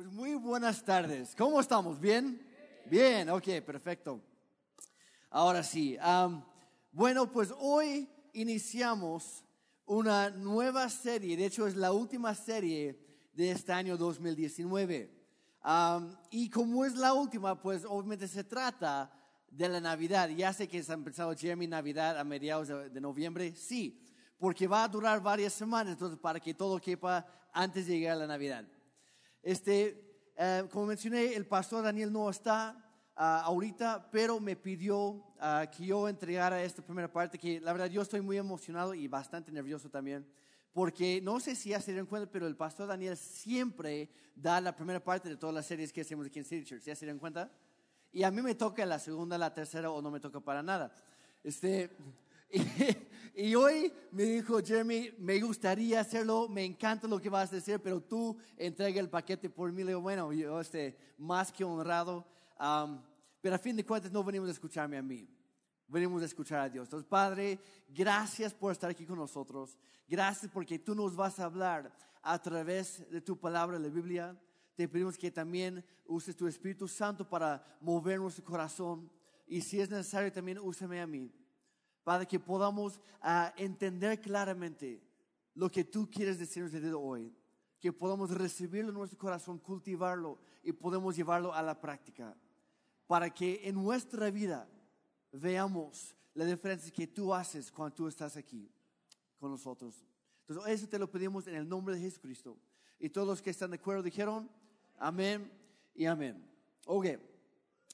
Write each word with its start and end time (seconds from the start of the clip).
Pues 0.00 0.12
muy 0.12 0.34
buenas 0.34 0.82
tardes. 0.82 1.34
¿Cómo 1.36 1.60
estamos? 1.60 2.00
¿Bien? 2.00 2.40
Bien, 2.86 3.28
ok, 3.28 3.60
perfecto. 3.66 4.18
Ahora 5.28 5.62
sí. 5.62 5.98
bueno, 6.90 7.30
pues 7.30 7.52
hoy 7.58 8.08
iniciamos 8.32 9.44
una 9.84 10.30
nueva 10.30 10.88
serie. 10.88 11.36
De 11.36 11.44
hecho, 11.44 11.66
es 11.66 11.76
la 11.76 11.92
última 11.92 12.34
serie 12.34 12.98
de 13.34 13.50
este 13.50 13.74
año 13.74 13.98
2019. 13.98 15.12
y 16.30 16.48
como 16.48 16.86
es 16.86 16.94
la 16.94 17.12
última, 17.12 17.60
pues 17.60 17.84
obviamente 17.84 18.26
se 18.26 18.44
trata 18.44 19.12
de 19.50 19.68
la 19.68 19.82
Navidad. 19.82 20.30
Ya 20.30 20.54
sé 20.54 20.66
que 20.66 20.82
se 20.82 20.92
ha 20.92 20.94
empezado 20.94 21.36
Jeremy 21.36 21.66
Navidad 21.66 22.18
a 22.18 22.24
mediados 22.24 22.68
de 22.68 23.00
noviembre. 23.02 23.54
Sí, 23.54 24.00
porque 24.38 24.66
va 24.66 24.84
a 24.84 24.88
durar 24.88 25.22
varias 25.22 25.52
semanas, 25.52 25.92
entonces 25.92 26.18
para 26.18 26.40
que 26.40 26.54
todo 26.54 26.80
quepa 26.80 27.26
antes 27.52 27.86
de 27.86 27.98
llegar 27.98 28.14
a 28.14 28.20
la 28.20 28.26
Navidad. 28.26 28.64
Este, 29.42 30.32
eh, 30.36 30.64
como 30.70 30.86
mencioné, 30.86 31.34
el 31.34 31.46
pastor 31.46 31.84
Daniel 31.84 32.12
no 32.12 32.28
está 32.28 32.76
ah, 33.16 33.42
ahorita, 33.44 34.10
pero 34.10 34.38
me 34.40 34.56
pidió 34.56 35.24
ah, 35.38 35.66
que 35.74 35.86
yo 35.86 36.08
entregara 36.08 36.62
esta 36.62 36.82
primera 36.82 37.10
parte, 37.10 37.38
que 37.38 37.60
la 37.60 37.72
verdad 37.72 37.86
yo 37.86 38.02
estoy 38.02 38.20
muy 38.20 38.36
emocionado 38.36 38.94
y 38.94 39.08
bastante 39.08 39.50
nervioso 39.50 39.88
también, 39.88 40.26
porque 40.72 41.20
no 41.22 41.40
sé 41.40 41.56
si 41.56 41.70
ya 41.70 41.80
se 41.80 41.92
dieron 41.92 42.06
cuenta, 42.06 42.30
pero 42.30 42.46
el 42.46 42.56
pastor 42.56 42.88
Daniel 42.88 43.16
siempre 43.16 44.10
da 44.34 44.60
la 44.60 44.76
primera 44.76 45.02
parte 45.02 45.28
de 45.28 45.36
todas 45.36 45.54
las 45.54 45.66
series 45.66 45.92
que 45.92 46.02
hacemos 46.02 46.26
aquí 46.26 46.38
en 46.38 46.44
City 46.44 46.64
Church, 46.64 46.82
¿ya 46.82 46.94
se 46.94 47.06
dieron 47.06 47.18
cuenta? 47.18 47.50
Y 48.12 48.22
a 48.24 48.30
mí 48.30 48.42
me 48.42 48.54
toca 48.54 48.84
la 48.84 48.98
segunda, 48.98 49.38
la 49.38 49.54
tercera 49.54 49.90
o 49.90 50.02
no 50.02 50.10
me 50.10 50.20
toca 50.20 50.40
para 50.40 50.62
nada. 50.62 50.92
Este, 51.42 51.90
Y, 53.32 53.54
hoy 53.54 53.92
me 54.10 54.24
dijo 54.24 54.60
Jeremy, 54.60 55.14
me 55.18 55.40
gustaría 55.40 56.00
hacerlo, 56.00 56.48
me 56.48 56.64
encanta 56.64 57.06
lo 57.06 57.20
que 57.20 57.30
vas 57.30 57.50
a 57.52 57.54
decir, 57.54 57.80
pero 57.80 58.02
tú 58.02 58.36
entrega 58.56 59.00
el 59.00 59.08
paquete 59.08 59.48
por 59.48 59.72
mí. 59.72 59.82
Le 59.82 59.90
digo, 59.90 60.00
bueno, 60.00 60.32
yo 60.32 60.60
estoy 60.60 60.94
más 61.16 61.52
que 61.52 61.64
honrado. 61.64 62.26
pero 63.40 63.54
a 63.54 63.58
fin 63.58 63.76
de 63.76 63.86
cuentas 63.86 64.12
no 64.12 64.24
venimos 64.24 64.48
a 64.48 64.52
escucharme 64.52 64.98
a 64.98 65.02
mí. 65.02 65.28
Venimos 65.86 66.22
a 66.22 66.26
escuchar 66.26 66.60
a 66.60 66.68
Dios. 66.68 66.86
Entonces, 66.88 67.08
Padre, 67.08 67.58
gracias 67.88 68.52
por 68.52 68.72
estar 68.72 68.90
aquí 68.90 69.06
con 69.06 69.16
nosotros. 69.16 69.78
Gracias 70.06 70.50
porque 70.52 70.78
tú 70.78 70.94
nos 70.94 71.16
vas 71.16 71.38
a 71.40 71.44
hablar 71.44 71.96
a 72.22 72.38
través 72.42 73.08
de 73.10 73.20
tu 73.20 73.38
palabra, 73.38 73.78
la 73.78 73.88
Biblia. 73.88 74.38
Te 74.74 74.88
pedimos 74.88 75.16
que 75.16 75.30
también 75.30 75.84
uses 76.04 76.36
tu 76.36 76.46
Espíritu 76.46 76.86
Santo 76.88 77.26
para 77.26 77.64
mover 77.80 78.18
nuestro 78.18 78.44
corazón. 78.44 79.10
Y 79.46 79.62
si 79.62 79.80
es 79.80 79.88
necesario, 79.88 80.32
también 80.32 80.58
úsame 80.58 81.00
a 81.00 81.06
mí 81.06 81.32
para 82.04 82.26
que 82.26 82.38
podamos 82.38 83.00
ah, 83.20 83.52
entender 83.56 84.20
claramente 84.20 85.02
lo 85.54 85.70
que 85.70 85.84
tú 85.84 86.08
quieres 86.10 86.38
decirnos 86.38 86.72
de 86.72 86.92
hoy, 86.92 87.34
que 87.78 87.92
podamos 87.92 88.30
recibirlo 88.30 88.90
en 88.90 88.96
nuestro 88.96 89.18
corazón, 89.18 89.58
cultivarlo 89.58 90.38
y 90.62 90.72
podemos 90.72 91.16
llevarlo 91.16 91.54
a 91.54 91.62
la 91.62 91.80
práctica, 91.80 92.36
para 93.06 93.30
que 93.30 93.60
en 93.64 93.74
nuestra 93.74 94.30
vida 94.30 94.68
veamos 95.32 96.14
la 96.34 96.44
diferencia 96.44 96.92
que 96.92 97.06
tú 97.06 97.34
haces 97.34 97.70
cuando 97.70 97.94
tú 97.94 98.08
estás 98.08 98.36
aquí 98.36 98.70
con 99.38 99.50
nosotros. 99.50 100.04
Entonces, 100.46 100.72
eso 100.72 100.88
te 100.88 100.98
lo 100.98 101.10
pedimos 101.10 101.46
en 101.46 101.54
el 101.54 101.68
nombre 101.68 101.94
de 101.94 102.00
Jesucristo. 102.00 102.56
Y 102.98 103.08
todos 103.08 103.26
los 103.26 103.42
que 103.42 103.50
están 103.50 103.70
de 103.70 103.76
acuerdo 103.76 104.02
dijeron, 104.02 104.50
amén 104.98 105.50
y 105.94 106.06
amén. 106.06 106.46
Ok, 106.86 107.06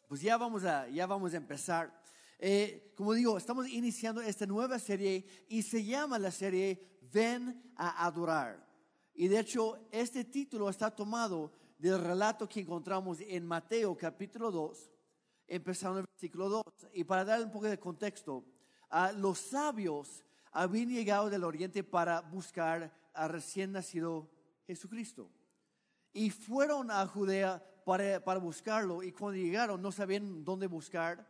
pues 0.08 0.20
ya 0.20 0.36
vamos 0.36 0.64
a, 0.64 0.88
ya 0.88 1.06
vamos 1.06 1.34
a 1.34 1.36
empezar. 1.36 2.05
Eh, 2.38 2.92
como 2.94 3.14
digo, 3.14 3.38
estamos 3.38 3.68
iniciando 3.68 4.20
esta 4.20 4.46
nueva 4.46 4.78
serie 4.78 5.24
y 5.48 5.62
se 5.62 5.84
llama 5.84 6.18
la 6.18 6.30
serie 6.30 7.00
Ven 7.12 7.72
a 7.76 8.04
adorar. 8.06 8.66
Y 9.14 9.28
de 9.28 9.38
hecho, 9.38 9.88
este 9.90 10.24
título 10.24 10.68
está 10.68 10.90
tomado 10.90 11.52
del 11.78 11.98
relato 12.02 12.48
que 12.48 12.60
encontramos 12.60 13.18
en 13.20 13.46
Mateo 13.46 13.96
capítulo 13.96 14.50
2, 14.50 14.90
empezando 15.46 15.98
en 15.98 16.04
el 16.04 16.10
versículo 16.12 16.48
2. 16.48 16.62
Y 16.92 17.04
para 17.04 17.24
dar 17.24 17.42
un 17.42 17.50
poco 17.50 17.66
de 17.66 17.78
contexto, 17.78 18.44
los 19.16 19.38
sabios 19.38 20.22
habían 20.52 20.90
llegado 20.90 21.30
del 21.30 21.44
oriente 21.44 21.82
para 21.82 22.20
buscar 22.20 22.94
a 23.14 23.28
recién 23.28 23.72
nacido 23.72 24.30
Jesucristo. 24.66 25.30
Y 26.12 26.30
fueron 26.30 26.90
a 26.90 27.06
Judea 27.06 27.64
para, 27.84 28.22
para 28.22 28.40
buscarlo 28.40 29.02
y 29.02 29.12
cuando 29.12 29.38
llegaron 29.38 29.80
no 29.80 29.92
sabían 29.92 30.44
dónde 30.44 30.66
buscar 30.66 31.26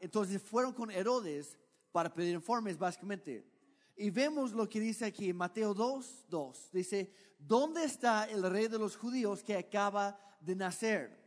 entonces 0.00 0.40
fueron 0.42 0.72
con 0.72 0.90
Herodes 0.90 1.58
para 1.90 2.12
pedir 2.12 2.34
informes, 2.34 2.78
básicamente. 2.78 3.44
Y 3.96 4.10
vemos 4.10 4.52
lo 4.52 4.68
que 4.68 4.80
dice 4.80 5.04
aquí 5.04 5.32
Mateo 5.32 5.74
2, 5.74 6.26
2. 6.28 6.70
Dice, 6.72 7.12
¿dónde 7.38 7.84
está 7.84 8.24
el 8.24 8.48
rey 8.50 8.68
de 8.68 8.78
los 8.78 8.96
judíos 8.96 9.42
que 9.42 9.56
acaba 9.56 10.18
de 10.40 10.56
nacer? 10.56 11.20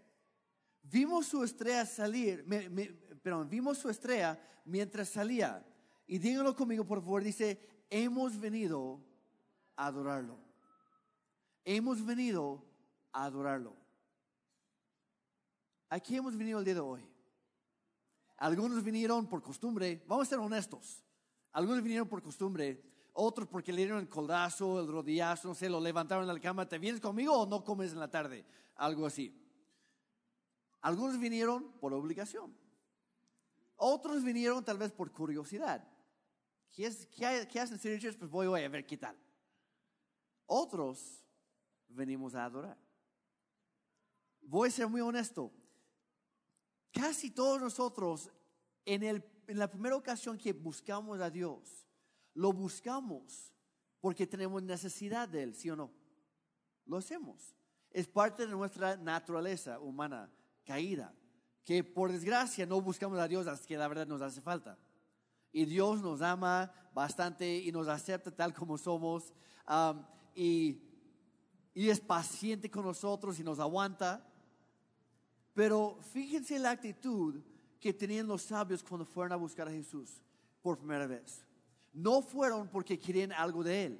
Vimos 0.82 1.28
su 1.28 1.44
estrella 1.44 1.86
salir, 1.86 2.46
perdón, 3.22 3.50
vimos 3.50 3.78
su 3.78 3.90
estrella 3.90 4.40
mientras 4.66 5.10
salía. 5.10 5.66
Y 6.08 6.20
díganlo 6.20 6.56
conmigo, 6.56 6.86
por 6.86 7.02
favor, 7.02 7.24
dice, 7.24 7.60
hemos 7.90 8.40
venido 8.40 9.02
a 9.76 9.88
adorarlo. 9.88 10.38
Hemos 11.64 12.06
venido 12.06 12.64
a 13.12 13.26
adorarlo. 13.26 13.76
Aquí 15.90 16.16
hemos 16.16 16.38
venido 16.38 16.60
el 16.60 16.66
día 16.66 16.76
de 16.76 16.80
hoy. 16.80 17.15
Algunos 18.38 18.84
vinieron 18.84 19.28
por 19.28 19.42
costumbre, 19.42 20.04
vamos 20.08 20.28
a 20.28 20.30
ser 20.30 20.40
honestos. 20.40 21.04
Algunos 21.52 21.82
vinieron 21.82 22.08
por 22.08 22.22
costumbre, 22.22 22.84
otros 23.14 23.48
porque 23.48 23.72
le 23.72 23.84
dieron 23.84 24.00
el 24.00 24.10
codazo, 24.10 24.80
el 24.82 24.88
rodillazo, 24.88 25.48
no 25.48 25.56
sé, 25.56 25.70
lo 25.70 25.80
levantaron 25.80 26.28
de 26.28 26.34
la 26.34 26.40
cama, 26.40 26.68
¿te 26.68 26.78
vienes 26.78 27.00
conmigo 27.00 27.34
o 27.34 27.46
no 27.46 27.64
comes 27.64 27.94
en 27.94 28.00
la 28.00 28.12
tarde? 28.12 28.46
Algo 28.76 29.06
así. 29.06 29.34
Algunos 30.82 31.18
vinieron 31.18 31.72
por 31.80 31.94
obligación. 31.94 32.56
Otros 33.78 34.24
vinieron 34.24 34.64
tal 34.64 34.78
vez 34.78 34.92
por 34.92 35.12
curiosidad. 35.12 35.88
¿Qué, 36.72 36.88
hacen 36.88 37.80
Church? 37.80 38.18
Pues 38.18 38.30
voy, 38.30 38.48
voy 38.48 38.62
a 38.62 38.70
ver 38.70 38.86
qué 38.86 38.98
tal. 38.98 39.18
Otros 40.46 41.26
venimos 41.88 42.36
a 42.36 42.46
adorar. 42.46 42.78
Voy 44.42 44.68
a 44.68 44.72
ser 44.72 44.88
muy 44.88 45.02
honesto. 45.02 45.52
Casi 46.96 47.30
todos 47.30 47.62
nosotros, 47.62 48.32
en, 48.86 49.22
la 49.48 49.70
primera 49.70 49.98
ocasión 49.98 50.38
que 50.38 50.54
buscamos 50.54 51.20
a 51.20 51.30
Dios, 51.30 51.86
lo 52.34 52.54
buscamos 52.54 53.52
porque 54.00 54.26
tenemos 54.26 54.64
necesidad 54.64 55.28
de 55.28 55.44
Él, 55.44 55.56
¿sí 55.56 55.70
o 55.70 55.76
no? 55.76 55.92
Lo 56.86 56.98
hacemos. 56.98 57.54
Es 57.92 58.08
parte 58.08 58.48
de 58.48 58.54
nuestra 58.54 58.96
naturaleza 58.96 59.78
humana 59.80 60.32
caída, 60.64 61.14
que 61.66 61.84
por 61.84 62.14
desgracia 62.14 62.66
no 62.66 62.80
buscamos 62.80 63.20
a 63.20 63.28
Dios 63.28 63.46
hasta 63.46 63.68
que 63.68 63.78
la 63.78 63.90
verdad 63.90 64.08
nos 64.08 64.22
hace 64.22 64.42
falta. 64.42 64.78
Y 65.52 65.66
Dios 65.66 66.02
nos 66.02 66.22
ama 66.22 66.72
bastante 66.94 67.58
y 67.58 67.74
nos 67.74 67.90
acepta 67.90 68.32
tal 68.32 68.54
como 68.54 68.78
somos 68.78 69.34
um, 69.68 70.02
y 70.36 70.80
es 71.74 72.00
paciente 72.00 72.72
con 72.72 72.86
nosotros 72.86 73.38
y 73.38 73.44
nos 73.44 73.60
aguanta. 73.60 74.26
Pero 75.56 75.98
fíjense 76.12 76.60
la 76.60 76.72
actitud 76.72 77.42
que 77.80 77.94
tenían 77.94 78.28
los 78.28 78.44
sabios 78.44 78.84
cuando 78.84 79.06
fueron 79.06 79.32
a 79.32 79.38
buscar 79.38 79.68
a 79.68 79.72
Jesús 79.72 80.22
por 80.62 80.78
primera 80.78 81.08
vez. 81.08 81.46
No 81.94 82.22
fueron 82.22 82.68
porque 82.68 83.00
querían 83.00 83.32
algo 83.32 83.64
de 83.64 83.86
Él. 83.86 84.00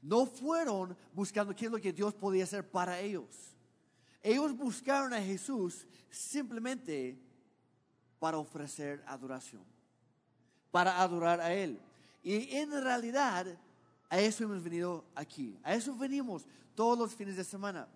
No 0.00 0.24
fueron 0.24 0.96
buscando 1.12 1.54
qué 1.54 1.66
es 1.66 1.72
lo 1.72 1.80
que 1.80 1.92
Dios 1.92 2.14
podía 2.14 2.44
hacer 2.44 2.70
para 2.70 3.00
ellos. 3.00 3.56
Ellos 4.22 4.56
buscaron 4.56 5.12
a 5.12 5.20
Jesús 5.20 5.84
simplemente 6.10 7.20
para 8.20 8.38
ofrecer 8.38 9.02
adoración, 9.06 9.64
para 10.70 11.00
adorar 11.00 11.40
a 11.40 11.52
Él. 11.52 11.80
Y 12.22 12.54
en 12.56 12.70
realidad, 12.70 13.46
a 14.08 14.20
eso 14.20 14.44
hemos 14.44 14.62
venido 14.62 15.04
aquí. 15.16 15.58
A 15.64 15.74
eso 15.74 15.96
venimos 15.96 16.46
todos 16.76 16.96
los 16.96 17.14
fines 17.14 17.36
de 17.36 17.42
semana. 17.42 17.88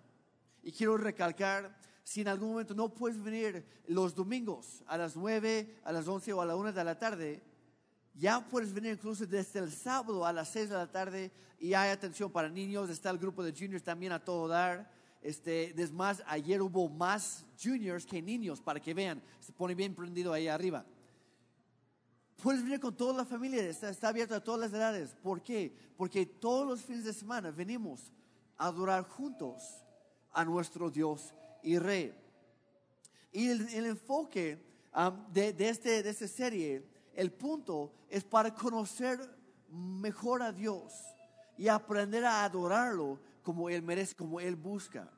Y 0.61 0.71
quiero 0.71 0.97
recalcar 0.97 1.73
si 2.03 2.21
en 2.21 2.27
algún 2.27 2.51
momento 2.51 2.75
no 2.75 2.93
puedes 2.93 3.21
venir 3.21 3.65
los 3.87 4.13
domingos 4.13 4.83
a 4.87 4.97
las 4.97 5.15
9, 5.15 5.79
a 5.83 5.91
las 5.91 6.07
11 6.07 6.33
o 6.33 6.41
a 6.41 6.45
la 6.45 6.55
1 6.55 6.73
de 6.73 6.83
la 6.83 6.99
tarde, 6.99 7.41
ya 8.13 8.45
puedes 8.47 8.73
venir 8.73 8.93
incluso 8.93 9.25
desde 9.25 9.59
el 9.59 9.71
sábado 9.71 10.25
a 10.25 10.33
las 10.33 10.49
6 10.49 10.69
de 10.69 10.75
la 10.75 10.91
tarde 10.91 11.31
y 11.59 11.73
hay 11.73 11.89
atención 11.89 12.31
para 12.31 12.49
niños, 12.49 12.89
está 12.89 13.09
el 13.09 13.17
grupo 13.17 13.43
de 13.43 13.53
juniors 13.53 13.83
también 13.83 14.11
a 14.11 14.23
todo 14.23 14.47
dar. 14.47 14.91
Este, 15.21 15.81
es 15.81 15.91
más, 15.93 16.21
ayer 16.27 16.61
hubo 16.61 16.89
más 16.89 17.45
juniors 17.61 18.05
que 18.05 18.21
niños 18.21 18.59
para 18.59 18.81
que 18.81 18.93
vean, 18.93 19.23
se 19.39 19.53
pone 19.53 19.73
bien 19.73 19.95
prendido 19.95 20.33
ahí 20.33 20.49
arriba. 20.49 20.85
Puedes 22.41 22.61
venir 22.61 22.81
con 22.81 22.95
toda 22.97 23.13
la 23.13 23.25
familia, 23.25 23.63
está, 23.63 23.89
está 23.89 24.09
abierto 24.09 24.35
a 24.35 24.43
todas 24.43 24.59
las 24.59 24.73
edades. 24.73 25.15
¿Por 25.23 25.41
qué? 25.41 25.73
Porque 25.95 26.25
todos 26.25 26.67
los 26.67 26.81
fines 26.81 27.05
de 27.05 27.13
semana 27.13 27.51
venimos 27.51 28.11
a 28.57 28.67
adorar 28.67 29.05
juntos 29.05 29.63
a 30.33 30.43
nuestro 30.43 30.91
Dios 30.91 31.33
y 31.63 31.79
rey. 31.79 32.13
Y 33.31 33.49
el, 33.49 33.85
enfoque 33.85 34.63
um, 34.95 35.31
de, 35.31 35.55
este, 35.57 36.03
de 36.03 36.09
esta 36.09 36.27
serie, 36.27 36.85
el 37.15 37.31
punto 37.31 37.91
es 38.09 38.23
para 38.23 38.53
conocer 38.53 39.19
mejor 39.69 40.43
a 40.43 40.51
Dios 40.51 40.93
y 41.57 41.67
aprender 41.67 42.25
a 42.25 42.43
adorarlo 42.43 43.19
como 43.41 43.69
Él 43.69 43.81
merece, 43.81 44.15
como 44.15 44.39
Él 44.39 44.55
busca. 44.55 45.11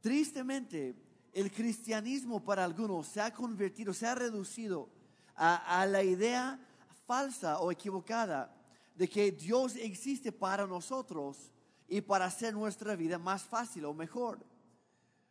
Tristemente, 0.00 0.96
el 1.32 1.52
cristianismo 1.52 2.42
para 2.42 2.64
algunos 2.64 3.06
se 3.06 3.20
ha 3.20 3.32
convertido, 3.32 3.92
se 3.92 4.06
ha 4.06 4.14
reducido 4.14 4.88
a, 5.36 5.80
a 5.80 5.86
la 5.86 6.02
idea 6.02 6.58
falsa 7.06 7.60
o 7.60 7.70
equivocada 7.70 8.52
de 8.96 9.08
que 9.08 9.30
Dios 9.30 9.76
existe 9.76 10.32
para 10.32 10.66
nosotros 10.66 11.52
y 11.88 12.00
para 12.00 12.24
hacer 12.24 12.54
nuestra 12.54 12.96
vida 12.96 13.18
más 13.18 13.42
fácil 13.42 13.84
o 13.84 13.94
mejor. 13.94 14.49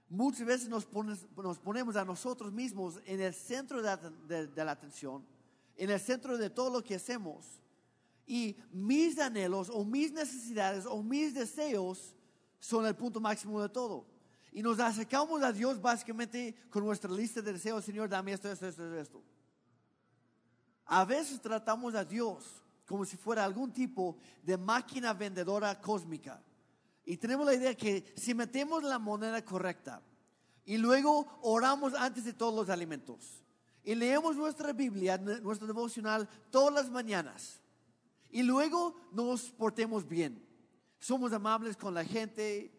Muchas 0.09 0.45
veces 0.45 0.67
nos, 0.67 0.85
ponemos 1.59 1.95
a 1.95 2.03
nosotros 2.03 2.51
mismos 2.51 2.99
en 3.05 3.21
el 3.21 3.33
centro 3.33 3.79
de, 3.79 4.49
la 4.65 4.71
atención, 4.71 5.23
en 5.77 5.91
el 5.91 5.99
centro 5.99 6.35
de 6.37 6.49
todo 6.49 6.71
lo 6.71 6.83
que 6.83 6.95
hacemos. 6.95 7.45
Y 8.25 8.57
mis 8.71 9.19
anhelos 9.19 9.69
o 9.71 9.85
mis 9.85 10.11
necesidades 10.11 10.85
o 10.87 11.03
mis 11.03 11.35
deseos 11.35 12.15
son 12.59 12.87
el 12.87 12.95
punto 12.95 13.21
máximo 13.21 13.61
de 13.61 13.69
todo. 13.69 14.07
Y 14.51 14.63
nos 14.63 14.79
acercamos 14.79 15.43
a 15.43 15.53
Dios 15.53 15.79
básicamente 15.79 16.55
con 16.71 16.83
nuestra 16.83 17.11
lista 17.11 17.41
de 17.41 17.53
deseos, 17.53 17.85
Señor, 17.85 18.09
dame 18.09 18.33
esto, 18.33 18.51
esto, 18.51 18.67
esto, 18.67 18.95
esto. 18.95 19.23
A 20.85 21.05
veces 21.05 21.39
tratamos 21.39 21.93
a 21.93 22.03
Dios 22.03 22.63
como 22.87 23.05
si 23.05 23.15
fuera 23.15 23.45
algún 23.45 23.71
tipo 23.71 24.17
de 24.41 24.57
máquina 24.57 25.13
vendedora 25.13 25.79
cósmica. 25.79 26.41
Y 27.09 27.17
tenemos 27.17 27.43
la 27.43 27.55
idea 27.55 27.73
que 27.73 28.13
si 28.15 28.35
metemos 28.35 28.83
la 28.83 28.99
moneda 28.99 29.43
correcta 29.43 29.99
y 30.63 30.77
luego 30.77 31.39
oramos 31.41 31.95
antes 31.95 32.23
de 32.23 32.33
todos 32.33 32.53
los 32.53 32.69
alimentos 32.69 33.43
y 33.83 33.95
leemos 33.95 34.35
nuestra 34.35 34.73
Biblia, 34.73 35.17
nuestro 35.17 35.65
devocional 35.65 36.29
todas 36.51 36.71
las 36.71 36.91
mañanas 36.91 37.61
y 38.29 38.43
luego 38.43 38.95
nos 39.11 39.49
portemos 39.49 40.07
bien, 40.07 40.47
somos 40.99 41.33
amables 41.33 41.75
con 41.75 41.95
la 41.95 42.05
gente, 42.05 42.71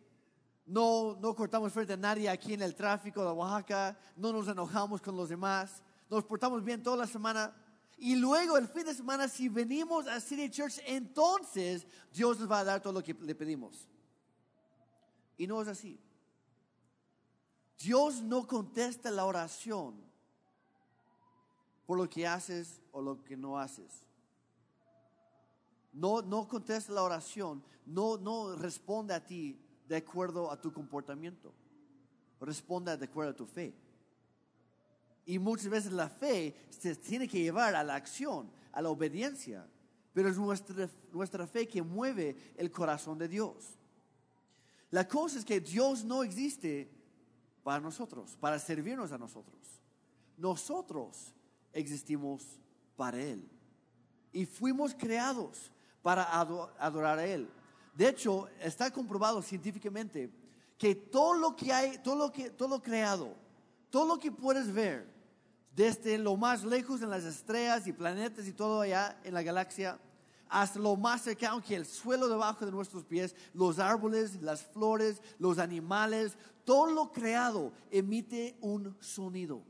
no, 0.65 1.19
no 1.21 1.35
cortamos 1.35 1.73
frente 1.73 1.95
a 1.95 1.97
nadie 1.97 2.29
aquí 2.29 2.55
en 2.55 2.63
el 2.63 2.77
tráfico 2.77 3.25
de 3.25 3.33
Oaxaca, 3.33 3.99
no 4.15 4.33
nos 4.33 4.47
enojamos 4.47 5.01
con 5.01 5.17
los 5.17 5.29
demás, 5.29 5.83
nos 6.09 6.23
portamos 6.23 6.63
bien 6.63 6.85
toda 6.85 6.99
la 6.99 7.09
semana 7.09 7.53
y 7.99 8.15
luego 8.15 8.57
el 8.57 8.69
fin 8.69 8.85
de 8.85 8.95
semana, 8.95 9.27
si 9.27 9.49
venimos 9.49 10.07
a 10.07 10.21
City 10.21 10.49
Church, 10.49 10.81
entonces 10.87 11.85
Dios 12.13 12.39
nos 12.39 12.49
va 12.49 12.61
a 12.61 12.65
dar 12.65 12.81
todo 12.81 12.93
lo 12.93 13.03
que 13.03 13.13
le 13.15 13.35
pedimos. 13.35 13.90
Y 15.41 15.47
no 15.47 15.63
es 15.63 15.69
así. 15.69 15.99
Dios 17.79 18.21
no 18.21 18.47
contesta 18.47 19.11
la 19.11 19.25
oración 19.25 19.95
por 21.87 21.97
lo 21.97 22.11
que 22.11 22.27
haces 22.27 22.83
o 22.93 23.01
lo 23.01 23.25
que 23.25 23.39
no 23.39 23.59
haces. 23.59 24.03
No, 25.95 26.21
no 26.21 26.47
contesta 26.47 26.93
la 26.93 27.03
oración, 27.03 27.65
no, 27.87 28.19
no 28.19 28.55
responde 28.55 29.15
a 29.15 29.25
ti 29.25 29.59
de 29.89 29.97
acuerdo 29.97 30.51
a 30.51 30.61
tu 30.61 30.75
comportamiento. 30.75 31.55
Responde 32.39 32.95
de 32.95 33.07
acuerdo 33.07 33.31
a 33.31 33.37
tu 33.37 33.47
fe. 33.47 33.73
Y 35.25 35.39
muchas 35.39 35.71
veces 35.71 35.93
la 35.93 36.11
fe 36.11 36.55
se 36.69 36.95
tiene 36.97 37.27
que 37.27 37.41
llevar 37.41 37.75
a 37.75 37.83
la 37.83 37.95
acción, 37.95 38.51
a 38.73 38.83
la 38.83 38.91
obediencia. 38.91 39.67
Pero 40.13 40.29
es 40.29 40.37
nuestra, 40.37 40.91
nuestra 41.11 41.47
fe 41.47 41.67
que 41.67 41.81
mueve 41.81 42.53
el 42.59 42.71
corazón 42.71 43.17
de 43.17 43.27
Dios. 43.27 43.80
La 44.91 45.07
cosa 45.07 45.39
es 45.39 45.45
que 45.45 45.61
Dios 45.61 46.05
no 46.05 46.23
existe 46.23 46.91
para 47.63 47.81
nosotros, 47.81 48.37
para 48.41 48.59
servirnos 48.59 49.13
a 49.13 49.19
nosotros. 49.19 49.57
Nosotros 50.37 51.33
existimos 51.73 52.43
para 52.97 53.21
Él. 53.21 53.49
Y 54.33 54.47
fuimos 54.47 54.95
creados 54.95 55.71
para 56.03 56.25
adorar 56.79 57.19
a 57.19 57.27
Él. 57.27 57.49
De 57.95 58.09
hecho, 58.09 58.49
está 58.61 58.91
comprobado 58.91 59.43
científicamente 59.43 60.31
que 60.79 60.95
todo 60.95 61.35
lo 61.35 61.55
que 61.55 61.73
hay, 61.73 61.99
todo 61.99 62.17
lo 62.17 62.33
que 62.33 62.51
todo 62.51 62.69
lo 62.69 62.83
creado, 62.83 63.35
todo 63.91 64.07
lo 64.07 64.19
que 64.19 64.33
puedes 64.33 64.73
ver, 64.73 65.07
desde 65.75 66.17
lo 66.19 66.37
más 66.37 66.65
lejos 66.65 67.03
en 67.03 67.11
las 67.11 67.25
estrellas 67.25 67.87
y 67.87 67.93
planetas 67.93 68.47
y 68.47 68.53
todo 68.53 68.81
allá 68.81 69.21
en 69.23 69.35
la 69.35 69.43
galaxia, 69.43 69.99
hasta 70.51 70.81
lo 70.81 70.97
más 70.97 71.23
cercano 71.23 71.63
que 71.63 71.77
el 71.77 71.87
suelo 71.87 72.29
debajo 72.29 72.67
de 72.67 72.73
nuestros 72.73 73.05
pies, 73.05 73.35
los 73.55 73.79
árboles, 73.79 74.43
las 74.43 74.63
flores, 74.63 75.23
los 75.39 75.59
animales, 75.59 76.37
todo 76.65 76.93
lo 76.93 77.13
creado 77.13 77.73
emite 77.91 78.59
un 78.61 78.97
sonido. 79.01 79.63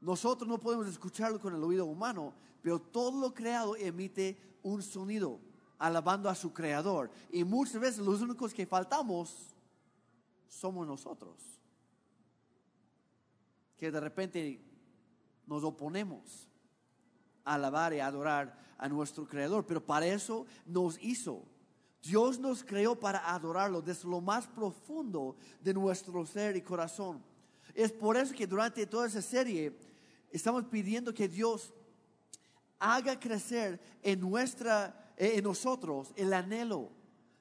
Nosotros 0.00 0.48
no 0.48 0.58
podemos 0.58 0.86
escucharlo 0.86 1.40
con 1.40 1.54
el 1.54 1.62
oído 1.62 1.84
humano, 1.84 2.32
pero 2.62 2.80
todo 2.80 3.20
lo 3.20 3.34
creado 3.34 3.76
emite 3.76 4.38
un 4.62 4.82
sonido, 4.82 5.40
alabando 5.78 6.30
a 6.30 6.34
su 6.34 6.52
creador. 6.52 7.10
Y 7.30 7.44
muchas 7.44 7.80
veces 7.80 7.98
los 7.98 8.22
únicos 8.22 8.54
que 8.54 8.66
faltamos 8.66 9.54
somos 10.48 10.86
nosotros 10.86 11.34
que 13.80 13.90
de 13.90 13.98
repente 13.98 14.60
nos 15.46 15.64
oponemos 15.64 16.46
alabar 17.54 17.92
y 17.92 18.00
adorar 18.00 18.58
a 18.78 18.88
nuestro 18.88 19.26
Creador. 19.26 19.66
Pero 19.66 19.84
para 19.84 20.06
eso 20.06 20.46
nos 20.66 20.98
hizo. 21.02 21.44
Dios 22.02 22.38
nos 22.38 22.64
creó 22.64 22.98
para 22.98 23.32
adorarlo 23.32 23.82
desde 23.82 24.08
lo 24.08 24.20
más 24.20 24.46
profundo 24.46 25.36
de 25.60 25.74
nuestro 25.74 26.24
ser 26.24 26.56
y 26.56 26.62
corazón. 26.62 27.22
Es 27.74 27.92
por 27.92 28.16
eso 28.16 28.34
que 28.34 28.46
durante 28.46 28.86
toda 28.86 29.06
esa 29.06 29.22
serie 29.22 29.76
estamos 30.30 30.64
pidiendo 30.64 31.12
que 31.12 31.28
Dios 31.28 31.74
haga 32.78 33.18
crecer 33.20 33.78
en 34.02 34.20
nuestra 34.20 34.96
en 35.20 35.44
nosotros 35.44 36.12
el 36.16 36.32
anhelo 36.32 36.90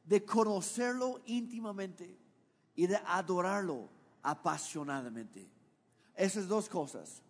de 0.03 0.25
conocerlo 0.25 1.21
íntimamente 1.25 2.17
y 2.75 2.87
de 2.87 2.97
adorarlo 3.05 3.89
apasionadamente. 4.21 5.47
Esas 6.15 6.47
dos 6.47 6.67
cosas. 6.67 7.21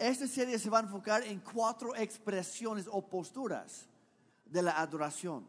Esta 0.00 0.26
serie 0.26 0.58
se 0.58 0.70
va 0.70 0.78
a 0.78 0.82
enfocar 0.82 1.22
en 1.24 1.40
cuatro 1.40 1.94
expresiones 1.94 2.88
o 2.90 3.06
posturas 3.06 3.84
de 4.46 4.62
la 4.62 4.80
adoración. 4.80 5.46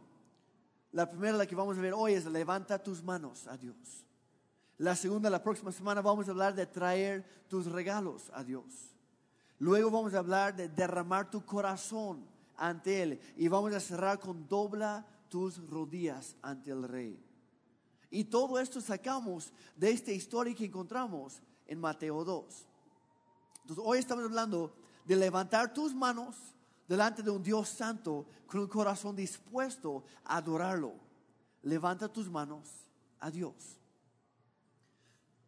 La 0.92 1.10
primera, 1.10 1.38
la 1.38 1.48
que 1.48 1.56
vamos 1.56 1.78
a 1.78 1.82
ver 1.82 1.94
hoy, 1.94 2.16
es 2.16 2.26
levanta 2.26 2.78
tus 2.78 3.02
manos 3.02 3.48
a 3.48 3.56
Dios. 3.56 3.78
La 4.78 4.94
segunda, 4.98 5.30
la 5.30 5.42
próxima 5.42 5.72
semana, 5.72 6.02
vamos 6.02 6.28
a 6.28 6.32
hablar 6.32 6.54
de 6.54 6.66
traer 6.66 7.24
tus 7.48 7.68
regalos 7.68 8.30
a 8.34 8.44
Dios. 8.44 8.94
Luego 9.58 9.90
vamos 9.90 10.14
a 10.14 10.20
hablar 10.20 10.54
de 10.54 10.68
derramar 10.68 11.32
tu 11.32 11.46
corazón 11.46 12.28
ante 12.58 13.04
Él. 13.04 13.22
Y 13.38 13.48
vamos 13.48 13.74
a 13.74 13.80
cerrar 13.80 14.20
con 14.20 14.50
dobla 14.50 15.08
tus 15.30 15.66
rodillas 15.70 16.36
ante 16.42 16.72
el 16.72 16.84
Rey. 16.84 17.24
Y 18.10 18.26
todo 18.26 18.60
esto 18.60 18.82
sacamos 18.82 19.54
de 19.78 19.92
esta 19.92 20.12
historia 20.12 20.54
que 20.54 20.66
encontramos 20.66 21.42
en 21.68 21.80
Mateo 21.80 22.26
2. 22.26 22.68
Entonces, 23.62 23.84
hoy 23.86 24.00
estamos 24.00 24.24
hablando 24.26 24.76
de 25.06 25.16
levantar 25.16 25.74
tus 25.74 25.94
manos 25.94 26.36
delante 26.88 27.24
de 27.24 27.32
un 27.32 27.42
Dios 27.42 27.70
santo 27.70 28.28
con 28.48 28.60
un 28.60 28.68
corazón 28.68 29.16
dispuesto 29.16 30.04
a 30.26 30.38
adorarlo. 30.38 30.94
Levanta 31.64 32.12
tus 32.12 32.30
manos 32.30 32.68
a 33.20 33.32
Dios. 33.32 33.80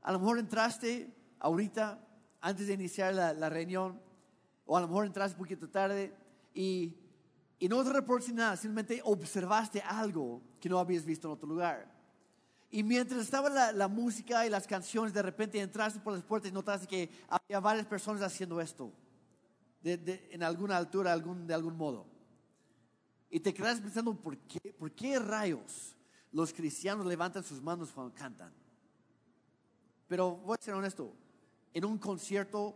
A 0.01 0.11
lo 0.11 0.19
mejor 0.19 0.39
entraste 0.39 1.13
ahorita, 1.39 1.99
antes 2.41 2.67
de 2.67 2.73
iniciar 2.73 3.13
la, 3.13 3.49
reunión, 3.49 4.01
o 4.65 4.77
a 4.77 4.81
lo 4.81 4.87
mejor 4.87 5.05
entraste 5.05 5.35
un 5.35 5.43
poquito 5.43 5.69
tarde 5.69 6.13
y, 6.53 6.97
no 7.69 7.83
te 7.83 7.93
reportaste 7.93 8.33
nada, 8.33 8.57
simplemente 8.57 9.01
observaste 9.03 9.81
algo 9.81 10.41
que 10.59 10.67
no 10.67 10.79
habías 10.79 11.05
visto 11.05 11.27
en 11.27 11.33
otro 11.33 11.47
lugar. 11.47 11.92
Y 12.73 12.81
mientras 12.81 13.21
estaba 13.21 13.71
la, 13.71 13.87
música 13.87 14.47
y 14.47 14.49
las 14.49 14.65
canciones, 14.65 15.13
de 15.13 15.21
repente 15.21 15.61
entraste 15.61 15.99
por 15.99 16.11
las 16.11 16.23
puertas 16.23 16.49
y 16.49 16.53
notaste 16.55 16.87
que 16.87 17.07
había 17.29 17.59
varias 17.59 17.85
personas 17.85 18.23
haciendo 18.23 18.59
esto, 18.59 18.91
en 19.83 20.41
alguna 20.41 20.77
altura, 20.77 21.13
algún, 21.13 21.45
de 21.45 21.53
algún 21.53 21.77
modo. 21.77 22.07
Y 23.29 23.39
te 23.39 23.53
quedas 23.53 23.79
pensando, 23.79 24.15
¿por 24.15 24.35
qué, 24.39 24.73
¿por 24.73 24.91
qué 24.91 25.19
rayos 25.19 25.95
los 26.31 26.51
cristianos 26.51 27.05
levantan 27.05 27.43
sus 27.43 27.61
manos 27.61 27.91
cuando 27.91 28.11
cantan? 28.15 28.51
Pero 30.07 30.37
voy 30.37 30.57
a 30.59 30.63
ser 30.63 30.73
honesto, 30.73 31.13
en 31.75 31.85
un 31.85 31.99
concierto 31.99 32.75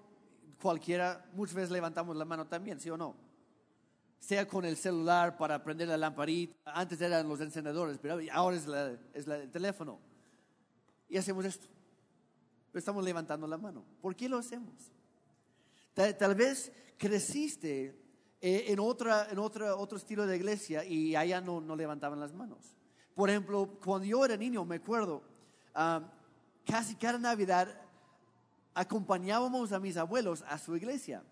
cualquiera, 0.61 1.27
muchas 1.33 1.55
veces 1.55 1.71
levantamos 1.71 2.15
la 2.15 2.25
mano 2.25 2.45
también, 2.45 2.79
¿sí 2.79 2.91
o 2.91 2.97
no? 2.97 3.15
Sea 4.19 4.47
con 4.47 4.65
el 4.65 4.77
celular 4.77 5.37
para 5.37 5.63
prender 5.63 5.87
la 5.87 5.97
lamparita. 5.97 6.55
Antes 6.65 6.99
eran 7.01 7.27
los 7.27 7.39
encendedores, 7.39 7.97
pero 7.97 8.19
ahora 8.31 8.57
es, 8.57 9.27
el 9.27 9.49
teléfono. 9.51 9.99
Y 11.09 11.17
hacemos 11.17 11.45
esto. 11.45 11.67
Pero 12.71 12.79
estamos 12.79 13.03
levantando 13.03 13.47
la 13.47 13.57
mano. 13.57 13.85
¿Por 14.01 14.15
qué 14.15 14.27
lo 14.27 14.37
hacemos? 14.37 14.91
Tal, 15.93 16.35
vez 16.35 16.71
creciste 16.97 17.95
eh, 18.41 18.65
en, 18.67 18.79
otra, 18.79 19.27
en 19.31 19.39
otra, 19.39 19.75
otro 19.75 19.97
estilo 19.97 20.27
de 20.27 20.35
iglesia 20.35 20.85
y 20.85 21.15
allá 21.15 21.41
no, 21.41 21.59
no 21.59 21.75
levantaban 21.75 22.19
las 22.19 22.33
manos. 22.33 22.75
Por 23.15 23.29
ejemplo, 23.29 23.79
cuando 23.83 24.05
yo 24.05 24.23
era 24.23 24.37
niño, 24.37 24.63
me 24.63 24.75
acuerdo, 24.75 25.23
ah, 25.73 26.03
casi 26.65 26.95
cada 26.95 27.17
Navidad 27.17 27.81
acompañábamos 28.75 29.71
a 29.71 29.79
mis 29.79 29.97
abuelos 29.97 30.43
a 30.47 30.59
su 30.59 30.75
iglesia 30.75 31.23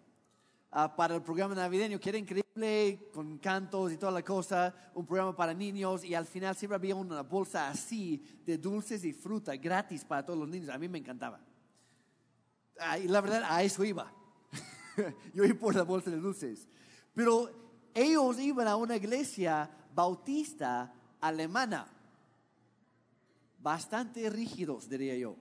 ah, 0.72 0.96
para 0.96 1.14
el 1.14 1.22
programa 1.22 1.54
navideño, 1.54 2.00
que 2.00 2.10
era 2.10 2.18
increíble 2.18 2.45
play 2.56 3.10
con 3.14 3.38
cantos 3.38 3.92
y 3.92 3.98
toda 3.98 4.14
la 4.14 4.24
cosa, 4.24 4.74
un 4.94 5.06
programa 5.06 5.36
para 5.36 5.54
niños 5.54 6.06
y 6.06 6.16
al 6.16 6.26
final 6.26 6.56
siempre 6.56 6.78
había 6.78 6.96
una 6.96 7.22
bolsa 7.22 7.68
así 7.68 8.24
de 8.46 8.58
dulces 8.58 9.04
y 9.04 9.12
fruta 9.12 9.58
gratis 9.58 10.06
para 10.06 10.26
todos 10.26 10.40
los 10.40 10.48
niños. 10.48 10.70
A 10.70 10.78
mí 10.78 10.88
me 10.88 10.98
encantaba. 10.98 11.42
Y 13.04 13.10
la 13.10 13.20
verdad, 13.20 13.44
a 13.46 13.62
eso 13.62 13.84
iba. 13.84 14.10
Yo 15.34 15.44
iba 15.44 15.60
por 15.60 15.76
la 15.76 15.84
bolsa 15.84 16.10
de 16.10 16.18
dulces. 16.18 16.70
Pero 17.14 17.52
ellos 17.94 18.40
iban 18.40 18.70
a 18.70 18.78
una 18.78 18.96
iglesia 18.96 19.70
bautista 19.94 20.94
alemana. 21.20 21.88
Bastante 23.60 24.30
rígidos, 24.30 24.88
diría 24.88 25.18
yo. 25.18 25.36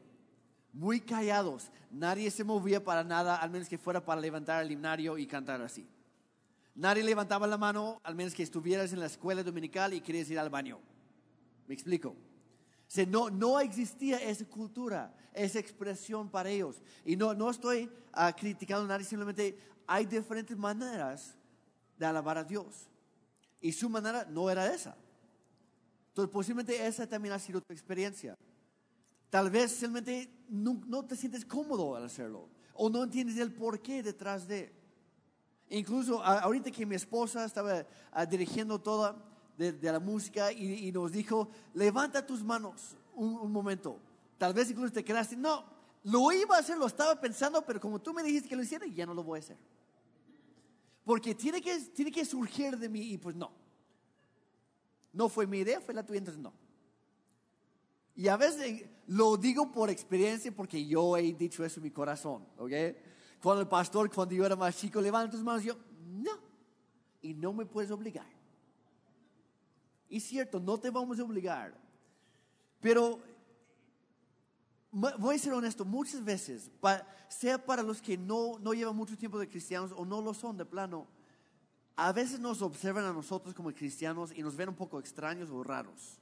Muy 0.72 1.00
callados. 1.00 1.70
Nadie 1.90 2.30
se 2.30 2.42
movía 2.42 2.82
para 2.82 3.04
nada, 3.04 3.36
al 3.36 3.50
menos 3.50 3.68
que 3.68 3.76
fuera 3.76 4.04
para 4.04 4.20
levantar 4.20 4.64
el 4.64 4.72
himnario 4.72 5.18
y 5.18 5.26
cantar 5.26 5.60
así. 5.60 5.86
Nadie 6.74 7.04
levantaba 7.04 7.46
la 7.46 7.56
mano, 7.56 8.00
al 8.02 8.14
menos 8.14 8.34
que 8.34 8.42
estuvieras 8.42 8.92
en 8.92 9.00
la 9.00 9.06
escuela 9.06 9.42
dominical 9.42 9.94
y 9.94 10.00
querías 10.00 10.28
ir 10.30 10.38
al 10.38 10.50
baño. 10.50 10.80
¿Me 11.66 11.74
explico? 11.74 12.16
no, 13.08 13.30
no 13.30 13.58
existía 13.60 14.18
esa 14.18 14.44
cultura, 14.44 15.14
esa 15.32 15.58
expresión 15.58 16.28
para 16.28 16.50
ellos. 16.50 16.80
Y 17.04 17.16
no, 17.16 17.34
no 17.34 17.50
estoy 17.50 17.90
ah, 18.12 18.34
criticando 18.34 18.84
a 18.84 18.88
nadie, 18.88 19.04
simplemente 19.04 19.58
hay 19.86 20.06
diferentes 20.06 20.56
maneras 20.56 21.34
de 21.96 22.06
alabar 22.06 22.38
a 22.38 22.44
Dios. 22.44 22.88
Y 23.60 23.72
su 23.72 23.88
manera 23.88 24.24
no 24.24 24.50
era 24.50 24.72
esa. 24.72 24.96
Entonces, 26.08 26.32
posiblemente 26.32 26.86
esa 26.86 27.08
también 27.08 27.34
ha 27.34 27.38
sido 27.38 27.60
tu 27.60 27.72
experiencia. 27.72 28.36
Tal 29.30 29.50
vez 29.50 29.72
simplemente 29.72 30.30
no, 30.48 30.80
no 30.86 31.04
te 31.04 31.16
sientes 31.16 31.44
cómodo 31.44 31.96
al 31.96 32.04
hacerlo. 32.04 32.48
O 32.74 32.88
no 32.88 33.02
entiendes 33.02 33.38
el 33.38 33.52
porqué 33.52 34.02
detrás 34.02 34.46
de. 34.46 34.83
Incluso 35.70 36.22
ahorita 36.22 36.70
que 36.70 36.86
mi 36.86 36.94
esposa 36.94 37.44
estaba 37.44 37.86
ah, 38.12 38.26
dirigiendo 38.26 38.80
toda 38.80 39.16
de, 39.56 39.72
la 39.80 40.00
música 40.00 40.52
y, 40.52 40.90
nos 40.92 41.12
dijo, 41.12 41.48
levanta 41.72 42.26
tus 42.26 42.42
manos 42.42 42.96
un, 43.14 43.50
momento. 43.50 43.98
Tal 44.38 44.52
vez 44.52 44.70
incluso 44.70 44.92
te 44.92 45.04
quedaste, 45.04 45.36
no, 45.36 45.64
lo 46.04 46.32
iba 46.32 46.56
a 46.56 46.60
hacer, 46.60 46.76
lo 46.76 46.86
estaba 46.86 47.20
pensando, 47.20 47.64
pero 47.64 47.80
como 47.80 48.00
tú 48.00 48.12
me 48.12 48.22
dijiste 48.22 48.48
que 48.48 48.56
lo 48.56 48.62
hiciera, 48.62 48.86
ya 48.86 49.06
no 49.06 49.14
lo 49.14 49.22
voy 49.22 49.38
a 49.38 49.40
hacer. 49.40 49.56
Porque 51.04 51.34
tiene 51.34 51.60
que, 51.60 51.78
tiene 51.78 52.10
que 52.10 52.24
surgir 52.24 52.76
de 52.78 52.88
mí 52.88 53.12
y 53.12 53.18
pues 53.18 53.36
no. 53.36 53.50
No 55.12 55.28
fue 55.28 55.46
mi 55.46 55.58
idea, 55.58 55.80
fue 55.80 55.94
la 55.94 56.04
tuya, 56.04 56.18
entonces 56.18 56.42
no. 56.42 56.52
Y 58.16 58.28
a 58.28 58.36
veces 58.36 58.84
lo 59.06 59.36
digo 59.36 59.72
por 59.72 59.90
experiencia 59.90 60.52
porque 60.52 60.84
yo 60.86 61.16
he 61.16 61.32
dicho 61.32 61.64
eso 61.64 61.80
en 61.80 61.84
mi 61.84 61.90
corazón, 61.90 62.46
¿ok? 62.58 62.72
Cuando 63.44 63.60
el 63.60 63.68
pastor, 63.68 64.10
cuando 64.10 64.34
yo 64.34 64.46
era 64.46 64.56
más 64.56 64.74
chico, 64.74 65.02
levanta 65.02 65.30
tus 65.30 65.42
manos, 65.42 65.62
yo, 65.62 65.76
no. 66.06 66.30
Y 67.20 67.34
no 67.34 67.52
me 67.52 67.66
puedes 67.66 67.90
obligar. 67.90 68.24
Y 70.08 70.18
cierto, 70.18 70.58
no 70.58 70.78
te 70.78 70.88
vamos 70.88 71.18
a 71.18 71.24
obligar. 71.24 71.78
Pero 72.80 73.20
voy 74.90 75.36
a 75.36 75.38
ser 75.38 75.52
honesto, 75.52 75.84
muchas 75.84 76.24
veces, 76.24 76.70
sea 77.28 77.62
para 77.62 77.82
los 77.82 78.00
que 78.00 78.16
no, 78.16 78.58
no 78.60 78.72
llevan 78.72 78.96
mucho 78.96 79.14
tiempo 79.14 79.38
de 79.38 79.46
cristianos 79.46 79.92
o 79.94 80.06
no 80.06 80.22
lo 80.22 80.32
son 80.32 80.56
de 80.56 80.64
plano, 80.64 81.06
a 81.96 82.12
veces 82.12 82.40
nos 82.40 82.62
observan 82.62 83.04
a 83.04 83.12
nosotros 83.12 83.54
como 83.54 83.74
cristianos 83.74 84.32
y 84.34 84.40
nos 84.40 84.56
ven 84.56 84.70
un 84.70 84.74
poco 84.74 84.98
extraños 84.98 85.50
o 85.50 85.62
raros. 85.62 86.18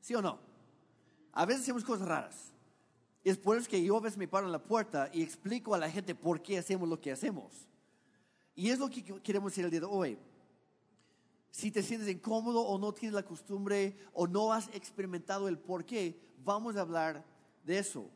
¿Sí 0.00 0.16
o 0.16 0.20
no? 0.20 0.40
A 1.30 1.46
veces 1.46 1.62
hacemos 1.62 1.84
cosas 1.84 2.08
raras. 2.08 2.55
Es 3.26 3.36
por 3.36 3.56
eso 3.56 3.68
que 3.68 3.82
yo 3.82 3.96
a 3.96 4.00
veces 4.00 4.16
me 4.16 4.28
paro 4.28 4.46
en 4.46 4.52
la 4.52 4.62
puerta 4.62 5.10
y 5.12 5.20
explico 5.20 5.74
a 5.74 5.78
la 5.78 5.90
gente 5.90 6.14
por 6.14 6.40
qué 6.40 6.58
hacemos 6.58 6.88
lo 6.88 7.00
que 7.00 7.10
hacemos. 7.10 7.66
Y 8.54 8.70
es 8.70 8.78
lo 8.78 8.88
que 8.88 9.02
queremos 9.02 9.50
decir 9.50 9.64
el 9.64 9.70
día 9.72 9.80
de 9.80 9.86
hoy. 9.86 10.16
Si 11.50 11.72
te 11.72 11.82
sientes 11.82 12.08
incómodo 12.08 12.62
o 12.62 12.78
no 12.78 12.94
tienes 12.94 13.14
la 13.14 13.24
costumbre 13.24 13.96
o 14.12 14.28
no 14.28 14.52
has 14.52 14.68
experimentado 14.68 15.48
el 15.48 15.58
por 15.58 15.84
qué, 15.84 16.16
vamos 16.44 16.76
a 16.76 16.82
hablar 16.82 17.24
de 17.64 17.80
eso. 17.80 18.08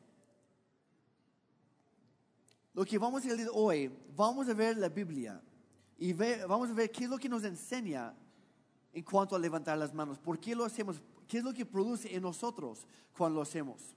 Lo 2.73 2.85
que 2.85 2.97
vamos 2.97 3.25
a 3.27 3.33
hacer 3.33 3.49
hoy, 3.53 3.91
vamos 4.15 4.49
a 4.49 4.55
ver 4.55 4.77
la 4.77 4.89
Biblia 4.89 5.43
y 5.99 6.13
vamos 6.13 6.71
a 6.71 6.73
ver 6.73 6.89
qué 6.89 7.03
es 7.03 7.11
lo 7.11 7.19
que 7.19 7.29
nos 7.29 7.43
enseña 7.43 8.15
en 8.93 9.03
cuanto 9.03 9.35
a 9.35 9.41
levantar 9.41 9.77
las 9.77 9.93
manos. 9.93 10.21
¿Por 10.21 10.39
qué 10.39 10.55
lo 10.55 10.65
hacemos? 10.65 11.03
¿Qué 11.27 11.39
es 11.39 11.43
lo 11.43 11.53
que 11.53 11.67
produce 11.67 12.15
en 12.15 12.23
nosotros 12.23 12.87
cuando 13.17 13.39
lo 13.39 13.43
hacemos? 13.43 13.97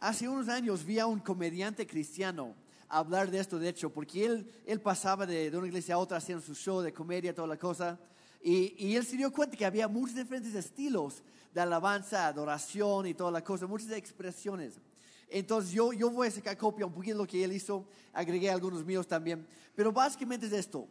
Hace 0.00 0.26
unos 0.26 0.48
años 0.48 0.82
vi 0.82 0.98
a 0.98 1.06
un 1.06 1.20
comediante 1.20 1.86
cristiano 1.86 2.54
hablar 2.88 3.30
de 3.30 3.38
esto, 3.38 3.58
de 3.58 3.68
hecho, 3.68 3.90
porque 3.90 4.24
él, 4.24 4.50
él 4.66 4.80
pasaba 4.80 5.26
de, 5.26 5.54
una 5.54 5.66
iglesia 5.66 5.96
a 5.96 5.98
otra 5.98 6.16
haciendo 6.16 6.42
su 6.42 6.54
show 6.54 6.80
de 6.80 6.92
comedia, 6.92 7.34
toda 7.34 7.46
la 7.46 7.58
cosa. 7.58 8.00
Y, 8.42 8.74
y, 8.78 8.96
él 8.96 9.04
se 9.04 9.18
dio 9.18 9.30
cuenta 9.30 9.58
que 9.58 9.66
había 9.66 9.88
muchos 9.88 10.16
diferentes 10.16 10.54
estilos 10.54 11.22
de 11.52 11.60
alabanza, 11.60 12.26
adoración 12.26 13.08
y 13.08 13.14
toda 13.14 13.30
la 13.30 13.44
cosa, 13.44 13.66
muchas 13.66 13.90
expresiones. 13.90 14.80
Entonces 15.28 15.70
yo, 15.70 15.92
yo 15.92 16.10
voy 16.10 16.28
a 16.28 16.30
sacar 16.30 16.56
copia 16.56 16.86
un 16.86 16.92
poquito 16.94 17.16
de 17.16 17.22
lo 17.22 17.26
que 17.26 17.44
él 17.44 17.52
hizo, 17.52 17.86
agregué 18.14 18.50
algunos 18.50 18.82
míos 18.84 19.06
también. 19.06 19.46
Pero 19.76 19.92
básicamente 19.92 20.46
es 20.46 20.52
esto. 20.52 20.88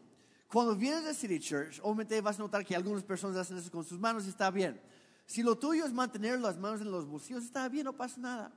Cuando 0.47 0.75
vienes 0.75 1.03
a 1.05 1.15
City 1.15 1.39
Church, 1.39 1.79
obviamente 1.81 2.21
vas 2.21 2.39
a 2.39 2.43
notar 2.43 2.63
que 2.63 2.75
algunas 2.75 3.03
personas 3.03 3.37
hacen 3.37 3.57
eso 3.57 3.71
con 3.71 3.83
sus 3.83 3.99
manos 3.99 4.27
está 4.27 4.51
bien. 4.51 4.79
Si 5.25 5.41
lo 5.41 5.57
tuyo 5.57 5.83
es 5.83 5.91
mantener 5.91 6.39
las 6.39 6.59
manos 6.59 6.81
en 6.81 6.91
los 6.91 7.07
bolsillos, 7.07 7.43
está 7.43 7.67
bien, 7.67 7.85
no 7.85 7.93
pasa 7.93 8.19
nada. 8.19 8.51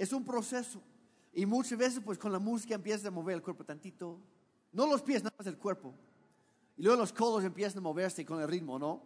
Es 0.00 0.14
un 0.14 0.24
proceso. 0.24 0.80
Y 1.30 1.44
muchas 1.44 1.78
veces, 1.78 2.00
pues 2.02 2.16
con 2.16 2.32
la 2.32 2.38
música 2.38 2.74
empiezas 2.74 3.04
a 3.04 3.10
mover 3.10 3.34
el 3.34 3.42
cuerpo 3.42 3.64
tantito. 3.64 4.18
No 4.72 4.86
los 4.86 5.02
pies, 5.02 5.22
nada 5.22 5.36
más 5.36 5.46
el 5.46 5.58
cuerpo. 5.58 5.92
Y 6.78 6.84
luego 6.84 6.98
los 6.98 7.12
codos 7.12 7.44
empiezan 7.44 7.80
a 7.80 7.80
moverse 7.82 8.24
con 8.24 8.40
el 8.40 8.48
ritmo, 8.48 8.78
¿no? 8.78 9.02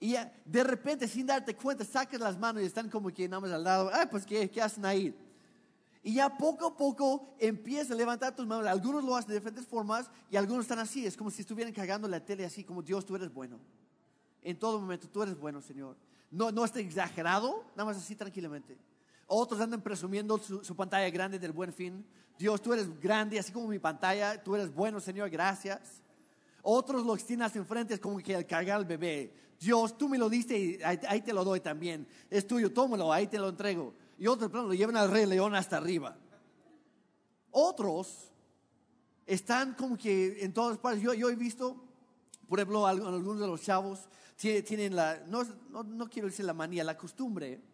Y 0.00 0.16
de 0.46 0.64
repente, 0.64 1.06
sin 1.06 1.26
darte 1.26 1.54
cuenta, 1.54 1.84
sacas 1.84 2.18
las 2.18 2.38
manos 2.38 2.62
y 2.62 2.64
están 2.64 2.88
como 2.88 3.10
que 3.12 3.28
nada 3.28 3.40
más 3.40 3.52
al 3.52 3.62
lado. 3.62 3.90
Ah, 3.92 4.08
pues, 4.10 4.24
¿qué, 4.24 4.50
qué 4.50 4.62
hacen 4.62 4.86
ahí? 4.86 5.14
Y 6.02 6.14
ya 6.14 6.34
poco 6.34 6.68
a 6.68 6.74
poco 6.74 7.34
empieza 7.38 7.92
a 7.92 7.96
levantar 7.96 8.34
tus 8.34 8.46
manos. 8.46 8.66
Algunos 8.66 9.04
lo 9.04 9.14
hacen 9.14 9.28
de 9.28 9.34
diferentes 9.34 9.66
formas 9.66 10.10
y 10.30 10.36
algunos 10.36 10.64
están 10.64 10.78
así. 10.78 11.04
Es 11.04 11.14
como 11.14 11.30
si 11.30 11.42
estuvieran 11.42 11.74
cargando 11.74 12.08
la 12.08 12.24
tele 12.24 12.46
así, 12.46 12.64
como 12.64 12.80
Dios, 12.80 13.04
tú 13.04 13.16
eres 13.16 13.30
bueno. 13.30 13.60
En 14.40 14.58
todo 14.58 14.80
momento, 14.80 15.10
tú 15.10 15.22
eres 15.22 15.38
bueno, 15.38 15.60
Señor. 15.60 15.94
No, 16.30 16.50
no 16.50 16.64
está 16.64 16.80
exagerado, 16.80 17.66
nada 17.76 17.84
más 17.84 17.98
así 17.98 18.16
tranquilamente. 18.16 18.78
Otros 19.34 19.62
andan 19.62 19.80
presumiendo 19.80 20.36
su, 20.36 20.76
pantalla 20.76 21.08
grande 21.08 21.38
del 21.38 21.52
buen 21.52 21.72
fin. 21.72 22.04
Dios, 22.38 22.60
tú 22.60 22.74
eres 22.74 23.00
grande, 23.00 23.38
así 23.38 23.50
como 23.50 23.66
mi 23.66 23.78
pantalla. 23.78 24.42
Tú 24.42 24.54
eres 24.54 24.70
bueno, 24.74 25.00
Señor, 25.00 25.30
gracias. 25.30 26.02
Otros 26.60 27.06
lo 27.06 27.14
extienden 27.14 27.46
hacia 27.46 27.58
enfrente, 27.58 27.94
es 27.94 28.00
como 28.00 28.18
que 28.18 28.36
al 28.36 28.44
cargar 28.44 28.76
al 28.76 28.84
bebé. 28.84 29.32
Dios, 29.58 29.96
tú 29.96 30.06
me 30.06 30.18
lo 30.18 30.28
diste 30.28 30.58
y 30.58 30.78
ahí, 30.82 31.22
te 31.22 31.32
lo 31.32 31.44
doy 31.44 31.60
también. 31.60 32.06
Es 32.28 32.46
tuyo, 32.46 32.74
tómalo, 32.74 33.10
ahí 33.10 33.26
te 33.26 33.38
lo 33.38 33.48
entrego. 33.48 33.94
Y 34.18 34.26
otros, 34.26 34.50
plano, 34.50 34.68
lo 34.68 34.74
llevan 34.74 34.98
al 34.98 35.10
rey 35.10 35.24
león 35.24 35.54
hasta 35.54 35.78
arriba. 35.78 36.14
Otros 37.52 38.30
están 39.24 39.72
como 39.72 39.96
que 39.96 40.44
en 40.44 40.52
todas 40.52 40.76
partes. 40.76 41.02
Yo, 41.02 41.14
yo 41.14 41.30
he 41.30 41.36
visto, 41.36 41.82
por 42.50 42.58
ejemplo, 42.58 42.86
algunos 42.86 43.40
de 43.40 43.46
los 43.46 43.62
chavos 43.62 44.00
tienen 44.36 44.94
la, 44.94 45.24
no, 45.26 45.42
no, 45.70 45.84
no 45.84 46.10
quiero 46.10 46.28
decir 46.28 46.44
la 46.44 46.52
manía, 46.52 46.84
la 46.84 46.98
costumbre 46.98 47.71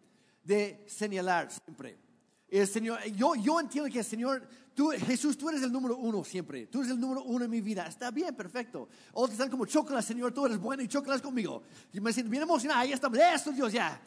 de 0.49 0.83
señalar 0.87 1.51
siempre. 1.51 1.99
El 2.47 2.67
Señor, 2.67 2.99
yo, 3.11 3.35
yo 3.35 3.59
entiendo 3.59 3.87
que 3.91 3.99
el 3.99 4.05
Señor, 4.05 4.47
tú, 4.73 4.89
Jesús, 4.89 5.37
tú 5.37 5.47
eres 5.47 5.61
el 5.61 5.71
número 5.71 5.95
uno 5.95 6.23
siempre. 6.23 6.65
Tú 6.65 6.79
eres 6.79 6.91
el 6.91 6.99
número 6.99 7.21
uno 7.21 7.45
en 7.45 7.51
mi 7.51 7.61
vida. 7.61 7.85
Está 7.85 8.09
bien, 8.09 8.35
perfecto. 8.35 8.89
Otros 9.13 9.33
están 9.33 9.51
como, 9.51 9.67
chócalas, 9.67 10.05
Señor, 10.05 10.33
tú 10.33 10.47
eres 10.47 10.57
bueno 10.57 10.81
y 10.81 10.87
chócalas 10.87 11.21
conmigo. 11.21 11.61
Y 11.93 12.01
me 12.01 12.11
siento 12.11 12.31
bien 12.31 12.41
emocionado. 12.41 12.79
Ahí 12.79 12.91
estamos. 12.91 13.19
Eso, 13.19 13.51
Dios, 13.51 13.71
ya. 13.71 14.01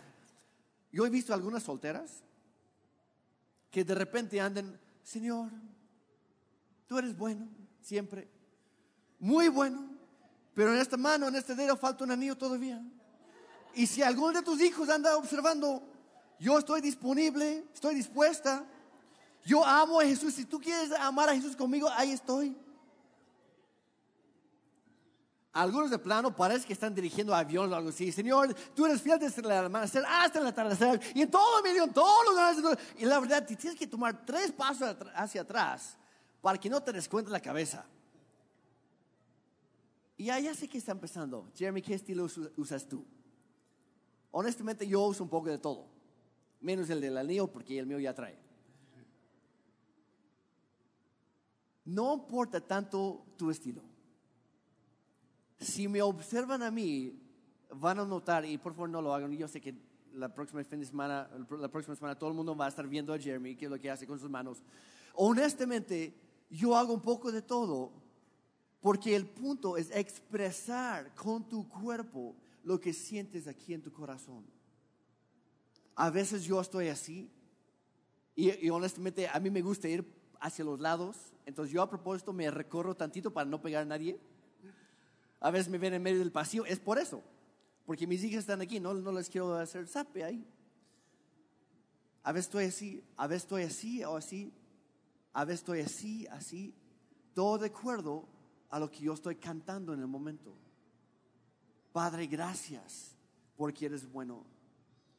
Yo 0.90 1.06
he 1.06 1.10
visto 1.10 1.32
algunas 1.32 1.62
solteras 1.62 2.10
que 3.70 3.84
de 3.84 3.94
repente 3.94 4.40
andan, 4.40 4.80
Señor, 5.04 5.48
tú 6.88 6.98
eres 6.98 7.16
bueno 7.16 7.46
siempre. 7.80 8.28
Muy 9.20 9.46
bueno. 9.46 9.90
Pero 10.54 10.74
en 10.74 10.80
esta 10.80 10.96
mano, 10.96 11.28
en 11.28 11.36
este 11.36 11.54
dedo, 11.54 11.76
falta 11.76 12.02
un 12.02 12.10
anillo 12.10 12.36
todavía. 12.36 12.82
Y 13.74 13.86
si 13.86 14.02
alguno 14.02 14.32
de 14.32 14.42
tus 14.42 14.60
hijos 14.60 14.88
anda 14.88 15.16
observando 15.16 15.91
yo 16.42 16.58
estoy 16.58 16.80
disponible, 16.80 17.64
estoy 17.72 17.94
dispuesta. 17.94 18.66
Yo 19.44 19.64
amo 19.64 20.00
a 20.00 20.04
Jesús. 20.04 20.34
Si 20.34 20.44
tú 20.44 20.60
quieres 20.60 20.90
amar 20.90 21.28
a 21.28 21.34
Jesús 21.36 21.54
conmigo, 21.54 21.88
ahí 21.88 22.10
estoy. 22.10 22.56
Algunos 25.52 25.88
de 25.88 26.00
plano 26.00 26.34
parece 26.34 26.66
que 26.66 26.72
están 26.72 26.96
dirigiendo 26.96 27.32
aviones 27.32 27.72
o 27.72 27.76
algo 27.76 27.90
así. 27.90 28.10
Señor, 28.10 28.52
tú 28.74 28.86
eres 28.86 29.00
fiel 29.00 29.20
desde 29.20 29.40
el 29.40 29.52
amanecer 29.52 30.04
hasta 30.04 30.40
el 30.40 30.46
atardecer 30.48 31.00
y 31.14 31.22
en 31.22 31.30
todo 31.30 31.62
medio, 31.62 31.84
en 31.84 31.92
todos 31.92 32.24
los 32.24 32.34
lugares. 32.34 32.88
Y 32.98 33.04
la 33.04 33.20
verdad, 33.20 33.46
tienes 33.46 33.78
que 33.78 33.86
tomar 33.86 34.26
tres 34.26 34.50
pasos 34.50 34.96
hacia 35.14 35.42
atrás 35.42 35.96
para 36.40 36.58
que 36.58 36.68
no 36.68 36.82
te 36.82 36.92
descuentes 36.92 37.30
la 37.30 37.40
cabeza. 37.40 37.86
Y 40.16 40.24
ya, 40.24 40.54
sé 40.56 40.66
que 40.66 40.78
está 40.78 40.90
empezando. 40.90 41.52
Jeremy, 41.54 41.82
¿qué 41.82 41.94
estilo 41.94 42.26
usas 42.56 42.84
tú? 42.88 43.06
Honestamente, 44.32 44.88
yo 44.88 45.02
uso 45.02 45.22
un 45.22 45.30
poco 45.30 45.48
de 45.48 45.58
todo 45.58 45.91
menos 46.62 46.88
el 46.90 47.00
del 47.00 47.18
anillo 47.18 47.48
porque 47.48 47.78
el 47.78 47.86
mío 47.86 47.98
ya 47.98 48.14
trae. 48.14 48.38
No 51.84 52.14
importa 52.14 52.60
tanto 52.60 53.24
tu 53.36 53.50
estilo. 53.50 53.82
si 55.58 55.86
me 55.86 56.02
observan 56.02 56.62
a 56.62 56.70
mí, 56.70 57.12
van 57.74 58.00
a 58.00 58.04
notar, 58.04 58.44
y 58.44 58.58
por 58.58 58.72
favor 58.72 58.88
no 58.88 59.00
lo 59.00 59.14
hagan, 59.14 59.30
yo 59.32 59.46
sé 59.46 59.60
que 59.60 59.74
la 60.14 60.32
próxima 60.32 60.62
fin 60.64 60.80
de 60.80 60.86
semana, 60.86 61.30
la 61.50 61.68
próxima 61.68 61.94
semana 61.94 62.18
todo 62.18 62.30
el 62.30 62.36
mundo 62.36 62.56
va 62.56 62.66
a 62.66 62.68
estar 62.68 62.86
viendo 62.86 63.14
a 63.14 63.18
Jeremy, 63.18 63.54
qué 63.56 63.66
es 63.66 63.70
lo 63.70 63.78
que 63.78 63.90
hace 63.90 64.06
con 64.06 64.18
sus 64.18 64.28
manos. 64.28 64.62
Honestamente, 65.14 66.14
yo 66.50 66.76
hago 66.76 66.92
un 66.92 67.00
poco 67.00 67.30
de 67.30 67.42
todo, 67.42 67.92
porque 68.80 69.14
el 69.14 69.26
punto 69.26 69.76
es 69.76 69.90
expresar 69.92 71.14
con 71.14 71.48
tu 71.48 71.68
cuerpo 71.68 72.34
lo 72.64 72.80
que 72.80 72.92
sientes 72.92 73.46
aquí 73.46 73.72
en 73.74 73.82
tu 73.82 73.92
corazón. 73.92 74.44
A 75.94 76.10
veces 76.10 76.44
yo 76.44 76.60
estoy 76.60 76.88
así, 76.88 77.30
y, 78.34 78.70
honestamente 78.70 79.28
a 79.28 79.38
mí 79.40 79.50
me 79.50 79.60
gusta 79.60 79.88
ir 79.88 80.04
hacia 80.40 80.64
los 80.64 80.80
lados, 80.80 81.16
entonces 81.46 81.72
yo 81.72 81.82
a 81.82 81.90
propósito 81.90 82.32
me 82.32 82.50
recorro 82.50 82.94
tantito 82.94 83.32
para 83.32 83.48
no 83.48 83.60
pegar 83.60 83.82
a 83.82 83.86
nadie. 83.86 84.18
A 85.40 85.50
veces 85.50 85.68
me 85.68 85.78
ven 85.78 85.94
en 85.94 86.02
medio 86.02 86.18
del 86.18 86.32
pasillo, 86.32 86.64
es 86.64 86.78
por 86.78 86.98
eso 86.98 87.22
porque 87.86 88.06
mis 88.06 88.22
hijas 88.24 88.40
están 88.40 88.60
aquí, 88.60 88.80
no, 88.80 88.94
no 88.94 89.12
les 89.12 89.28
quiero 89.28 89.54
hacer 89.54 89.86
sape 89.86 90.24
ahí. 90.24 90.46
A 92.22 92.32
veces 92.32 92.46
estoy 92.46 92.64
así, 92.66 93.04
a 93.16 93.26
veces 93.26 93.42
estoy 93.42 93.62
así 93.64 94.04
o 94.04 94.16
así, 94.16 94.52
a 95.32 95.44
veces 95.44 95.60
estoy 95.60 95.80
así, 95.80 96.26
así, 96.28 96.74
todo 97.34 97.58
de 97.58 97.66
acuerdo 97.66 98.28
a 98.70 98.78
lo 98.78 98.90
que 98.90 99.00
yo 99.00 99.12
estoy 99.12 99.36
cantando 99.36 99.92
en 99.92 100.00
el 100.00 100.06
momento. 100.06 100.54
Padre, 101.92 102.26
gracias 102.26 103.16
porque 103.56 103.86
eres 103.86 104.10
bueno. 104.10 104.46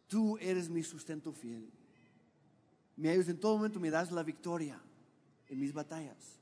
Tú 0.07 0.37
eres 0.39 0.69
mi 0.69 0.83
sustento 0.83 1.31
fiel. 1.31 1.69
Me 2.95 3.09
ayudas 3.09 3.29
en 3.29 3.39
todo 3.39 3.57
momento, 3.57 3.79
me 3.79 3.89
das 3.89 4.11
la 4.11 4.23
victoria 4.23 4.79
en 5.49 5.59
mis 5.59 5.73
batallas. 5.73 6.39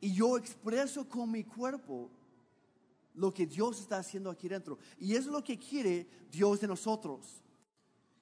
Y 0.00 0.12
yo 0.12 0.36
expreso 0.36 1.08
con 1.08 1.30
mi 1.30 1.44
cuerpo 1.44 2.10
lo 3.14 3.32
que 3.32 3.46
Dios 3.46 3.80
está 3.80 3.98
haciendo 3.98 4.30
aquí 4.30 4.48
dentro. 4.48 4.78
Y 4.98 5.14
es 5.14 5.26
lo 5.26 5.42
que 5.42 5.58
quiere 5.58 6.06
Dios 6.30 6.60
de 6.60 6.66
nosotros. 6.66 7.42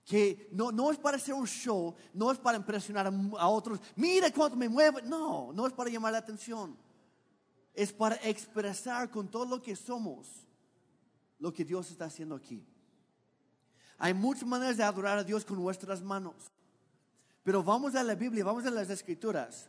Que 0.04 0.48
no, 0.52 0.72
no 0.72 0.90
es 0.90 0.98
para 0.98 1.16
hacer 1.16 1.34
un 1.34 1.46
show, 1.46 1.94
no 2.12 2.30
es 2.30 2.38
para 2.38 2.56
impresionar 2.56 3.12
a, 3.38 3.48
otros. 3.48 3.80
Mira 3.96 4.32
cuánto 4.32 4.56
me 4.56 4.68
mueve. 4.68 5.02
No, 5.02 5.52
no 5.52 5.66
es 5.66 5.72
para 5.72 5.90
llamar 5.90 6.12
la 6.12 6.18
atención. 6.18 6.76
Es 7.74 7.92
para 7.92 8.16
expresar 8.16 9.10
con 9.10 9.30
todo 9.30 9.46
lo 9.46 9.62
que 9.62 9.74
somos 9.74 10.28
lo 11.38 11.52
que 11.52 11.64
Dios 11.64 11.90
está 11.90 12.04
haciendo 12.04 12.34
aquí. 12.34 12.64
Hay 14.02 14.14
muchas 14.14 14.48
maneras 14.48 14.76
de 14.76 14.82
adorar 14.82 15.16
a 15.16 15.22
Dios 15.22 15.44
con 15.44 15.62
nuestras 15.62 16.02
manos. 16.02 16.34
Pero 17.44 17.62
vamos 17.62 17.94
a 17.94 18.02
la 18.02 18.16
Biblia, 18.16 18.44
vamos 18.44 18.66
a 18.66 18.70
las 18.72 18.90
Escrituras 18.90 19.68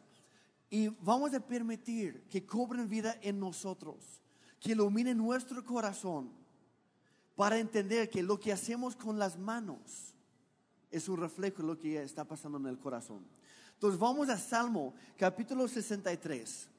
y 0.72 0.88
vamos 0.88 1.36
a 1.36 1.40
permitir 1.40 2.24
que 2.32 2.44
cobren 2.44 2.90
vida 2.90 3.16
en 3.22 3.40
nosotros 3.40 4.24
que 4.60 4.72
ilumine 4.72 5.14
nuestro 5.14 5.64
corazón 5.64 6.32
para 7.36 7.60
entender 7.60 8.10
que 8.10 8.24
lo 8.24 8.40
que 8.40 8.52
hacemos 8.52 8.96
con 8.96 9.20
las 9.20 9.38
manos 9.38 10.16
es 10.90 11.08
un 11.08 11.20
reflejo 11.20 11.62
de 11.62 11.68
lo 11.68 11.78
que 11.78 12.02
está 12.02 12.24
pasando 12.24 12.58
en 12.58 12.66
el 12.66 12.80
corazón. 12.80 13.24
Entonces 13.76 14.00
vamos 14.00 14.30
a 14.30 14.38
Salmo 14.40 14.96
capítulo 15.16 15.68
63 15.68 16.70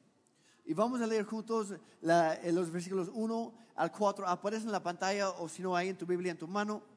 y 0.64 0.74
vamos 0.74 1.00
a 1.00 1.06
leer 1.06 1.24
juntos 1.24 1.72
los 2.02 2.70
versículos 2.72 3.12
1 3.14 3.54
al 3.76 3.92
4. 3.92 4.26
Aparece 4.26 4.64
en 4.64 4.72
la 4.72 4.82
pantalla 4.82 5.30
o 5.30 5.48
si 5.48 5.62
no 5.62 5.76
hay 5.76 5.90
en 5.90 5.96
tu 5.96 6.04
Biblia 6.04 6.32
en 6.32 6.38
tu 6.38 6.48
mano. 6.48 6.93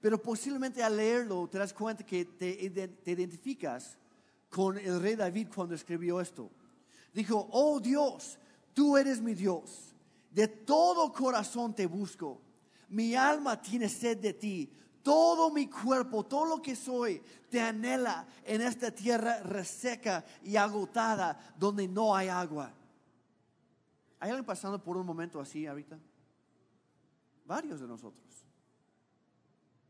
Pero 0.00 0.20
posiblemente 0.20 0.82
al 0.82 0.96
leerlo 0.96 1.48
te 1.48 1.58
das 1.58 1.72
cuenta 1.72 2.04
que 2.04 2.24
te, 2.24 2.70
te 2.70 3.10
identificas 3.10 3.98
con 4.50 4.78
el 4.78 5.00
rey 5.00 5.16
David 5.16 5.48
cuando 5.54 5.74
escribió 5.74 6.20
esto. 6.20 6.50
Dijo, 7.12 7.48
oh 7.52 7.80
Dios, 7.80 8.38
tú 8.74 8.96
eres 8.96 9.20
mi 9.20 9.34
Dios 9.34 9.96
de 10.36 10.48
todo 10.48 11.14
corazón 11.14 11.74
te 11.74 11.86
busco. 11.86 12.42
Mi 12.90 13.14
alma 13.14 13.58
tiene 13.58 13.88
sed 13.88 14.18
de 14.18 14.34
ti. 14.34 14.70
Todo 15.02 15.50
mi 15.50 15.66
cuerpo, 15.66 16.26
todo 16.26 16.44
lo 16.44 16.60
que 16.60 16.76
soy, 16.76 17.22
te 17.48 17.58
anhela 17.58 18.28
en 18.44 18.60
esta 18.60 18.90
tierra 18.90 19.42
reseca 19.42 20.26
y 20.42 20.56
agotada 20.56 21.54
donde 21.58 21.88
no 21.88 22.14
hay 22.14 22.28
agua. 22.28 22.70
¿Hay 24.20 24.28
alguien 24.28 24.44
pasando 24.44 24.82
por 24.82 24.98
un 24.98 25.06
momento 25.06 25.40
así 25.40 25.66
ahorita? 25.66 25.98
Varios 27.46 27.80
de 27.80 27.86
nosotros. 27.86 28.25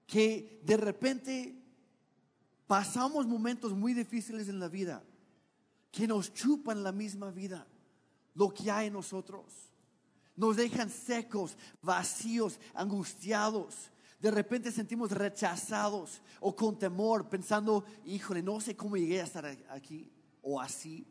Que 0.07 0.61
de 0.65 0.77
repente 0.77 1.63
pasamos 2.67 3.27
momentos 3.27 3.73
muy 3.73 3.95
difíciles 3.95 4.49
en 4.49 4.61
la 4.61 4.69
vida, 4.69 5.03
que 5.91 6.07
nos 6.07 6.33
chupan 6.33 6.83
la 6.83 6.93
misma 6.93 7.31
vida, 7.31 7.67
lo 8.35 8.53
que 8.53 8.71
hay 8.71 8.89
en 8.89 8.93
nosotros 8.93 9.67
nos 10.37 10.57
dejan 10.57 10.91
secos, 10.91 11.57
vacíos, 11.83 12.61
angustiados. 12.75 13.91
De 14.21 14.31
repente 14.31 14.71
sentimos 14.71 15.11
rechazados 15.11 16.21
o 16.41 16.55
con 16.55 16.79
temor, 16.79 17.29
pensando, 17.29 17.85
híjole, 18.05 18.43
no 18.43 18.61
sé 18.61 18.77
cómo 18.77 18.97
llegué 18.97 19.21
a 19.21 19.25
estar 19.25 19.47
aquí 19.71 20.13
o 20.43 20.61
así. 20.61 21.07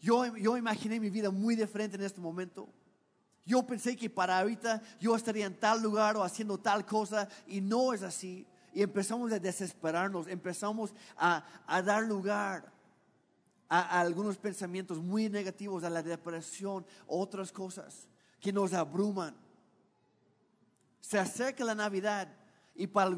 Yo, 0.00 0.36
yo 0.36 0.56
imaginé 0.56 1.00
mi 1.00 1.10
vida 1.10 1.30
muy 1.30 1.56
diferente 1.56 1.96
en 1.96 2.02
este 2.02 2.20
momento. 2.20 2.68
Yo 3.46 3.64
pensé 3.64 3.96
que 3.96 4.10
para 4.10 4.38
ahorita 4.38 4.82
yo 5.00 5.14
estaría 5.14 5.46
en 5.46 5.58
tal 5.58 5.80
lugar 5.80 6.16
o 6.16 6.22
haciendo 6.22 6.58
tal 6.58 6.84
cosa 6.84 7.28
y 7.46 7.60
no 7.60 7.92
es 7.92 8.02
así. 8.02 8.44
Y 8.74 8.82
empezamos 8.82 9.32
a 9.32 9.38
desesperarnos, 9.38 10.26
empezamos 10.26 10.92
a, 11.16 11.44
a 11.66 11.80
dar 11.80 12.02
lugar 12.02 12.70
a, 13.68 13.78
a, 13.78 14.00
algunos 14.00 14.36
pensamientos 14.36 14.98
muy 14.98 15.28
negativos, 15.28 15.84
a 15.84 15.90
la 15.90 16.02
depresión, 16.02 16.84
otras 17.06 17.52
cosas 17.52 18.06
que 18.40 18.52
nos 18.52 18.74
abruman. 18.74 19.34
Se 21.00 21.18
acerca 21.18 21.64
la 21.64 21.74
Navidad 21.74 22.28
y 22.76 22.86
para, 22.86 23.14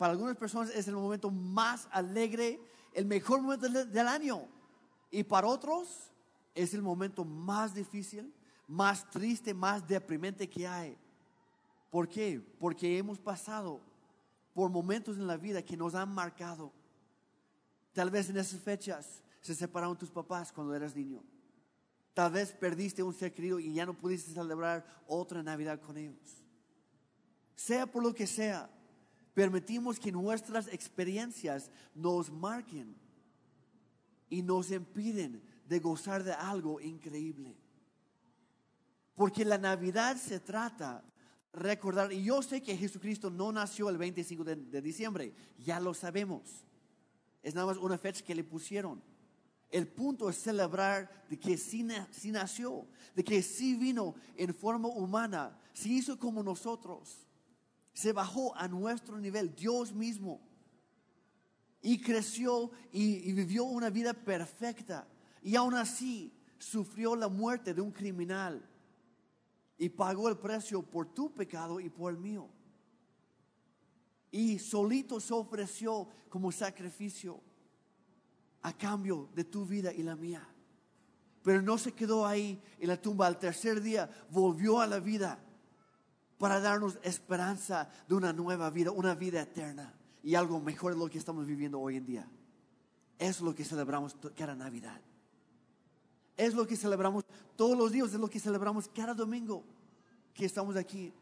algunas 0.00 0.36
personas 0.36 0.70
es 0.70 0.88
el 0.88 0.94
momento 0.94 1.30
más 1.30 1.86
alegre, 1.90 2.60
el 2.94 3.04
mejor 3.04 3.42
momento 3.42 3.68
del 3.68 4.08
año. 4.08 4.48
Y 5.10 5.22
para 5.24 5.46
otros 5.46 6.10
es 6.54 6.72
el 6.74 6.82
momento 6.82 7.24
más 7.24 7.74
difícil, 7.74 8.32
más 8.66 9.08
triste, 9.10 9.52
más 9.54 9.86
deprimente 9.86 10.48
que 10.48 10.66
hay. 10.66 10.96
¿Por 11.90 12.08
qué? 12.08 12.40
Porque 12.58 12.98
hemos 12.98 13.18
pasado 13.18 13.80
por 14.52 14.70
momentos 14.70 15.16
en 15.16 15.26
la 15.26 15.36
vida 15.36 15.62
que 15.62 15.76
nos 15.76 15.94
han 15.94 16.12
marcado. 16.12 16.72
Tal 17.92 18.10
vez 18.10 18.28
en 18.30 18.36
esas 18.36 18.60
fechas 18.60 19.22
se 19.40 19.54
separaron 19.54 19.96
tus 19.96 20.10
papás 20.10 20.52
cuando 20.52 20.74
eras 20.74 20.96
niño. 20.96 21.22
Tal 22.14 22.32
vez 22.32 22.52
perdiste 22.52 23.02
un 23.02 23.12
ser 23.12 23.32
querido 23.32 23.58
y 23.58 23.72
ya 23.72 23.84
no 23.84 23.94
pudiste 23.94 24.32
celebrar 24.32 24.86
otra 25.06 25.42
Navidad 25.42 25.80
con 25.80 25.96
ellos. 25.96 26.44
Sea 27.56 27.86
por 27.86 28.02
lo 28.02 28.14
que 28.14 28.26
sea, 28.26 28.70
permitimos 29.34 29.98
que 29.98 30.12
nuestras 30.12 30.68
experiencias 30.68 31.70
nos 31.94 32.30
marquen 32.30 32.96
y 34.30 34.42
nos 34.42 34.70
impiden 34.70 35.42
de 35.68 35.78
gozar 35.80 36.22
de 36.22 36.32
algo 36.32 36.80
increíble. 36.80 37.56
Porque 39.14 39.44
la 39.44 39.58
Navidad 39.58 40.16
se 40.16 40.40
trata 40.40 41.04
recordar, 41.54 42.12
y 42.12 42.24
yo 42.24 42.42
sé 42.42 42.62
que 42.62 42.76
Jesucristo 42.76 43.30
no 43.30 43.52
nació 43.52 43.88
el 43.88 43.96
25 43.96 44.44
de, 44.44 44.56
de 44.56 44.82
diciembre, 44.82 45.32
ya 45.58 45.80
lo 45.80 45.94
sabemos. 45.94 46.64
Es 47.42 47.54
nada 47.54 47.68
más 47.68 47.76
una 47.76 47.98
fecha 47.98 48.24
que 48.24 48.34
le 48.34 48.44
pusieron. 48.44 49.02
El 49.70 49.88
punto 49.88 50.28
es 50.28 50.36
celebrar 50.36 51.24
de 51.28 51.38
que 51.38 51.56
sí, 51.56 51.82
nació, 51.82 52.86
de 53.14 53.24
que 53.24 53.42
sí 53.42 53.74
vino 53.74 54.14
en 54.36 54.54
forma 54.54 54.88
humana, 54.88 55.58
se 55.72 55.88
hizo 55.88 56.18
como 56.18 56.42
nosotros, 56.42 57.26
se 57.92 58.12
bajó 58.12 58.56
a 58.56 58.68
nuestro 58.68 59.18
nivel, 59.18 59.54
Dios 59.54 59.92
mismo, 59.92 60.40
y 61.82 62.00
creció 62.00 62.70
y, 62.92 63.28
y 63.28 63.32
vivió 63.32 63.64
una 63.64 63.90
vida 63.90 64.14
perfecta, 64.14 65.06
y 65.42 65.56
aún 65.56 65.74
así 65.74 66.32
sufrió 66.58 67.14
la 67.14 67.28
muerte 67.28 67.74
de 67.74 67.80
un 67.80 67.90
criminal 67.90 68.64
y 69.78 69.88
pagó 69.88 70.28
el 70.28 70.38
precio 70.38 70.82
por 70.82 71.12
tu 71.12 71.32
pecado 71.32 71.80
y 71.80 71.88
por 71.88 72.12
el 72.12 72.18
mío. 72.18 72.48
Y 74.30 74.58
solito 74.58 75.20
se 75.20 75.32
ofreció 75.32 76.08
como 76.28 76.50
sacrificio 76.50 77.40
a 78.62 78.72
cambio 78.72 79.28
de 79.34 79.44
tu 79.44 79.64
vida 79.64 79.92
y 79.92 80.02
la 80.02 80.16
mía. 80.16 80.46
Pero 81.42 81.60
no 81.60 81.76
se 81.76 81.92
quedó 81.92 82.26
ahí 82.26 82.60
en 82.78 82.88
la 82.88 83.00
tumba. 83.00 83.26
Al 83.26 83.38
tercer 83.38 83.80
día 83.80 84.10
volvió 84.30 84.80
a 84.80 84.86
la 84.86 84.98
vida 84.98 85.38
para 86.38 86.60
darnos 86.60 86.98
esperanza 87.02 87.88
de 88.08 88.14
una 88.14 88.32
nueva 88.32 88.70
vida, 88.70 88.90
una 88.90 89.14
vida 89.14 89.42
eterna 89.42 89.94
y 90.22 90.34
algo 90.34 90.60
mejor 90.60 90.94
de 90.94 90.98
lo 90.98 91.08
que 91.08 91.18
estamos 91.18 91.46
viviendo 91.46 91.78
hoy 91.78 91.96
en 91.96 92.06
día. 92.06 92.28
Es 93.18 93.40
lo 93.40 93.54
que 93.54 93.64
celebramos 93.64 94.16
cada 94.34 94.54
Navidad. 94.54 95.00
Es 96.36 96.54
lo 96.54 96.66
que 96.66 96.76
celebramos 96.76 97.24
todos 97.56 97.76
los 97.76 97.92
días, 97.92 98.08
es 98.12 98.20
lo 98.20 98.28
que 98.28 98.40
celebramos 98.40 98.88
cada 98.88 99.14
domingo 99.14 99.64
que 100.34 100.44
estamos 100.44 100.76
aquí. 100.76 101.12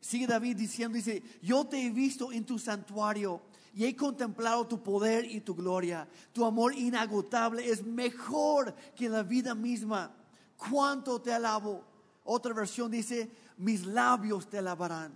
Sigue 0.00 0.26
David 0.26 0.56
diciendo, 0.56 0.96
dice, 0.96 1.22
yo 1.42 1.66
te 1.66 1.86
he 1.86 1.90
visto 1.90 2.32
en 2.32 2.44
tu 2.44 2.58
santuario 2.58 3.42
y 3.74 3.84
he 3.84 3.94
contemplado 3.94 4.66
tu 4.66 4.82
poder 4.82 5.24
y 5.24 5.40
tu 5.40 5.54
gloria. 5.54 6.08
Tu 6.32 6.44
amor 6.44 6.74
inagotable 6.74 7.68
es 7.68 7.84
mejor 7.84 8.74
que 8.96 9.08
la 9.08 9.22
vida 9.22 9.54
misma. 9.54 10.14
cuánto 10.56 11.20
te 11.20 11.32
alabo. 11.32 11.84
Otra 12.24 12.52
versión 12.52 12.90
dice, 12.90 13.30
mis 13.56 13.86
labios 13.86 14.48
te 14.48 14.58
alabarán. 14.58 15.12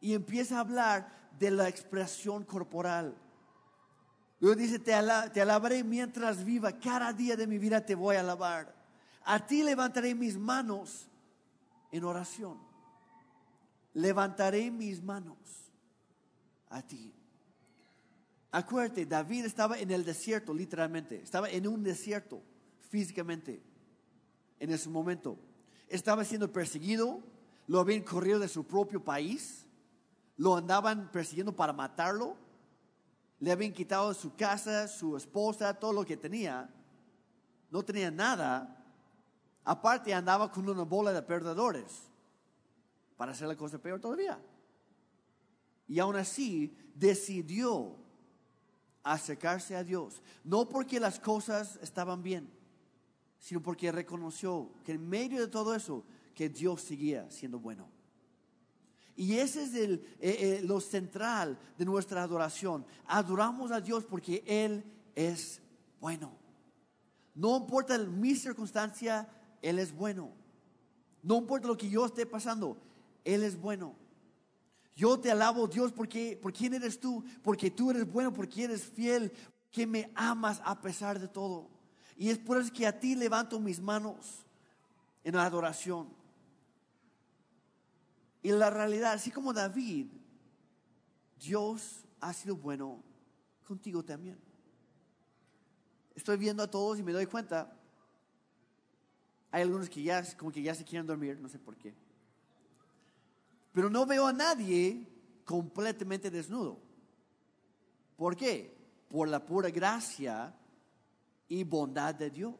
Y 0.00 0.14
empieza 0.14 0.56
a 0.56 0.60
hablar 0.60 1.30
de 1.38 1.50
la 1.50 1.68
expresión 1.68 2.44
corporal. 2.44 3.14
Luego 4.40 4.56
dice, 4.56 4.78
te, 4.78 4.92
te 5.32 5.40
alabaré 5.40 5.82
mientras 5.82 6.44
viva, 6.44 6.78
cada 6.78 7.12
día 7.12 7.36
de 7.36 7.46
mi 7.46 7.58
vida 7.58 7.84
te 7.84 7.94
voy 7.94 8.16
a 8.16 8.20
alabar. 8.20 8.74
A 9.24 9.44
ti 9.46 9.62
levantaré 9.62 10.14
mis 10.14 10.36
manos 10.36 11.08
en 11.90 12.04
oración. 12.04 12.58
Levantaré 13.94 14.70
mis 14.70 15.02
manos 15.02 15.38
a 16.68 16.82
ti. 16.82 17.12
Acuérdate, 18.52 19.06
David 19.06 19.46
estaba 19.46 19.78
en 19.78 19.90
el 19.90 20.04
desierto, 20.04 20.54
literalmente. 20.54 21.22
Estaba 21.22 21.50
en 21.50 21.66
un 21.66 21.82
desierto, 21.82 22.42
físicamente, 22.90 23.62
en 24.60 24.70
ese 24.70 24.88
momento. 24.88 25.38
Estaba 25.88 26.24
siendo 26.24 26.52
perseguido, 26.52 27.20
lo 27.66 27.80
habían 27.80 28.02
corrido 28.02 28.38
de 28.38 28.48
su 28.48 28.64
propio 28.66 29.02
país, 29.02 29.66
lo 30.36 30.56
andaban 30.56 31.10
persiguiendo 31.10 31.54
para 31.54 31.72
matarlo, 31.72 32.36
le 33.38 33.52
habían 33.52 33.72
quitado 33.72 34.12
su 34.14 34.34
casa, 34.34 34.88
su 34.88 35.16
esposa, 35.16 35.74
todo 35.74 35.92
lo 35.92 36.04
que 36.04 36.16
tenía. 36.16 36.70
No 37.70 37.84
tenía 37.84 38.10
nada. 38.10 38.84
Aparte 39.64 40.14
andaba 40.14 40.50
con 40.50 40.68
una 40.68 40.82
bola 40.84 41.12
de 41.12 41.22
perdedores 41.22 42.04
para 43.16 43.32
hacer 43.32 43.48
la 43.48 43.56
cosa 43.56 43.78
peor 43.78 44.00
todavía. 44.00 44.38
Y 45.88 45.98
aún 45.98 46.16
así 46.16 46.76
decidió 46.94 47.96
acercarse 49.02 49.76
a 49.76 49.84
Dios. 49.84 50.22
No 50.42 50.68
porque 50.68 50.98
las 50.98 51.20
cosas 51.20 51.78
estaban 51.82 52.22
bien, 52.22 52.50
sino 53.38 53.62
porque 53.62 53.92
reconoció 53.92 54.70
que 54.84 54.92
en 54.92 55.08
medio 55.08 55.40
de 55.40 55.48
todo 55.48 55.74
eso, 55.74 56.04
que 56.34 56.48
Dios 56.48 56.82
seguía 56.82 57.30
siendo 57.30 57.58
bueno. 57.58 57.95
Y 59.16 59.38
ese 59.38 59.64
es 59.64 59.74
el, 59.74 59.94
eh, 60.20 60.60
eh, 60.60 60.60
lo 60.62 60.80
central 60.80 61.58
de 61.78 61.84
nuestra 61.86 62.22
adoración. 62.22 62.84
Adoramos 63.06 63.72
a 63.72 63.80
Dios 63.80 64.04
porque 64.04 64.44
Él 64.46 64.84
es 65.14 65.62
bueno. 66.00 66.36
No 67.34 67.56
importa 67.56 67.98
mi 67.98 68.34
circunstancia, 68.34 69.26
Él 69.62 69.78
es 69.78 69.92
bueno. 69.92 70.30
No 71.22 71.38
importa 71.38 71.66
lo 71.66 71.76
que 71.76 71.88
yo 71.88 72.04
esté 72.04 72.26
pasando, 72.26 72.76
Él 73.24 73.42
es 73.42 73.58
bueno. 73.58 73.94
Yo 74.94 75.18
te 75.18 75.30
alabo, 75.30 75.66
Dios, 75.66 75.92
porque, 75.92 76.38
por 76.40 76.52
quién 76.52 76.74
eres 76.74 77.00
tú, 77.00 77.24
porque 77.42 77.70
tú 77.70 77.90
eres 77.90 78.10
bueno, 78.10 78.32
porque 78.32 78.64
eres 78.64 78.84
fiel, 78.84 79.32
que 79.70 79.86
me 79.86 80.10
amas 80.14 80.60
a 80.64 80.80
pesar 80.80 81.18
de 81.18 81.28
todo. 81.28 81.68
Y 82.16 82.30
es 82.30 82.38
por 82.38 82.58
eso 82.58 82.72
que 82.72 82.86
a 82.86 82.98
ti 82.98 83.14
levanto 83.14 83.60
mis 83.60 83.80
manos 83.80 84.44
en 85.22 85.36
adoración. 85.36 86.08
Y 88.46 88.52
la 88.52 88.70
realidad, 88.70 89.14
así 89.14 89.32
como 89.32 89.52
David, 89.52 90.06
Dios 91.36 92.04
ha 92.20 92.32
sido 92.32 92.54
bueno 92.54 93.02
contigo 93.66 94.04
también. 94.04 94.38
Estoy 96.14 96.36
viendo 96.36 96.62
a 96.62 96.70
todos 96.70 96.96
y 96.96 97.02
me 97.02 97.10
doy 97.12 97.26
cuenta, 97.26 97.76
hay 99.50 99.62
algunos 99.62 99.90
que 99.90 100.00
ya 100.00 100.22
como 100.36 100.52
que 100.52 100.62
ya 100.62 100.76
se 100.76 100.84
quieren 100.84 101.08
dormir, 101.08 101.40
no 101.40 101.48
sé 101.48 101.58
por 101.58 101.74
qué. 101.76 101.92
Pero 103.72 103.90
no 103.90 104.06
veo 104.06 104.28
a 104.28 104.32
nadie 104.32 105.08
completamente 105.44 106.30
desnudo. 106.30 106.78
¿Por 108.16 108.36
qué? 108.36 108.78
Por 109.08 109.26
la 109.26 109.44
pura 109.44 109.70
gracia 109.70 110.54
y 111.48 111.64
bondad 111.64 112.14
de 112.14 112.30
Dios. 112.30 112.54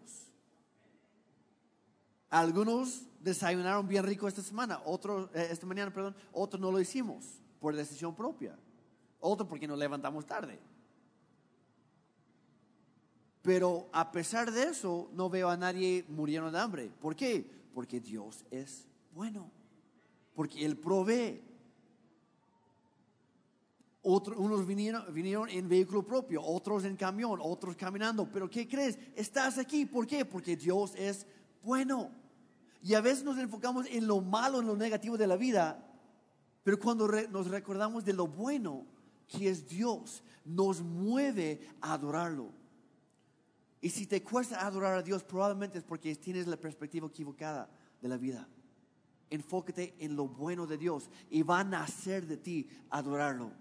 Algunos 2.29 3.07
desayunaron 3.27 3.87
bien 3.87 4.05
rico 4.05 4.27
esta 4.29 4.43
semana, 4.43 4.81
otros, 4.85 5.29
eh, 5.35 5.49
esta 5.51 5.67
mañana, 5.67 5.93
perdón, 5.93 6.17
otros 6.33 6.61
no 6.61 6.71
lo 6.71 6.81
hicimos 6.81 7.25
por 7.61 7.75
decisión 7.75 8.15
propia, 8.15 8.57
otro 9.21 9.47
porque 9.47 9.67
nos 9.67 9.79
levantamos 9.79 10.25
tarde. 10.25 10.59
Pero 13.43 13.89
a 13.93 14.11
pesar 14.11 14.51
de 14.51 14.65
eso, 14.65 15.11
no 15.13 15.31
veo 15.31 15.49
a 15.49 15.57
nadie 15.57 16.05
muriendo 16.09 16.51
de 16.51 16.59
hambre. 16.59 16.91
¿Por 17.01 17.15
qué? 17.15 17.49
Porque 17.75 18.01
Dios 18.01 18.45
es 18.51 18.87
bueno 19.13 19.51
porque 20.37 20.65
Él 20.65 20.77
provee. 20.77 21.43
unos 24.03 24.65
vinieron, 24.67 25.13
vinieron 25.13 25.49
en 25.49 25.69
vehículo 25.69 26.05
propio, 26.05 26.41
otros 26.43 26.85
en 26.85 26.95
camión, 26.95 27.41
otros 27.43 27.75
caminando. 27.75 28.31
Pero 28.31 28.49
¿qué 28.49 28.69
crees? 28.69 28.99
Estás 29.17 29.59
aquí. 29.59 29.87
¿Por 29.87 30.07
qué? 30.07 30.25
Porque 30.25 30.57
Dios 30.57 30.95
es 30.95 31.27
bueno. 31.63 32.11
Y 32.87 32.95
a 32.95 33.01
veces 33.01 33.25
nos 33.25 33.39
enfocamos 33.39 33.87
en 33.91 34.07
lo 34.07 34.21
malo, 34.21 34.61
en 34.61 34.67
lo 34.67 34.77
negativo 34.77 35.17
de 35.17 35.27
la 35.27 35.37
vida. 35.37 35.85
Pero 36.63 36.79
cuando 36.79 37.09
nos 37.09 37.49
recordamos 37.49 38.05
de 38.05 38.13
lo 38.13 38.29
bueno 38.29 38.87
que 39.27 39.51
es 39.51 39.67
Dios, 39.67 40.23
nos 40.45 40.81
mueve 40.81 41.69
a 41.81 41.95
adorarlo. 41.95 42.53
Y 43.81 43.91
si 43.91 44.07
te 44.07 44.23
cuesta 44.23 44.65
adorar 44.65 44.95
a 44.95 45.03
Dios, 45.03 45.25
probablemente 45.25 45.79
es 45.79 45.85
porque 45.85 46.15
tienes 46.15 46.47
la 46.47 46.57
perspectiva 46.57 47.09
equivocada 47.09 47.69
de 48.01 48.09
la 48.09 48.17
vida 48.17 48.49
enfócate 49.31 49.95
en 49.99 50.17
lo 50.17 50.29
bueno 50.29 50.67
de 50.67 50.79
Dios 50.79 51.11
y 51.31 51.43
va 51.43 51.61
a 51.61 51.65
nacer 51.65 52.27
de 52.27 52.37
ti 52.37 52.69
adorarlo. 52.91 53.53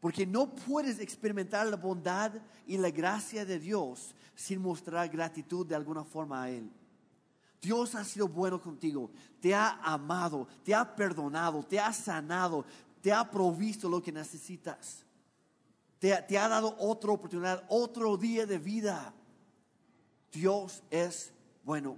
Porque 0.00 0.26
no 0.26 0.54
puedes 0.54 0.98
experimentar 0.98 1.66
la 1.66 1.76
bondad 1.76 2.32
y 2.66 2.76
la 2.76 2.90
gracia 2.90 3.44
de 3.44 3.58
Dios 3.58 4.14
sin 4.34 4.60
mostrar 4.60 5.08
gratitud 5.08 5.66
de 5.66 5.74
alguna 5.74 6.04
forma 6.04 6.42
a 6.42 6.50
Él. 6.50 6.70
Dios 7.64 7.94
ha 7.94 8.04
sido 8.04 8.28
bueno 8.28 8.60
contigo, 8.60 9.10
te 9.40 9.54
ha 9.54 9.80
amado, 9.82 10.46
te 10.62 10.74
ha 10.74 10.94
perdonado, 10.94 11.62
te 11.62 11.80
ha 11.80 11.94
sanado, 11.94 12.66
te 13.00 13.10
ha 13.10 13.30
provisto 13.30 13.88
lo 13.88 14.02
que 14.02 14.12
necesitas. 14.12 15.02
Te, 15.98 16.12
ha 16.12 16.48
dado 16.48 16.76
otra 16.78 17.12
oportunidad, 17.12 17.64
otro 17.70 18.18
día 18.18 18.44
de 18.44 18.58
vida. 18.58 19.14
Dios 20.30 20.82
es 20.90 21.32
bueno 21.64 21.96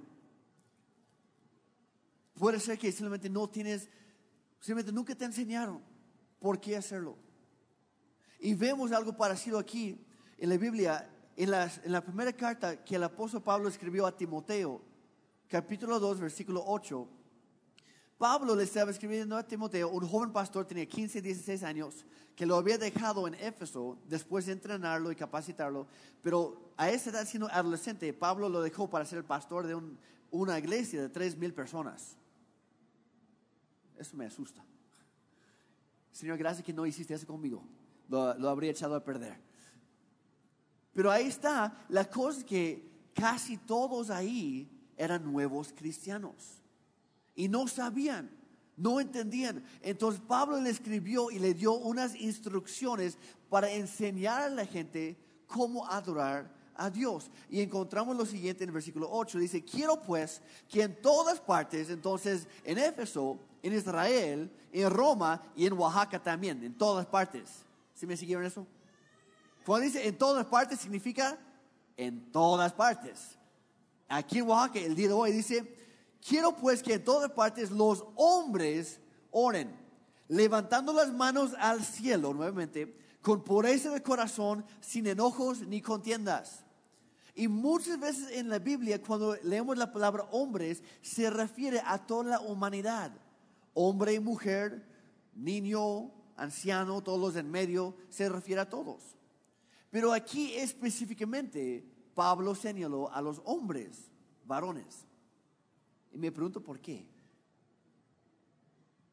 Puede 2.39 2.61
ser 2.61 2.79
que 2.79 2.93
simplemente 2.93 3.29
no 3.29 3.49
tienes, 3.49 3.89
simplemente 4.61 4.93
nunca 4.93 5.17
te 5.17 5.25
enseñaron 5.25 5.83
por 6.39 6.61
qué 6.61 6.77
hacerlo. 6.77 7.17
Y 8.39 8.55
vemos 8.55 8.93
algo 8.93 9.17
parecido 9.17 9.59
aquí 9.59 9.99
en 10.39 10.51
la 10.51 10.59
Biblia, 10.59 11.11
en 11.35 11.51
la 11.51 12.05
primera 12.05 12.33
carta 12.35 12.85
que 12.85 12.95
el 12.95 13.03
apóstol 13.03 13.43
Pablo 13.43 13.69
escribió 13.69 14.07
a 14.07 14.15
Timoteo, 14.15 14.83
capítulo 15.49 15.99
2, 15.99 16.21
versículo 16.21 16.63
8. 16.67 17.09
Pablo 18.19 18.57
le 18.57 18.63
estaba 18.63 18.91
escribiendo 18.91 19.37
a 19.37 19.43
Timoteo, 19.43 19.91
un 19.91 20.07
joven 20.09 20.33
pastor, 20.33 20.65
tenía 20.65 20.87
15, 20.87 21.21
16 21.21 21.63
años, 21.63 22.07
que 22.35 22.47
lo 22.47 22.57
había 22.57 22.79
dejado 22.79 23.29
en 23.29 23.35
Éfeso 23.35 23.99
después 24.07 24.47
de 24.47 24.53
entrenarlo 24.53 25.13
y 25.13 25.17
capacitarlo, 25.17 25.87
pero 26.23 26.73
a 26.77 26.91
esa 26.91 27.11
edad, 27.11 27.27
siendo 27.27 27.49
adolescente, 27.51 28.13
Pablo 28.13 28.49
lo 28.49 28.63
dejó 28.63 28.89
para 28.89 29.05
ser 29.05 29.19
el 29.19 29.25
pastor 29.25 29.67
de 29.67 29.79
una 30.31 30.59
iglesia 30.59 31.03
de 31.03 31.09
3 31.09 31.37
mil 31.37 31.53
personas. 31.53 32.17
Eso 33.99 34.17
me 34.17 34.27
asusta. 34.27 34.65
Señor, 36.13 36.39
gracias 36.39 36.65
que 36.65 36.73
no 36.73 36.87
hiciste 36.87 37.15
eso 37.15 37.27
conmigo. 37.27 37.63
Lo, 38.09 38.49
habría 38.49 38.71
echado 38.71 38.95
a 38.95 39.05
perder. 39.05 39.39
Pero 40.95 41.11
ahí 41.11 41.27
está, 41.27 41.85
la 41.91 42.09
cosa 42.09 42.45
que 42.45 43.11
casi 43.15 43.59
todos 43.59 44.09
ahí 44.09 44.71
eran 44.97 45.31
nuevos 45.31 45.73
cristianos. 45.75 46.35
Y 47.35 47.49
no 47.49 47.69
sabían, 47.69 48.31
no 48.77 49.01
entendían. 49.01 49.65
Entonces 49.83 50.21
Pablo 50.27 50.61
le 50.61 50.71
escribió 50.71 51.31
y 51.31 51.39
le 51.39 51.55
dio 51.55 51.75
unas 51.75 52.15
instrucciones 52.15 53.19
para 53.49 53.71
enseñar 53.71 54.43
a 54.43 54.49
la 54.49 54.67
gente 54.67 55.17
cómo 55.47 55.87
adorar 55.87 56.51
a 56.75 56.91
Dios. 56.91 57.31
Y 57.51 57.61
encontramos 57.61 58.17
lo 58.17 58.27
siguiente 58.27 58.65
en 58.65 58.71
el 58.71 58.75
versículo 58.75 59.09
8. 59.11 59.39
Dice, 59.39 59.65
quiero 59.65 60.01
pues 60.01 60.43
que 60.69 60.83
en 60.83 61.01
todas 61.01 61.41
partes, 61.41 61.91
entonces 61.91 62.47
en 62.65 62.79
Éfeso, 62.79 63.39
en 63.63 63.73
Israel, 63.75 64.51
en 64.73 64.91
Roma 64.91 65.43
y 65.57 65.67
en 65.67 65.73
Oaxaca 65.73 66.23
también, 66.23 66.63
en 66.63 66.75
todas 66.75 67.07
partes. 67.07 67.65
¿Sí 67.95 68.07
me 68.07 68.17
siguieron 68.17 68.45
eso? 68.45 68.67
Cuando 69.65 69.85
dice 69.87 70.07
en 70.07 70.17
todas 70.17 70.47
partes 70.47 70.79
significa 70.79 71.39
en 71.97 72.31
todas 72.31 72.73
partes. 72.73 73.37
Aquí 74.09 74.39
en 74.39 74.49
Oaxaca 74.49 74.79
el 74.79 74.95
día 74.95 75.09
de 75.09 75.15
hoy 75.15 75.33
dice, 75.33 75.77
quiero 76.27 76.57
pues 76.57 76.83
que 76.83 76.95
en 76.95 77.05
todas 77.05 77.31
partes 77.33 77.71
los 77.71 78.05
hombres 78.15 79.01
oren, 79.31 79.75
levantando 80.29 80.93
las 80.93 81.13
manos 81.13 81.53
al 81.59 81.85
cielo 81.85 82.33
nuevamente, 82.33 82.97
con 83.23 83.43
pureza 83.43 83.91
de 83.91 84.03
corazón, 84.03 84.65
sin 84.81 85.07
enojos 85.07 85.61
ni 85.63 85.81
contiendas. 85.81 86.65
Y 87.35 87.49
muchas 87.49 87.99
veces 87.99 88.31
en 88.33 88.49
la 88.49 88.59
Biblia, 88.59 89.03
cuando 89.03 89.37
leemos 89.43 89.77
la 89.77 89.93
palabra 89.93 90.27
hombres, 90.31 90.83
se 91.03 91.29
refiere 91.29 91.83
a 91.85 91.99
toda 91.99 92.31
la 92.31 92.41
humanidad 92.41 93.13
hombre 93.77 94.15
y 94.15 94.21
mujer, 94.21 94.83
niño, 95.35 96.11
anciano, 96.35 97.03
todos 97.03 97.21
los 97.21 97.37
en 97.37 97.51
medio, 97.51 97.95
se 98.09 98.29
refiere 98.29 98.63
a 98.63 98.71
todos. 98.71 99.03
Pero 99.91 100.13
aquí 100.13 100.55
específicamente 100.55 101.85
Pablo 102.17 102.55
señaló 102.55 103.13
a 103.13 103.21
los 103.21 103.43
hombres. 103.45 104.11
varones. 104.47 105.05
Y 106.13 106.19
me 106.19 106.33
pregunto 106.33 106.63
por 106.63 106.81
qué. 106.81 107.07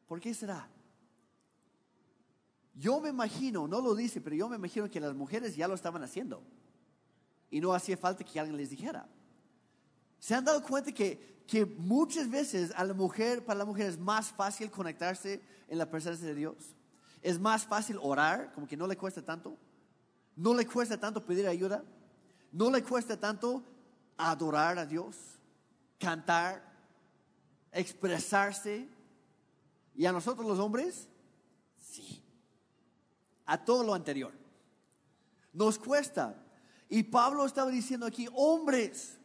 ¿Por 0.06 0.20
qué 0.20 0.32
será? 0.32 0.68
Yo 2.72 3.00
me 3.00 3.10
imagino, 3.10 3.68
no 3.68 3.80
lo 3.80 3.94
dice, 3.94 4.20
pero 4.20 4.36
yo 4.36 4.48
me 4.48 4.56
imagino 4.56 4.88
que 4.88 5.00
las 5.00 5.14
mujeres 5.14 5.54
ya 5.54 5.68
lo 5.68 5.74
estaban 5.74 6.02
haciendo. 6.02 6.42
Y 7.50 7.60
no 7.60 7.74
hacía 7.74 7.96
falta 7.96 8.24
que 8.24 8.40
alguien 8.40 8.56
les 8.56 8.70
dijera. 8.70 9.06
¿Se 10.18 10.34
han 10.34 10.44
dado 10.44 10.62
cuenta 10.62 10.90
que, 10.90 11.42
que 11.46 11.66
muchas 11.66 12.30
veces 12.30 12.72
a 12.74 12.84
la 12.84 12.94
mujer, 12.94 13.44
para 13.44 13.58
la 13.58 13.64
mujer 13.64 13.86
es 13.86 13.98
más 13.98 14.30
fácil 14.30 14.70
conectarse 14.70 15.42
en 15.68 15.78
la 15.78 15.90
presencia 15.90 16.26
de 16.26 16.34
Dios? 16.34 16.56
Es 17.20 17.38
más 17.38 17.66
fácil 17.66 17.98
orar, 18.00 18.52
como 18.54 18.66
que 18.66 18.76
no 18.76 18.86
le 18.86 18.96
cuesta 18.96 19.20
tanto. 19.22 19.58
No 20.36 20.54
le 20.54 20.66
cuesta 20.66 20.98
tanto 20.98 21.24
pedir 21.24 21.46
ayuda. 21.46 21.84
No 22.54 22.70
le 22.70 22.82
cuesta 22.82 23.20
tanto 23.20 23.62
adorar 24.16 24.78
a 24.78 24.86
Dios, 24.86 25.14
cantar, 25.98 26.62
expresarse. 27.70 28.88
Y 29.94 30.06
a 30.06 30.12
nosotros 30.12 30.46
los 30.46 30.58
hombres, 30.58 31.06
sí 31.78 32.24
a 33.46 33.62
todo 33.62 33.84
lo 33.84 33.94
anterior. 33.94 34.32
Nos 35.52 35.78
cuesta. 35.78 36.34
Y 36.88 37.02
Pablo 37.02 37.44
estaba 37.44 37.70
diciendo 37.70 38.06
aquí, 38.06 38.28
hombres, 38.34 39.18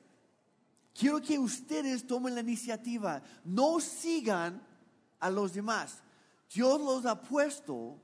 quiero 0.93 1.21
que 1.21 1.39
ustedes 1.39 2.05
tomen 2.05 2.35
la 2.35 2.41
iniciativa, 2.41 3.21
no 3.43 3.79
sigan 3.79 4.61
a 5.19 5.29
los 5.29 5.53
demás. 5.53 5.99
Dios 6.53 6.79
los 6.79 7.05
ha 7.05 7.21
puesto 7.21 7.97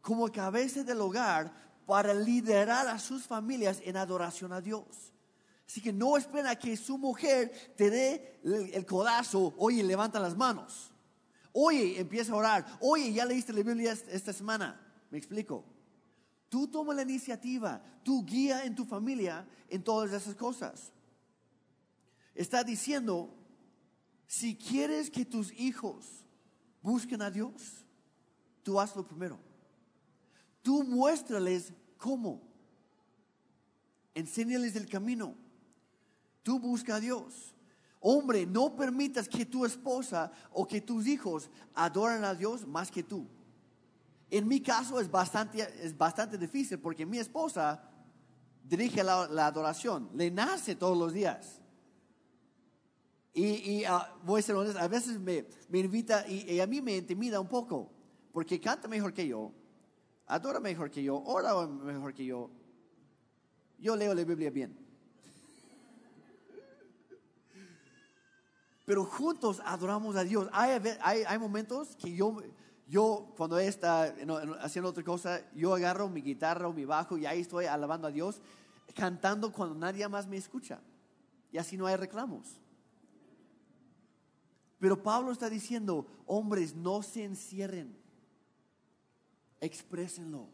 como 0.00 0.30
cabeza 0.30 0.82
del 0.82 1.00
hogar 1.00 1.52
para 1.86 2.14
liderar 2.14 2.88
a 2.88 2.98
sus 2.98 3.26
familias 3.26 3.80
en 3.84 3.96
adoración 3.96 4.52
a 4.52 4.60
Dios. 4.60 4.86
Así 5.66 5.80
que 5.80 5.92
no 5.92 6.16
esperen 6.16 6.46
a 6.46 6.56
que 6.56 6.76
su 6.76 6.98
mujer 6.98 7.74
te 7.76 7.90
dé 7.90 8.40
el 8.44 8.84
codazo, 8.86 9.54
oye, 9.58 9.82
levanta 9.82 10.20
las 10.20 10.36
manos. 10.36 10.90
Oye, 11.52 12.00
empieza 12.00 12.32
a 12.32 12.36
orar. 12.36 12.78
Oye, 12.80 13.12
ya 13.12 13.24
leíste 13.24 13.52
la 13.52 13.62
Biblia 13.62 13.92
esta 13.92 14.32
semana. 14.32 14.80
Me 15.10 15.18
explico. 15.18 15.64
Tú 16.48 16.68
toma 16.68 16.94
la 16.94 17.02
iniciativa, 17.02 17.82
tú 18.02 18.24
guía 18.24 18.64
en 18.64 18.74
tu 18.74 18.84
familia 18.84 19.46
en 19.68 19.82
todas 19.82 20.12
esas 20.12 20.34
cosas. 20.34 20.92
Está 22.34 22.64
diciendo, 22.64 23.32
si 24.26 24.56
quieres 24.56 25.10
que 25.10 25.24
tus 25.24 25.52
hijos 25.52 26.06
busquen 26.82 27.22
a 27.22 27.30
Dios, 27.30 27.86
tú 28.62 28.80
hazlo 28.80 29.06
primero. 29.06 29.38
Tú 30.64 30.82
muéstrales 30.82 31.74
cómo. 31.98 32.40
Enséñales 34.14 34.74
el 34.76 34.88
camino. 34.88 35.34
Tú 36.42 36.58
busca 36.58 36.96
a 36.96 37.00
Dios. 37.00 37.54
Hombre, 38.00 38.46
no 38.46 38.74
permitas 38.74 39.28
que 39.28 39.44
tu 39.44 39.66
esposa 39.66 40.32
o 40.52 40.66
que 40.66 40.80
tus 40.80 41.06
hijos 41.06 41.50
adoren 41.74 42.24
a 42.24 42.34
Dios 42.34 42.66
más 42.66 42.90
que 42.90 43.02
tú. 43.02 43.26
En 44.30 44.48
mi 44.48 44.60
caso 44.60 44.98
es 44.98 45.10
bastante, 45.10 45.60
es 45.82 45.96
bastante 45.96 46.38
difícil 46.38 46.78
porque 46.78 47.04
mi 47.04 47.18
esposa 47.18 47.82
dirige 48.62 49.04
la, 49.04 49.46
adoración, 49.46 50.08
le 50.14 50.30
nace 50.30 50.76
todos 50.76 50.96
los 50.96 51.12
días. 51.12 51.60
Y, 53.34 53.84
ah, 53.84 54.16
voy 54.24 54.40
a 54.40 54.42
ser 54.42 54.54
honesto, 54.54 54.80
a 54.80 54.88
veces 54.88 55.18
me, 55.18 55.44
invita 55.72 56.26
y, 56.26 56.58
a 56.58 56.66
mí 56.66 56.80
me 56.80 56.96
intimida 56.96 57.38
un 57.38 57.48
poco, 57.48 57.90
porque 58.32 58.58
canta 58.60 58.88
mejor 58.88 59.12
que 59.12 59.26
yo, 59.26 59.52
adora 60.26 60.60
mejor 60.60 60.90
que 60.90 61.02
yo, 61.02 61.22
ora 61.24 61.66
mejor 61.66 62.14
que 62.14 62.24
yo. 62.24 62.50
Yo 63.78 63.96
leo 63.96 64.14
la 64.14 64.24
Biblia 64.24 64.50
bien. 64.50 64.76
Pero 68.84 69.04
juntos 69.04 69.62
adoramos 69.64 70.16
a 70.16 70.24
Dios. 70.24 70.48
Hay, 70.52 70.80
hay, 71.02 71.38
momentos 71.38 71.96
que 71.96 72.14
yo 72.14 72.42
yo 72.86 73.32
cuando 73.36 73.58
está 73.58 74.14
haciendo 74.60 74.90
otra 74.90 75.02
cosa, 75.02 75.40
yo 75.54 75.74
agarro 75.74 76.08
mi 76.08 76.20
guitarra 76.20 76.68
o 76.68 76.72
mi 76.72 76.84
bajo 76.84 77.16
y 77.16 77.24
ahí 77.24 77.40
estoy 77.40 77.64
alabando 77.64 78.08
a 78.08 78.10
Dios, 78.10 78.40
cantando 78.94 79.50
cuando 79.52 79.74
nadie 79.74 80.06
más 80.08 80.26
me 80.26 80.36
escucha. 80.36 80.80
Y 81.50 81.58
así 81.58 81.76
no 81.76 81.86
hay 81.86 81.96
reclamos. 81.96 82.60
Pero 84.78 85.02
Pablo 85.02 85.32
está 85.32 85.48
diciendo, 85.48 86.06
hombres, 86.26 86.74
no 86.74 87.02
se 87.02 87.24
encierren, 87.24 87.96
exprésenlo, 89.64 90.48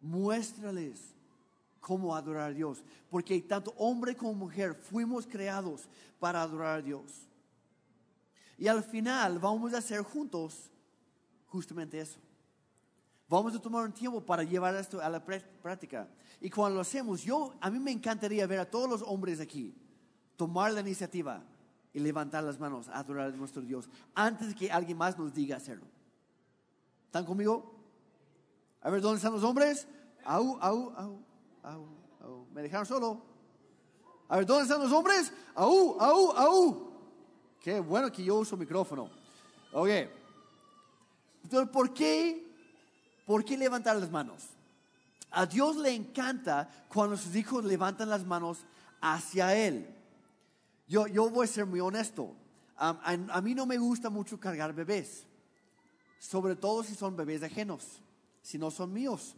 muéstrales 0.00 1.14
cómo 1.80 2.14
adorar 2.14 2.50
a 2.50 2.54
Dios, 2.54 2.82
porque 3.10 3.40
tanto 3.42 3.74
hombre 3.76 4.16
como 4.16 4.34
mujer 4.34 4.74
fuimos 4.74 5.26
creados 5.26 5.88
para 6.18 6.40
adorar 6.40 6.78
a 6.78 6.82
Dios. 6.82 7.28
Y 8.56 8.68
al 8.68 8.82
final 8.82 9.38
vamos 9.38 9.74
a 9.74 9.78
hacer 9.78 10.02
juntos 10.02 10.70
justamente 11.46 12.00
eso. 12.00 12.18
Vamos 13.28 13.54
a 13.54 13.60
tomar 13.60 13.84
un 13.84 13.92
tiempo 13.92 14.20
para 14.20 14.42
llevar 14.42 14.74
esto 14.76 15.00
a 15.00 15.08
la 15.08 15.24
práctica. 15.24 16.08
Y 16.40 16.50
cuando 16.50 16.76
lo 16.76 16.80
hacemos, 16.82 17.22
yo, 17.22 17.54
a 17.60 17.70
mí 17.70 17.78
me 17.78 17.90
encantaría 17.90 18.46
ver 18.46 18.60
a 18.60 18.70
todos 18.70 18.88
los 18.88 19.02
hombres 19.02 19.40
aquí 19.40 19.74
tomar 20.36 20.72
la 20.72 20.80
iniciativa 20.80 21.42
y 21.92 22.00
levantar 22.00 22.44
las 22.44 22.58
manos 22.58 22.88
a 22.88 22.98
adorar 22.98 23.32
a 23.32 23.36
nuestro 23.36 23.62
Dios 23.62 23.88
antes 24.14 24.54
que 24.54 24.70
alguien 24.70 24.98
más 24.98 25.18
nos 25.18 25.32
diga 25.32 25.56
hacerlo. 25.56 25.86
¿Están 27.14 27.26
conmigo? 27.26 27.72
A 28.82 28.90
ver, 28.90 29.00
¿dónde 29.00 29.18
están 29.18 29.32
los 29.32 29.44
hombres? 29.44 29.86
Au, 30.24 30.58
au, 30.60 30.92
au, 30.96 31.24
au. 31.62 32.46
¿Me 32.52 32.60
dejaron 32.60 32.84
solo? 32.84 33.22
A 34.28 34.38
ver, 34.38 34.44
¿dónde 34.44 34.64
están 34.64 34.80
los 34.80 34.90
hombres? 34.90 35.32
Au, 35.54 35.96
au, 36.00 36.32
au. 36.32 36.92
Qué 37.60 37.78
bueno 37.78 38.10
que 38.10 38.24
yo 38.24 38.34
uso 38.34 38.56
micrófono. 38.56 39.08
Ok. 39.72 39.90
Entonces, 41.44 41.68
¿por 41.68 41.94
qué, 41.94 42.52
¿por 43.24 43.44
qué 43.44 43.56
levantar 43.56 43.94
las 43.94 44.10
manos? 44.10 44.42
A 45.30 45.46
Dios 45.46 45.76
le 45.76 45.94
encanta 45.94 46.68
cuando 46.88 47.16
sus 47.16 47.36
hijos 47.36 47.64
levantan 47.64 48.10
las 48.10 48.26
manos 48.26 48.66
hacia 49.00 49.54
Él. 49.54 49.88
Yo, 50.88 51.06
yo 51.06 51.30
voy 51.30 51.44
a 51.44 51.48
ser 51.48 51.64
muy 51.64 51.78
honesto. 51.78 52.34
a, 52.76 53.40
mí 53.40 53.54
no 53.54 53.66
me 53.66 53.78
gusta 53.78 54.10
mucho 54.10 54.40
cargar 54.40 54.72
bebés, 54.72 55.28
sobre 56.18 56.56
todo 56.56 56.82
si 56.82 56.94
son 56.94 57.16
bebés 57.16 57.42
ajenos, 57.42 58.00
si 58.42 58.58
no 58.58 58.70
son 58.70 58.92
míos, 58.92 59.34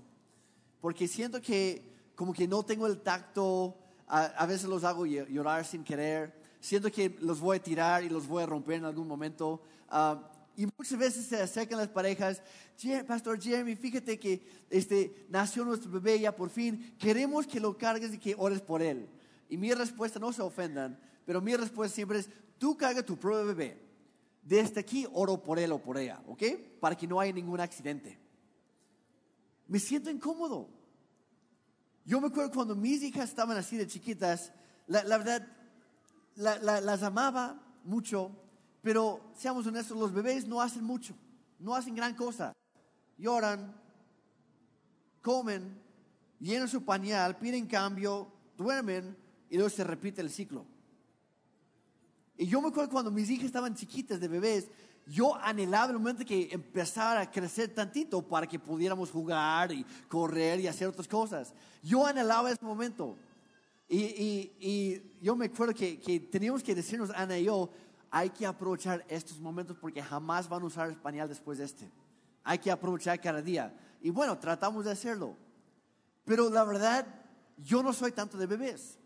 porque 0.81 1.09
siento 1.09 1.41
que 1.41 1.97
como 2.15 2.33
que 2.33 2.49
no 2.49 2.63
tengo 2.65 2.87
el 2.87 3.01
tacto, 3.03 3.77
a, 4.09 4.47
veces 4.47 4.69
los 4.69 4.85
hago 4.85 5.05
llorar 5.05 5.65
sin 5.65 5.85
querer, 5.85 6.41
siento 6.61 6.91
que 6.91 7.17
los 7.21 7.41
voy 7.41 7.59
a 7.59 7.63
tirar 7.63 8.05
y 8.05 8.09
los 8.09 8.27
voy 8.27 8.43
a 8.43 8.47
romper 8.47 8.77
en 8.77 8.85
algún 8.85 9.07
momento. 9.07 9.63
Y 10.57 10.67
muchas 10.79 10.99
veces 10.99 11.27
se 11.27 11.41
acercan 11.41 11.79
las 11.79 11.89
parejas, 11.89 12.43
Pastor 13.07 13.41
Jeremy, 13.41 13.77
fíjate 13.77 14.19
que 14.19 14.43
este, 14.71 15.27
nació 15.29 15.65
nuestro 15.65 15.91
bebé 15.91 16.19
ya 16.19 16.35
por 16.35 16.51
fin, 16.51 16.95
queremos 16.99 17.47
que 17.47 17.61
lo 17.61 17.77
cargues 17.77 18.15
y 18.15 18.19
que 18.19 18.35
ores 18.39 18.61
por 18.61 18.83
él. 18.83 19.09
Y 19.49 19.57
mi 19.57 19.73
respuesta, 19.73 20.19
no 20.19 20.33
se 20.33 20.43
ofendan, 20.43 20.99
pero 21.25 21.41
mi 21.41 21.55
respuesta 21.55 21.95
siempre 21.95 22.21
es, 22.21 22.31
tú 22.59 22.77
carga 22.77 23.03
tu 23.03 23.17
propio 23.17 23.45
bebé. 23.47 23.86
Desde 24.47 24.79
aquí 24.79 25.09
oro 25.13 25.43
por 25.43 25.59
él 25.59 25.73
o 25.73 25.83
por 25.83 25.99
ella, 25.99 26.23
¿ok? 26.29 26.41
Para 26.79 26.97
que 26.97 27.09
no 27.09 27.19
haya 27.19 27.33
ningún 27.33 27.59
accidente. 27.59 28.17
Me 29.67 29.81
siento 29.81 30.09
incómodo. 30.09 30.69
Yo 32.05 32.21
me 32.21 32.29
acuerdo 32.29 32.53
cuando 32.53 32.77
mis 32.77 33.03
hijas 33.03 33.29
estaban 33.29 33.57
así 33.57 33.77
de 33.77 33.89
chiquitas, 33.89 34.53
la, 34.87 35.03
verdad, 35.03 35.49
las 36.37 37.03
amaba 37.03 37.61
mucho, 37.83 38.31
pero 38.83 39.33
seamos 39.35 39.67
honestos, 39.67 39.99
los 39.99 40.13
bebés 40.13 40.47
no 40.47 40.61
hacen 40.61 40.85
mucho, 40.85 41.17
no 41.59 41.75
hacen 41.75 41.97
gran 41.97 42.15
cosa. 42.15 42.53
Lloran, 43.19 43.75
comen, 45.23 45.77
llenan 46.39 46.69
su 46.69 46.85
pañal, 46.85 47.37
piden 47.37 47.67
cambio, 47.67 48.31
duermen 48.57 49.17
y 49.51 49.57
luego 49.57 49.71
se 49.71 49.83
repite 49.83 50.21
el 50.21 50.31
ciclo. 50.31 50.76
Y 52.37 52.47
yo 52.47 52.61
me 52.61 52.69
acuerdo 52.69 52.91
cuando 52.91 53.11
mis 53.11 53.31
hijas 53.31 53.47
estaban 53.47 53.75
chiquitas 53.75 54.21
de 54.21 54.29
bebés, 54.29 54.69
yo 55.07 55.37
anhelaba 55.37 55.93
el 55.93 55.99
momento 55.99 56.25
que 56.25 56.49
empezara 56.51 57.21
a 57.21 57.31
crecer 57.31 57.73
tantito 57.73 58.21
para 58.27 58.47
que 58.47 58.59
pudiéramos 58.59 59.11
jugar 59.11 59.71
y 59.73 59.85
correr 60.09 60.61
y 60.61 60.67
hacer 60.67 60.89
otras 60.89 61.07
cosas. 61.07 61.55
Yo 61.83 62.05
anhelaba 62.05 62.51
ese 62.51 62.65
momento. 62.65 63.17
Y, 63.89 65.01
yo 65.23 65.37
me 65.37 65.47
acuerdo 65.47 65.73
que, 65.73 66.01
que, 66.01 66.19
teníamos 66.19 66.63
que 66.63 66.75
decirnos, 66.75 67.11
Ana 67.11 67.39
y 67.39 67.45
yo, 67.45 67.71
hay 68.11 68.31
que 68.31 68.45
aprovechar 68.45 69.05
estos 69.09 69.39
momentos 69.39 69.77
porque 69.81 70.03
jamás 70.03 70.49
van 70.49 70.63
a 70.63 70.67
usar 70.67 70.91
español 70.91 71.29
después 71.29 71.59
de 71.59 71.65
este. 71.65 71.91
Hay 72.43 72.59
que 72.59 72.71
aprovechar 72.71 73.21
cada 73.21 73.41
día. 73.41 73.73
Y 74.01 74.11
bueno, 74.11 74.37
tratamos 74.39 74.85
de 74.85 74.91
hacerlo. 74.91 75.37
Pero 76.25 76.51
la 76.51 76.65
verdad, 76.65 77.07
yo 77.57 77.83
no 77.83 77.93
soy 77.93 78.11
tanto 78.11 78.37
de 78.37 78.47
bebés. 78.47 78.99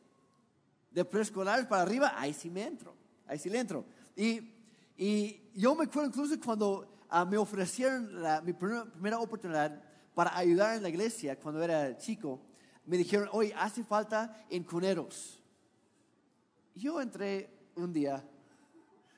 De 0.90 1.04
preescolares 1.04 1.66
para 1.66 1.82
arriba, 1.82 2.14
ahí 2.16 2.32
sí 2.32 2.48
me 2.48 2.66
entro. 2.66 2.99
Ahí 3.30 3.38
sí 3.38 3.48
le 3.48 3.60
entro. 3.60 3.84
Y, 4.16 4.52
y 4.96 5.50
yo 5.54 5.74
me 5.74 5.84
acuerdo 5.84 6.08
incluso 6.08 6.38
cuando 6.44 6.86
ah, 7.08 7.24
me 7.24 7.36
ofrecieron 7.36 8.12
mi 8.44 8.52
primera, 8.52 9.18
oportunidad 9.18 9.82
para 10.14 10.36
ayudar 10.36 10.76
en 10.76 10.82
la 10.82 10.88
iglesia 10.88 11.38
cuando 11.38 11.62
era 11.62 11.96
chico, 11.96 12.40
me 12.84 12.96
dijeron, 12.98 13.28
hoy 13.32 13.52
hace 13.56 13.84
falta 13.84 14.44
en 14.50 14.64
cuneros 14.64 15.40
yo 16.74 17.00
entré 17.00 17.50
un 17.76 17.92
día 17.92 18.24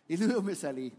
y 0.09 0.17
luego 0.17 0.43
me 0.43 0.55
salí. 0.55 0.93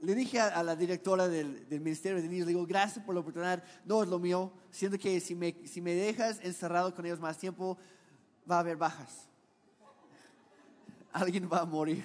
le 0.00 0.14
dije 0.14 0.40
a, 0.40 0.62
la 0.62 0.74
directora 0.74 1.28
del, 1.28 1.66
Ministerio 1.70 2.20
de 2.20 2.28
Niños, 2.28 2.46
le 2.46 2.52
digo, 2.52 2.66
gracias 2.66 3.04
por 3.04 3.14
la 3.14 3.20
oportunidad, 3.20 3.62
no 3.84 4.02
es 4.02 4.08
lo 4.08 4.18
mío, 4.18 4.52
siento 4.70 4.98
que 4.98 5.20
si 5.20 5.34
me, 5.34 5.54
si 5.66 5.80
me 5.80 5.94
dejas 5.94 6.40
encerrado 6.42 6.94
con 6.94 7.04
ellos 7.06 7.20
más 7.20 7.38
tiempo, 7.38 7.76
va 8.50 8.56
a 8.56 8.60
haber 8.60 8.76
bajas. 8.76 9.27
Alguien 11.12 11.48
va 11.50 11.60
a 11.60 11.64
morir. 11.64 12.04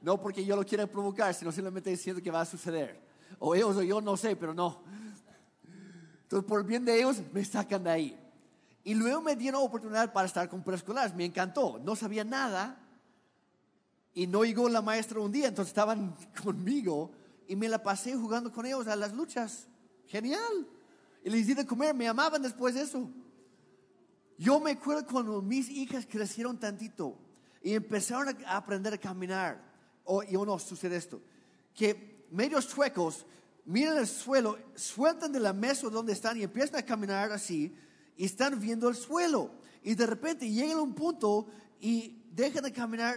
No 0.00 0.20
porque 0.20 0.44
yo 0.44 0.54
lo 0.54 0.64
quiera 0.64 0.86
provocar, 0.86 1.34
sino 1.34 1.50
simplemente 1.50 1.90
diciendo 1.90 2.22
que 2.22 2.30
va 2.30 2.40
a 2.40 2.44
suceder. 2.44 3.00
O 3.38 3.54
ellos 3.54 3.76
o 3.76 3.82
yo 3.82 4.00
no 4.00 4.16
sé, 4.16 4.36
pero 4.36 4.54
no. 4.54 4.82
Entonces, 6.22 6.48
por 6.48 6.60
el 6.60 6.66
bien 6.66 6.84
de 6.84 6.98
ellos, 6.98 7.22
me 7.32 7.44
sacan 7.44 7.84
de 7.84 7.90
ahí. 7.90 8.20
Y 8.84 8.94
luego 8.94 9.20
me 9.20 9.34
dieron 9.34 9.62
oportunidad 9.62 10.12
para 10.12 10.26
estar 10.26 10.48
con 10.48 10.62
preescolares. 10.62 11.14
Me 11.14 11.24
encantó. 11.24 11.80
No 11.82 11.96
sabía 11.96 12.24
nada. 12.24 12.78
Y 14.14 14.26
no 14.26 14.44
llegó 14.44 14.68
la 14.68 14.80
maestra 14.80 15.20
un 15.20 15.30
día, 15.30 15.48
entonces 15.48 15.70
estaban 15.70 16.16
conmigo 16.42 17.10
y 17.46 17.54
me 17.54 17.68
la 17.68 17.82
pasé 17.82 18.14
jugando 18.16 18.50
con 18.50 18.64
ellos 18.64 18.86
a 18.86 18.96
las 18.96 19.12
luchas. 19.12 19.66
Genial. 20.06 20.66
Y 21.24 21.30
les 21.30 21.46
di 21.46 21.54
de 21.54 21.66
comer, 21.66 21.94
me 21.94 22.08
amaban 22.08 22.40
después 22.40 22.76
de 22.76 22.82
eso. 22.82 23.10
Yo 24.38 24.60
me 24.60 24.70
acuerdo 24.70 25.06
cuando 25.06 25.42
mis 25.42 25.68
hijas 25.68 26.06
crecieron 26.08 26.58
tantito 26.58 27.18
y 27.66 27.74
empezaron 27.74 28.28
a 28.46 28.58
aprender 28.58 28.94
a 28.94 28.96
caminar. 28.96 29.60
O, 30.04 30.22
y 30.22 30.36
o 30.36 30.46
no, 30.46 30.56
sucede 30.56 30.94
esto. 30.94 31.20
Que 31.74 32.24
medios 32.30 32.68
chuecos 32.68 33.26
miran 33.64 33.98
el 33.98 34.06
suelo, 34.06 34.56
sueltan 34.76 35.32
de 35.32 35.40
la 35.40 35.52
mesa 35.52 35.90
donde 35.90 36.12
están 36.12 36.36
y 36.36 36.44
empiezan 36.44 36.76
a 36.76 36.84
caminar 36.84 37.32
así 37.32 37.76
y 38.16 38.24
están 38.24 38.60
viendo 38.60 38.88
el 38.88 38.94
suelo. 38.94 39.50
Y 39.82 39.96
de 39.96 40.06
repente 40.06 40.48
llegan 40.48 40.78
a 40.78 40.82
un 40.82 40.94
punto 40.94 41.48
y 41.80 42.22
dejan 42.30 42.62
de 42.62 42.72
caminar 42.72 43.16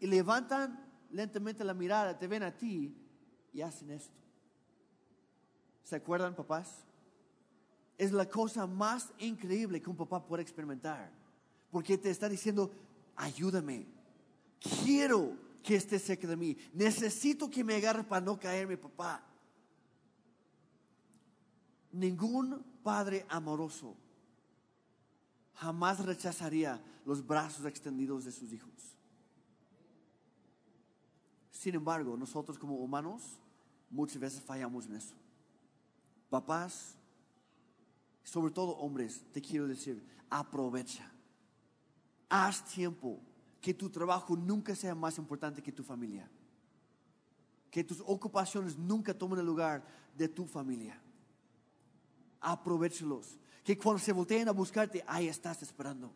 y 0.00 0.06
levantan 0.06 0.82
lentamente 1.10 1.62
la 1.62 1.74
mirada, 1.74 2.18
te 2.18 2.26
ven 2.26 2.42
a 2.42 2.56
ti 2.56 2.96
y 3.52 3.60
hacen 3.60 3.90
esto. 3.90 4.16
¿Se 5.84 5.96
acuerdan, 5.96 6.34
papás? 6.34 6.74
Es 7.98 8.12
la 8.12 8.26
cosa 8.26 8.66
más 8.66 9.12
increíble 9.18 9.82
que 9.82 9.90
un 9.90 9.96
papá 9.96 10.24
puede 10.24 10.42
experimentar. 10.42 11.12
Porque 11.70 11.98
te 11.98 12.08
está 12.08 12.30
diciendo, 12.30 12.70
ayúdame. 13.20 13.86
Quiero 14.58 15.36
que 15.62 15.76
estés 15.76 16.02
cerca 16.02 16.26
de 16.26 16.36
mí. 16.36 16.56
Necesito 16.72 17.50
que 17.50 17.62
me 17.62 17.74
agarre 17.74 18.02
para 18.02 18.24
no 18.24 18.38
caerme, 18.38 18.76
papá. 18.76 19.22
Ningún 21.92 22.64
padre 22.82 23.26
amoroso 23.28 23.96
jamás 25.54 26.04
rechazaría 26.04 26.82
los 27.04 27.26
brazos 27.26 27.66
extendidos 27.66 28.24
de 28.24 28.32
sus 28.32 28.52
hijos. 28.52 28.72
Sin 31.50 31.74
embargo, 31.74 32.16
nosotros 32.16 32.58
como 32.58 32.76
humanos 32.76 33.38
muchas 33.90 34.18
veces 34.18 34.42
fallamos 34.42 34.86
en 34.86 34.96
eso. 34.96 35.14
Papás, 36.30 36.94
sobre 38.24 38.52
todo 38.52 38.76
hombres, 38.76 39.22
te 39.32 39.42
quiero 39.42 39.68
decir, 39.68 40.02
aprovecha. 40.30 41.10
Haz 42.30 42.64
tiempo 42.64 43.20
que 43.60 43.74
tu 43.74 43.90
trabajo 43.90 44.34
nunca 44.34 44.74
sea 44.74 44.94
más 44.94 45.18
importante 45.18 45.62
que 45.62 45.72
tu 45.72 45.84
familia. 45.84 46.30
Que 47.70 47.84
tus 47.84 48.00
ocupaciones 48.06 48.78
nunca 48.78 49.12
tomen 49.12 49.40
el 49.40 49.46
lugar 49.46 49.84
de 50.16 50.28
tu 50.28 50.46
familia 50.46 50.98
aprovechelos. 52.40 53.38
Que 53.64 53.76
cuando 53.76 53.98
se 53.98 54.12
volteen 54.12 54.48
a 54.48 54.52
buscarte, 54.52 55.04
ahí 55.06 55.28
estás 55.28 55.62
esperando. 55.62 56.12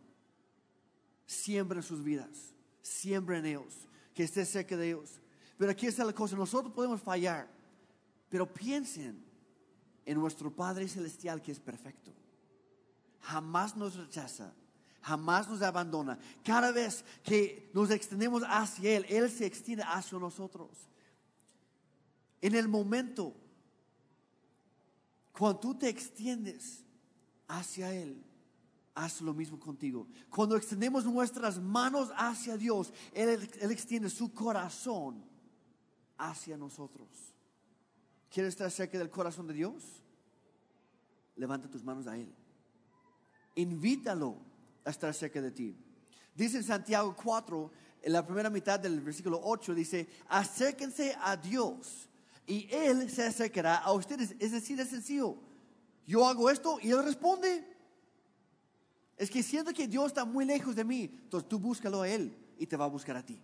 Siembra 1.27 1.79
en 1.79 1.83
sus 1.83 2.03
vidas, 2.03 2.55
siembra 2.83 3.39
en 3.39 3.47
ellos, 3.47 3.75
que 4.15 4.25
estés 4.25 4.49
cerca 4.49 4.77
de 4.77 4.89
ellos. 4.89 5.21
Pero 5.57 5.71
aquí 5.71 5.87
está 5.87 6.05
la 6.05 6.13
cosa, 6.13 6.37
nosotros 6.37 6.73
podemos 6.73 7.01
fallar, 7.01 7.49
pero 8.29 8.53
piensen 8.53 9.25
en 10.05 10.19
nuestro 10.19 10.55
Padre 10.55 10.89
Celestial 10.89 11.41
que 11.41 11.53
es 11.53 11.61
perfecto. 11.61 12.13
Jamás 13.21 13.77
nos 13.77 13.97
rechaza, 13.97 14.53
jamás 15.05 15.49
nos 15.49 15.63
abandona. 15.63 16.19
Cada 16.43 16.73
vez 16.73 17.05
que 17.23 17.71
nos 17.73 17.91
extendemos 17.91 18.43
hacia 18.49 18.97
Él, 18.97 19.07
Él 19.09 19.31
se 19.31 19.47
extiende 19.47 19.85
hacia 19.85 20.19
nosotros. 20.19 20.71
En 22.41 22.55
el 22.55 22.69
momento 22.69 23.35
cuando 25.37 25.59
tú 25.59 25.75
te 25.75 25.89
extiendes 25.89 26.85
hacia 27.49 27.93
Él, 27.93 28.25
haz 28.95 29.21
lo 29.21 29.35
mismo 29.35 29.59
contigo. 29.59 30.07
Cuando 30.31 30.57
extendemos 30.57 31.05
nuestras 31.05 31.61
manos 31.61 32.11
hacia 32.17 32.57
Dios, 32.57 32.93
Él, 33.13 33.43
extiende 33.61 34.09
su 34.11 34.33
corazón 34.33 35.25
hacia 36.17 36.57
nosotros. 36.57 37.09
¿Quieres 38.31 38.51
estar 38.51 38.71
cerca 38.71 38.97
del 38.97 39.11
corazón 39.11 39.49
de 39.49 39.55
Dios? 39.55 39.83
Levanta 41.35 41.69
tus 41.69 41.83
manos 41.83 42.07
a 42.07 42.17
Él. 42.17 42.33
Invítalo 43.57 44.39
a 44.85 44.91
estar 44.91 45.13
cerca 45.15 45.41
de 45.41 45.51
ti. 45.51 45.77
Dice 46.35 46.59
en 46.59 46.65
Santiago 46.65 47.15
4, 47.15 47.71
en 48.03 48.13
la 48.13 48.25
primera 48.27 48.51
mitad 48.51 48.79
del 48.79 49.01
versículo 49.01 49.41
8, 49.43 49.75
dice, 49.75 50.09
acérquense 50.29 51.17
a 51.21 51.37
Dios 51.37 52.09
y 52.47 52.69
Él 52.71 53.11
se 53.11 53.25
acercará 53.25 53.77
a 53.77 53.93
ustedes. 53.93 54.35
Es 54.39 54.53
decir, 54.53 54.79
es 54.79 54.89
sencillo. 54.89 55.37
Yo 56.07 56.27
hago 56.27 56.51
esto 56.51 56.79
y 56.83 56.91
Él 56.91 57.03
responde. 57.05 57.65
Es 59.17 59.31
que 59.31 59.43
siento 59.43 59.73
que 59.73 59.87
Dios 59.87 60.09
está 60.09 60.25
muy 60.25 60.45
lejos 60.45 60.75
de 60.75 60.85
mí. 60.85 61.05
Entonces 61.05 61.49
tú 61.49 61.59
búscalo 61.59 62.03
a 62.03 62.09
Él 62.09 62.37
y 62.59 62.67
te 62.67 62.77
va 62.77 62.85
a 62.85 62.89
buscar 62.89 63.17
a 63.17 63.25
ti. 63.25 63.41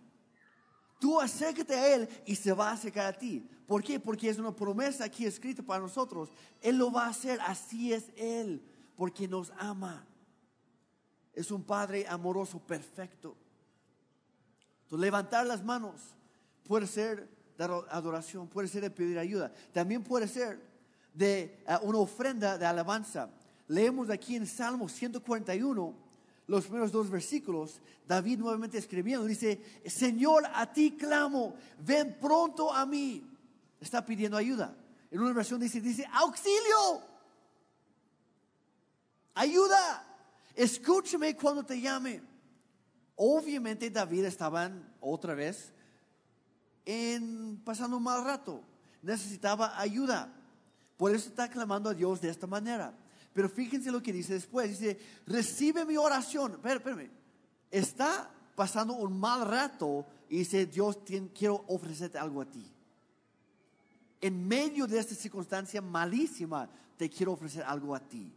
Tú 0.99 1.19
acércate 1.19 1.73
a 1.73 1.95
Él 1.95 2.09
y 2.25 2.35
se 2.35 2.53
va 2.53 2.69
a 2.69 2.73
acercar 2.73 3.07
a 3.07 3.17
ti. 3.17 3.47
¿Por 3.65 3.81
qué? 3.81 3.99
Porque 3.99 4.29
es 4.29 4.37
una 4.37 4.55
promesa 4.55 5.05
aquí 5.05 5.25
escrita 5.25 5.63
para 5.63 5.79
nosotros. 5.79 6.29
Él 6.61 6.77
lo 6.77 6.91
va 6.91 7.05
a 7.05 7.09
hacer, 7.09 7.39
así 7.41 7.93
es 7.93 8.11
Él, 8.15 8.61
porque 8.95 9.27
nos 9.27 9.51
ama. 9.57 10.05
Es 11.33 11.51
un 11.51 11.63
Padre 11.63 12.05
amoroso, 12.07 12.59
perfecto. 12.59 13.35
Entonces 14.83 14.99
levantar 14.99 15.45
las 15.45 15.63
manos 15.63 16.01
puede 16.67 16.87
ser 16.87 17.29
dar 17.57 17.71
adoración, 17.89 18.47
puede 18.47 18.67
ser 18.67 18.81
de 18.81 18.89
pedir 18.89 19.17
ayuda, 19.17 19.51
también 19.71 20.03
puede 20.03 20.27
ser 20.27 20.59
de 21.13 21.63
eh, 21.67 21.77
una 21.83 21.99
ofrenda 21.99 22.57
de 22.57 22.65
alabanza. 22.65 23.29
Leemos 23.67 24.09
aquí 24.09 24.35
en 24.35 24.45
Salmo 24.45 24.89
141, 24.89 25.93
los 26.47 26.65
primeros 26.65 26.91
dos 26.91 27.09
versículos, 27.09 27.79
David 28.05 28.39
nuevamente 28.39 28.77
escribiendo, 28.77 29.25
dice, 29.25 29.61
Señor, 29.85 30.43
a 30.53 30.73
ti 30.73 30.91
clamo, 30.97 31.55
ven 31.79 32.17
pronto 32.19 32.73
a 32.73 32.85
mí. 32.85 33.25
Está 33.79 34.05
pidiendo 34.05 34.35
ayuda. 34.35 34.75
En 35.09 35.21
una 35.21 35.33
versión 35.33 35.59
dice, 35.59 35.79
dice, 35.79 36.05
auxilio, 36.11 37.01
ayuda, 39.33 40.10
escúchame 40.55 41.35
cuando 41.35 41.63
te 41.63 41.79
llame. 41.79 42.21
Obviamente 43.15 43.89
David 43.89 44.25
estaba 44.25 44.71
otra 44.99 45.35
vez 45.35 45.71
en 46.85 47.61
pasando 47.63 47.97
un 47.97 48.03
mal 48.03 48.23
rato. 48.23 48.63
Necesitaba 49.01 49.79
ayuda. 49.79 50.33
Por 50.97 51.13
eso 51.13 51.29
está 51.29 51.49
clamando 51.49 51.89
a 51.89 51.93
Dios 51.93 52.21
de 52.21 52.29
esta 52.29 52.47
manera. 52.47 52.93
Pero 53.33 53.49
fíjense 53.49 53.91
lo 53.91 54.01
que 54.01 54.13
dice 54.13 54.33
después. 54.33 54.79
Dice, 54.79 54.99
recibe 55.25 55.85
mi 55.85 55.97
oración. 55.97 56.53
Espérame. 56.53 57.09
Está 57.69 58.29
pasando 58.55 58.93
un 58.93 59.19
mal 59.19 59.47
rato 59.47 60.05
y 60.29 60.39
dice, 60.39 60.65
Dios, 60.65 60.99
quiero 61.33 61.63
ofrecerte 61.67 62.17
algo 62.17 62.41
a 62.41 62.45
ti. 62.45 62.71
En 64.19 64.47
medio 64.47 64.85
de 64.85 64.99
esta 64.99 65.15
circunstancia 65.15 65.81
malísima, 65.81 66.69
te 66.97 67.09
quiero 67.09 67.31
ofrecer 67.31 67.63
algo 67.63 67.95
a 67.95 67.99
ti, 67.99 68.31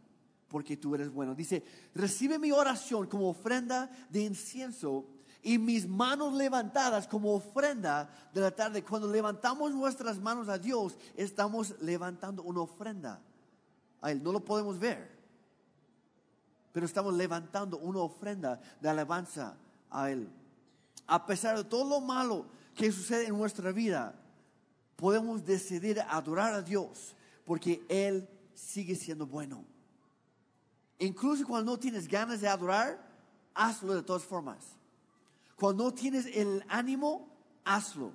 porque 0.55 0.77
tú 0.77 0.95
eres 0.95 1.11
bueno. 1.11 1.35
Dice, 1.35 1.65
recibe 1.93 2.39
mi 2.39 2.49
oración 2.49 3.07
como 3.07 3.27
ofrenda 3.27 3.89
de 4.09 4.21
incienso 4.21 5.05
y 5.43 5.57
mis 5.57 5.85
manos 5.85 6.33
levantadas 6.33 7.09
como 7.09 7.33
ofrenda 7.33 8.09
de 8.33 8.39
la 8.39 8.51
tarde. 8.51 8.81
Cuando 8.81 9.11
levantamos 9.11 9.73
nuestras 9.73 10.17
manos 10.17 10.47
a 10.47 10.57
Dios, 10.57 10.97
estamos 11.17 11.75
levantando 11.81 12.41
una 12.41 12.61
ofrenda 12.61 13.19
a 14.01 14.11
Él. 14.13 14.23
No 14.23 14.31
lo 14.31 14.45
podemos 14.45 14.79
ver, 14.79 15.11
pero 16.71 16.85
estamos 16.85 17.13
levantando 17.15 17.77
una 17.77 17.99
ofrenda 17.99 18.61
de 18.79 18.87
alabanza 18.87 19.57
a 19.91 20.09
Él. 20.09 20.29
A 21.05 21.25
pesar 21.25 21.57
de 21.57 21.65
todo 21.65 21.83
lo 21.83 21.99
malo 21.99 22.45
que 22.73 22.93
sucede 22.93 23.25
en 23.27 23.37
nuestra 23.37 23.73
vida, 23.73 24.15
podemos 24.95 25.43
decidir 25.45 25.99
adorar 25.99 26.53
a 26.53 26.61
Dios 26.61 27.13
porque 27.43 27.85
Él 27.89 28.25
sigue 28.53 28.95
siendo 28.95 29.27
bueno. 29.27 29.74
Incluso 30.99 31.45
cuando 31.45 31.73
no 31.73 31.79
tienes 31.79 32.07
ganas 32.07 32.41
de 32.41 32.47
adorar, 32.47 33.05
hazlo 33.53 33.93
de 33.95 34.03
todas 34.03 34.23
formas. 34.23 34.63
Cuando 35.55 35.85
no 35.85 35.93
tienes 35.93 36.25
el 36.27 36.63
ánimo, 36.67 37.29
hazlo. 37.63 38.13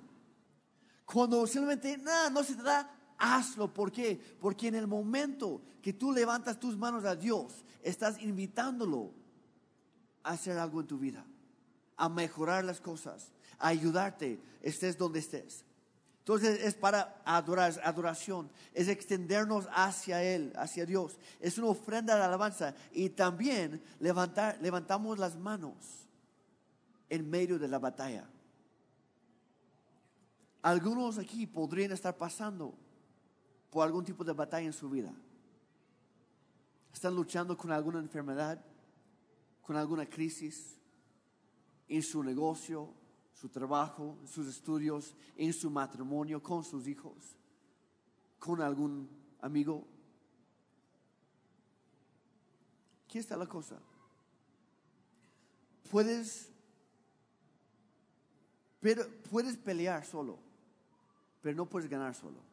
Cuando 1.05 1.45
simplemente 1.47 1.97
nada, 1.97 2.29
no 2.29 2.43
se 2.43 2.55
te 2.55 2.63
da, 2.63 2.89
hazlo. 3.17 3.73
¿Por 3.73 3.91
qué? 3.91 4.19
Porque 4.39 4.67
en 4.67 4.75
el 4.75 4.87
momento 4.87 5.61
que 5.81 5.93
tú 5.93 6.11
levantas 6.11 6.59
tus 6.59 6.77
manos 6.77 7.05
a 7.05 7.15
Dios, 7.15 7.65
estás 7.83 8.21
invitándolo 8.21 9.11
a 10.23 10.31
hacer 10.31 10.57
algo 10.57 10.81
en 10.81 10.87
tu 10.87 10.97
vida. 10.97 11.25
a 12.01 12.09
mejorar 12.09 12.65
las 12.65 12.81
cosas, 12.81 13.31
a 13.59 13.67
ayudarte, 13.67 14.41
estés 14.63 14.97
donde 14.97 15.19
estés. 15.19 15.63
Entonces 16.21 16.61
es 16.63 16.75
para 16.75 17.19
adorar, 17.25 17.81
adoración, 17.83 18.51
es 18.73 18.87
extendernos 18.87 19.67
hacia 19.73 20.23
Él, 20.23 20.53
hacia 20.55 20.85
Dios. 20.85 21.17
Es 21.39 21.57
una 21.57 21.67
ofrenda 21.67 22.15
de 22.15 22.21
alabanza 22.21 22.75
y 22.91 23.09
también 23.09 23.83
levantar, 23.99 24.59
levantamos 24.61 25.17
las 25.17 25.35
manos 25.35 25.73
en 27.09 27.27
medio 27.27 27.57
de 27.57 27.67
la 27.67 27.79
batalla. 27.79 28.29
Algunos 30.61 31.17
aquí 31.17 31.47
podrían 31.47 31.91
estar 31.91 32.15
pasando 32.15 32.77
por 33.71 33.83
algún 33.83 34.05
tipo 34.05 34.23
de 34.23 34.33
batalla 34.33 34.67
en 34.67 34.73
su 34.73 34.91
vida. 34.91 35.11
Están 36.93 37.15
luchando 37.15 37.57
con 37.57 37.71
alguna 37.71 37.97
enfermedad, 37.97 38.63
con 39.63 39.75
alguna 39.75 40.05
crisis 40.07 40.77
en 41.87 42.03
su 42.03 42.21
negocio, 42.23 42.93
su 43.41 43.49
trabajo, 43.49 44.19
sus 44.27 44.47
estudios, 44.47 45.15
en 45.35 45.51
su 45.51 45.71
matrimonio, 45.71 46.43
con 46.43 46.63
sus 46.63 46.87
hijos, 46.87 47.15
con 48.37 48.61
algún 48.61 49.09
amigo. 49.39 49.87
Aquí 53.03 53.17
está 53.17 53.35
la 53.35 53.47
cosa. 53.47 53.79
Puedes, 55.89 56.51
pero 58.79 59.07
puedes 59.31 59.57
pelear 59.57 60.05
solo, 60.05 60.37
pero 61.41 61.57
no 61.57 61.67
puedes 61.67 61.89
ganar 61.89 62.13
solo. 62.13 62.43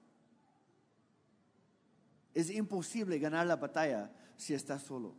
Es 2.33 2.49
imposible 2.49 3.19
ganar 3.19 3.47
la 3.47 3.57
batalla 3.57 4.11
si 4.39 4.55
estás 4.55 4.85
solo. 4.85 5.15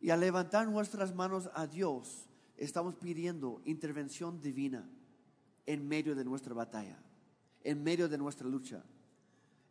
Y 0.00 0.10
al 0.10 0.20
levantar 0.20 0.68
nuestras 0.68 1.12
manos 1.12 1.50
a 1.52 1.66
Dios, 1.66 2.28
estamos 2.56 2.94
pidiendo 2.94 3.60
intervención 3.64 4.40
divina 4.40 4.88
en 5.66 5.86
medio 5.86 6.14
de 6.14 6.24
nuestra 6.24 6.54
batalla, 6.54 6.98
en 7.62 7.82
medio 7.82 8.08
de 8.08 8.18
nuestra 8.18 8.48
lucha. 8.48 8.82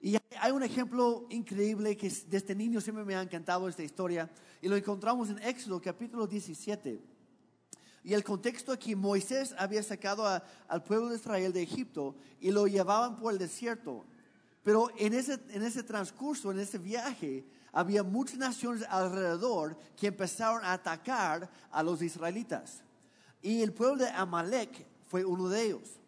Y 0.02 0.16
hay 0.40 0.52
un 0.52 0.64
ejemplo 0.64 1.28
increíble 1.30 1.98
que 1.98 2.10
desde 2.10 2.38
este 2.38 2.56
niño 2.56 2.80
siempre 2.80 3.04
me 3.04 3.16
ha 3.16 3.22
encantado 3.22 3.68
esta 3.68 3.84
historia 3.84 4.30
y 4.62 4.70
lo 4.70 4.78
encontramos 4.78 5.30
en 5.30 5.40
Éxodo 5.40 5.82
capítulo 5.82 6.26
17. 6.26 7.02
Y 8.04 8.14
el 8.14 8.24
contexto 8.24 8.72
aquí, 8.72 8.96
Moisés 8.96 9.54
había 9.58 9.84
sacado 9.84 10.26
al 10.26 10.84
pueblo 10.84 11.10
de 11.10 11.18
Israel 11.18 11.52
de 11.52 11.62
Egipto 11.62 12.16
y 12.40 12.52
lo 12.52 12.66
llevaban 12.66 13.18
por 13.18 13.34
el 13.34 13.40
desierto. 13.40 14.06
Pero 14.64 14.90
en 14.98 15.14
ese, 15.14 15.40
en 15.50 15.64
ese 15.64 15.84
transcurso, 15.84 16.52
en 16.52 16.60
ese 16.60 16.78
viaje, 16.78 17.46
había 17.72 18.04
muchas 18.04 18.38
naciones 18.38 18.86
alrededor 18.90 19.78
que 19.98 20.08
empezaron 20.08 20.64
a 20.64 20.74
atacar 20.74 21.50
a 21.72 21.84
los 21.84 22.02
israelitas. 22.02 22.84
Y 23.42 23.62
el 23.62 23.74
pueblo 23.74 24.04
de 24.04 24.10
Amalek 24.10 24.86
fue 25.10 25.26
uno 25.26 25.50
de 25.50 25.66
ellos. 25.66 26.00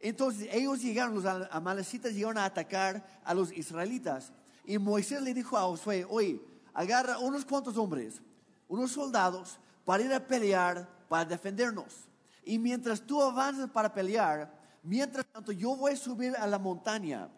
Entonces 0.00 0.48
ellos 0.50 0.82
llegaron, 0.82 1.14
los 1.14 1.24
amalecitas 1.50 2.12
llegaron 2.12 2.38
a 2.38 2.46
atacar 2.46 3.06
a 3.24 3.34
los 3.34 3.52
israelitas. 3.52 4.32
Y 4.64 4.78
Moisés 4.78 5.22
le 5.22 5.32
dijo 5.32 5.56
a 5.56 5.62
Josué, 5.62 6.04
oye, 6.08 6.40
agarra 6.72 7.18
unos 7.18 7.44
cuantos 7.44 7.76
hombres, 7.76 8.20
unos 8.66 8.90
soldados, 8.90 9.60
para 9.84 10.02
ir 10.02 10.12
a 10.12 10.26
pelear, 10.26 10.88
para 11.08 11.24
defendernos. 11.24 12.08
Y 12.44 12.58
mientras 12.58 13.00
tú 13.00 13.22
avanzas 13.22 13.70
para 13.70 13.92
pelear, 13.92 14.52
mientras 14.82 15.26
tanto 15.26 15.52
yo 15.52 15.76
voy 15.76 15.92
a 15.92 15.96
subir 15.96 16.34
a 16.36 16.46
la 16.46 16.58
montaña, 16.58 17.28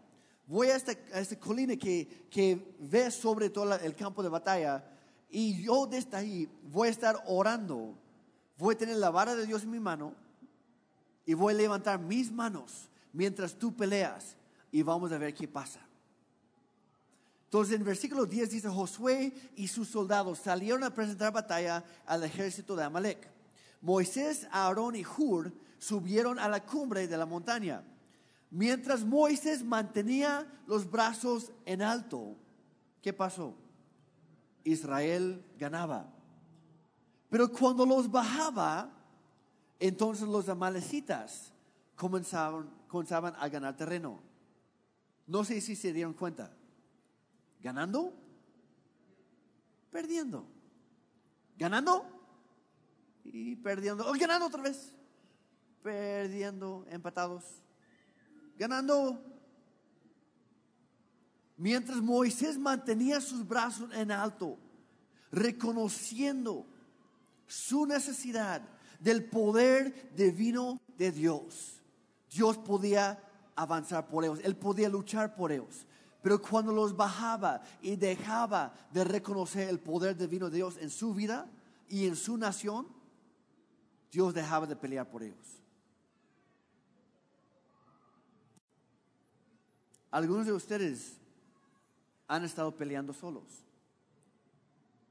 voy 0.47 0.69
a 0.69 0.77
esta, 0.77 0.93
a 0.93 1.41
colina 1.41 1.77
que, 1.77 2.27
que 2.31 2.77
ve 2.79 3.11
sobre 3.11 3.51
todo 3.51 3.75
el 3.75 3.95
campo 3.95 4.23
de 4.23 4.29
batalla, 4.29 4.85
y 5.29 5.63
yo 5.63 5.87
desde 5.87 6.17
ahí 6.17 6.49
voy 6.63 6.89
a 6.89 6.93
estar 6.93 7.23
orando, 7.27 7.95
voy 8.57 8.75
a 8.75 8.79
tener 8.79 8.97
la 8.97 9.11
vara 9.11 9.35
de 9.35 9.45
Dios 9.45 9.65
en 9.65 9.71
mi 9.71 9.81
mano, 9.81 10.15
y 11.27 11.35
voy 11.35 11.55
a 11.55 11.57
levantar 11.57 11.99
mis 11.99 12.31
manos 12.31 12.89
mientras 13.13 13.55
tú 13.55 13.75
peleas 13.75 14.37
y 14.71 14.83
vamos 14.83 15.13
a 15.13 15.19
ver 15.19 15.35
qué 15.35 15.49
pasa. 15.49 15.81
Entonces 17.45 17.77
en 17.77 17.85
versículo 17.85 18.27
10 18.27 18.51
dice, 18.51 18.69
Josué 18.69 19.33
y 19.55 19.69
sus 19.69 19.89
soldados 19.89 20.41
salieron 20.41 20.83
a 20.83 20.93
presentar 20.93 21.33
batalla 21.33 21.85
al 22.05 22.25
ejército 22.25 22.75
de 22.75 22.85
Amalek. 22.85 23.31
Moisés, 23.81 24.49
Aarón 24.51 24.97
y 24.97 25.05
Hur 25.05 25.53
subieron 25.79 26.39
a 26.39 26.49
la 26.49 26.65
cumbre 26.65 27.07
de 27.07 27.17
la 27.17 27.27
montaña. 27.27 27.85
Mientras 28.51 29.05
Moisés 29.05 29.65
mantenía 29.65 30.47
los 30.67 30.91
brazos 30.91 31.53
en 31.65 31.83
alto, 31.83 32.37
¿qué 33.03 33.13
pasó? 33.13 33.55
Israel 34.65 35.45
ganaba. 35.59 36.09
Pero 37.31 37.51
cuando 37.53 37.85
los 37.85 38.11
bajaba, 38.11 38.91
entonces 39.79 40.29
los 40.29 40.49
amalecitas 40.49 41.53
comenzaban, 41.97 42.71
comenzaban 42.89 43.35
a 43.39 43.49
ganar 43.49 43.77
terreno. 43.77 44.21
No 45.27 45.45
sé 45.45 45.61
si 45.61 45.77
se 45.77 45.93
dieron 45.93 46.15
cuenta. 46.15 46.55
¿Ganando? 47.61 48.15
Perdiendo. 49.91 50.47
¿Ganando? 51.57 52.05
Y 53.25 53.57
perdiendo. 53.57 54.13
Ganando 54.19 54.47
otra 54.47 54.63
vez. 54.63 54.93
Perdiendo, 55.83 56.85
empatados. 56.91 57.45
Ganando. 58.59 59.23
Mientras 61.57 61.99
Moisés 62.03 62.59
mantenía 62.59 63.21
sus 63.21 63.47
brazos 63.47 63.91
en 63.95 64.11
alto, 64.11 64.59
reconociendo 65.31 66.67
su 67.47 67.87
necesidad 67.87 68.63
del 69.05 69.27
poder 69.27 70.13
divino 70.17 70.81
de 70.97 71.13
Dios. 71.13 71.83
Dios 72.31 72.57
podía 72.57 73.23
avanzar 73.55 74.09
por 74.09 74.25
ellos, 74.25 74.41
Él 74.43 74.57
podía 74.57 74.89
luchar 74.89 75.37
por 75.37 75.53
ellos. 75.53 75.87
Pero 76.23 76.41
cuando 76.41 76.73
los 76.73 76.97
bajaba 76.97 77.61
y 77.83 77.97
dejaba 77.97 78.73
de 78.91 79.05
reconocer 79.05 79.69
el 79.69 79.79
poder 79.79 80.17
divino 80.17 80.49
de 80.49 80.57
Dios 80.57 80.79
en 80.81 80.89
su 80.89 81.13
vida 81.13 81.47
y 81.87 82.07
en 82.07 82.17
su 82.17 82.39
nación, 82.39 82.89
Dios 84.11 84.33
dejaba 84.33 84.67
de 84.67 84.75
pelear 84.75 85.11
por 85.11 85.23
ellos. 85.23 85.61
Algunos 90.11 90.47
de 90.47 90.53
ustedes 90.53 91.19
han 92.27 92.45
estado 92.45 92.75
peleando 92.75 93.13
solos 93.13 93.45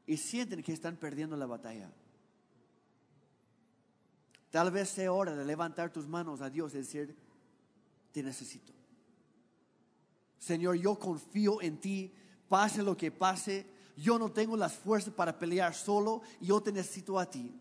y 0.08 0.18
sienten 0.18 0.64
que 0.64 0.74
están 0.74 0.96
perdiendo 0.96 1.38
la 1.38 1.46
batalla. 1.46 1.92
Tal 4.54 4.70
vez 4.70 4.90
sea 4.90 5.12
hora 5.12 5.36
de 5.36 5.44
levantar 5.44 5.92
tus 5.92 6.08
manos 6.08 6.40
a 6.40 6.48
Dios 6.48 6.76
y 6.76 6.78
decir, 6.78 7.18
te 8.12 8.22
necesito. 8.22 8.72
Señor, 10.38 10.76
yo 10.76 10.94
confío 11.00 11.60
en 11.60 11.80
ti, 11.80 12.14
pase 12.48 12.84
lo 12.84 12.96
que 12.96 13.10
pase. 13.10 13.66
Yo 13.98 14.20
no 14.20 14.32
tengo 14.32 14.56
las 14.56 14.74
fuerzas 14.74 15.12
para 15.12 15.40
pelear 15.40 15.74
solo, 15.74 16.22
yo 16.40 16.62
te 16.62 16.72
necesito 16.72 17.18
a 17.18 17.28
ti. 17.28 17.52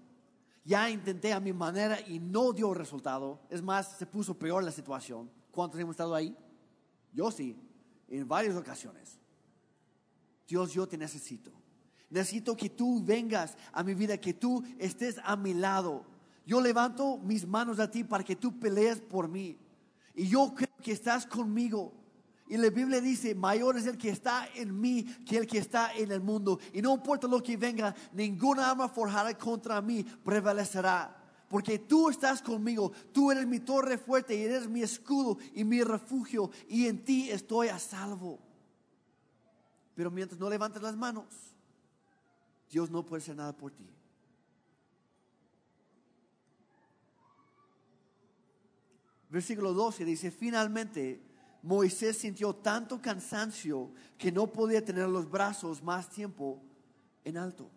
Ya 0.67 0.91
intenté 0.91 1.33
a 1.33 1.41
mi 1.41 1.55
manera 1.55 1.99
y 1.99 2.19
no 2.19 2.53
dio 2.53 2.75
resultado. 2.75 3.41
Es 3.49 3.63
más, 3.63 3.97
se 3.97 4.05
puso 4.05 4.39
peor 4.39 4.63
la 4.63 4.71
situación. 4.71 5.31
¿Cuántos 5.51 5.81
hemos 5.81 5.95
estado 5.95 6.15
ahí? 6.15 6.37
Yo 7.15 7.31
sí, 7.31 7.57
en 8.07 8.29
varias 8.29 8.55
ocasiones. 8.55 9.19
Dios, 10.47 10.75
yo 10.75 10.87
te 10.87 10.99
necesito. 10.99 11.53
Necesito 12.11 12.55
que 12.55 12.69
tú 12.69 13.03
vengas 13.03 13.57
a 13.73 13.83
mi 13.83 13.95
vida, 13.95 14.19
que 14.19 14.35
tú 14.35 14.63
estés 14.79 15.19
a 15.25 15.37
mi 15.37 15.55
lado 15.55 16.12
yo 16.45 16.61
levanto 16.61 17.19
mis 17.19 17.47
manos 17.47 17.79
a 17.79 17.91
ti 17.91 18.05
para 18.05 18.25
que 18.25 18.37
tú 18.37 18.59
pelees 18.59 19.01
por 19.01 19.29
mí. 19.29 19.59
Y 20.15 20.29
yo 20.29 20.53
creo 20.55 20.77
que 20.83 20.93
estás 20.93 21.27
conmigo. 21.27 21.93
Y 22.49 22.57
la 22.57 22.69
Biblia 22.69 23.01
dice, 23.01 23.35
mayor 23.35 23.79
es 23.79 23.87
el 23.87 23.97
que 23.97 24.11
está 24.11 24.47
en 24.55 24.79
mí 24.79 25.05
que 25.27 25.39
el 25.39 25.47
que 25.47 25.59
está 25.59 25.95
en 25.95 26.13
el 26.13 26.21
mundo. 26.21 26.59
Y 26.73 26.83
no 26.83 26.95
importa 26.95 27.27
lo 27.27 27.43
que 27.43 27.57
venga, 27.57 27.95
ninguna 28.13 28.71
arma 28.71 28.89
forjada 28.89 29.37
contra 29.39 29.81
mí 29.81 30.03
prevalecerá. 30.03 31.19
Porque 31.49 31.79
tú 31.79 32.09
estás 32.09 32.43
conmigo, 32.43 32.93
tú 33.13 33.31
eres 33.31 33.47
mi 33.47 33.61
torre 33.61 33.99
fuerte 33.99 34.35
y 34.35 34.43
eres 34.43 34.69
mi 34.69 34.83
escudo 34.83 35.39
y 35.55 35.65
mi 35.65 35.83
refugio. 35.83 36.51
Y 36.69 36.87
en 36.87 37.05
ti 37.05 37.31
estoy 37.31 37.69
a 37.69 37.79
salvo. 37.79 38.39
Pero 39.95 40.11
mientras 40.11 40.41
no 40.41 40.49
levantes 40.49 40.83
las 40.83 40.97
manos, 40.97 41.27
Dios 42.71 42.91
no 42.91 43.05
puede 43.05 43.23
hacer 43.23 43.37
nada 43.37 43.55
por 43.57 43.71
ti. 43.71 43.87
Versículo 49.33 49.73
12 49.73 50.05
dice, 50.05 50.31
finalmente 50.31 51.23
Moisés 51.63 52.19
sintió 52.19 52.55
tanto 52.55 53.01
cansancio 53.01 53.91
que 54.19 54.31
no 54.31 54.47
podía 54.47 54.85
tener 54.85 55.09
los 55.09 55.31
brazos 55.31 55.83
más 55.83 56.11
tiempo 56.11 56.63
en 57.25 57.39
alto. 57.39 57.71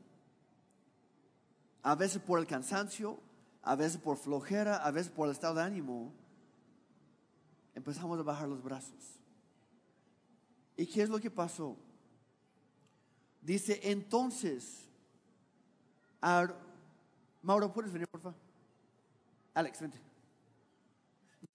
A 1.82 1.96
veces 1.96 2.22
por 2.22 2.40
el 2.40 2.46
cansancio, 2.46 3.20
a 3.62 3.76
veces 3.76 3.98
por 3.98 4.18
flojera, 4.18 4.78
a 4.78 4.92
veces 4.92 5.12
por 5.12 5.28
el 5.28 5.32
estado 5.32 5.56
de 5.56 5.62
ánimo, 5.62 6.14
empezamos 7.74 8.20
a 8.20 8.24
bajar 8.24 8.50
los 8.50 8.62
brazos. 8.62 9.20
¿Y 10.76 10.86
qué 10.88 11.04
es 11.04 11.10
lo 11.10 11.20
que 11.20 11.32
pasó? 11.32 11.78
Dice, 13.42 13.80
entonces, 13.84 14.90
Mauro, 17.42 17.72
¿puedes 17.72 17.94
venir, 17.94 18.08
por 18.10 18.20
favor? 18.20 18.38
Alex, 19.54 19.80
vente. 19.80 20.05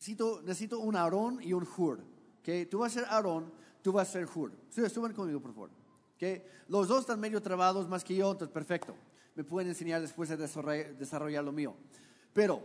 Necesito, 0.01 0.41
necesito 0.41 0.79
un 0.79 0.97
Aarón 0.97 1.43
y 1.43 1.53
un 1.53 1.69
Hur. 1.77 2.01
¿okay? 2.41 2.65
Tú 2.65 2.79
vas 2.79 2.97
a 2.97 3.01
ser 3.01 3.09
Aarón, 3.11 3.53
tú 3.83 3.93
vas 3.93 4.09
a 4.09 4.13
ser 4.13 4.27
Hur. 4.35 4.51
Suban 4.71 5.13
conmigo, 5.13 5.41
por 5.41 5.53
favor. 5.53 5.71
¿okay? 6.17 6.43
Los 6.69 6.89
dos 6.89 7.01
están 7.01 7.21
medio 7.21 7.43
trabados 7.43 7.87
más 7.87 8.03
que 8.03 8.17
yo, 8.17 8.33
entonces 8.33 8.51
perfecto. 8.51 8.97
Me 9.35 9.45
pueden 9.45 9.69
enseñar 9.69 10.01
después 10.01 10.31
de 10.31 10.39
desarrollar, 10.39 11.45
lo 11.45 11.53
mío. 11.53 11.77
Pero, 12.33 12.63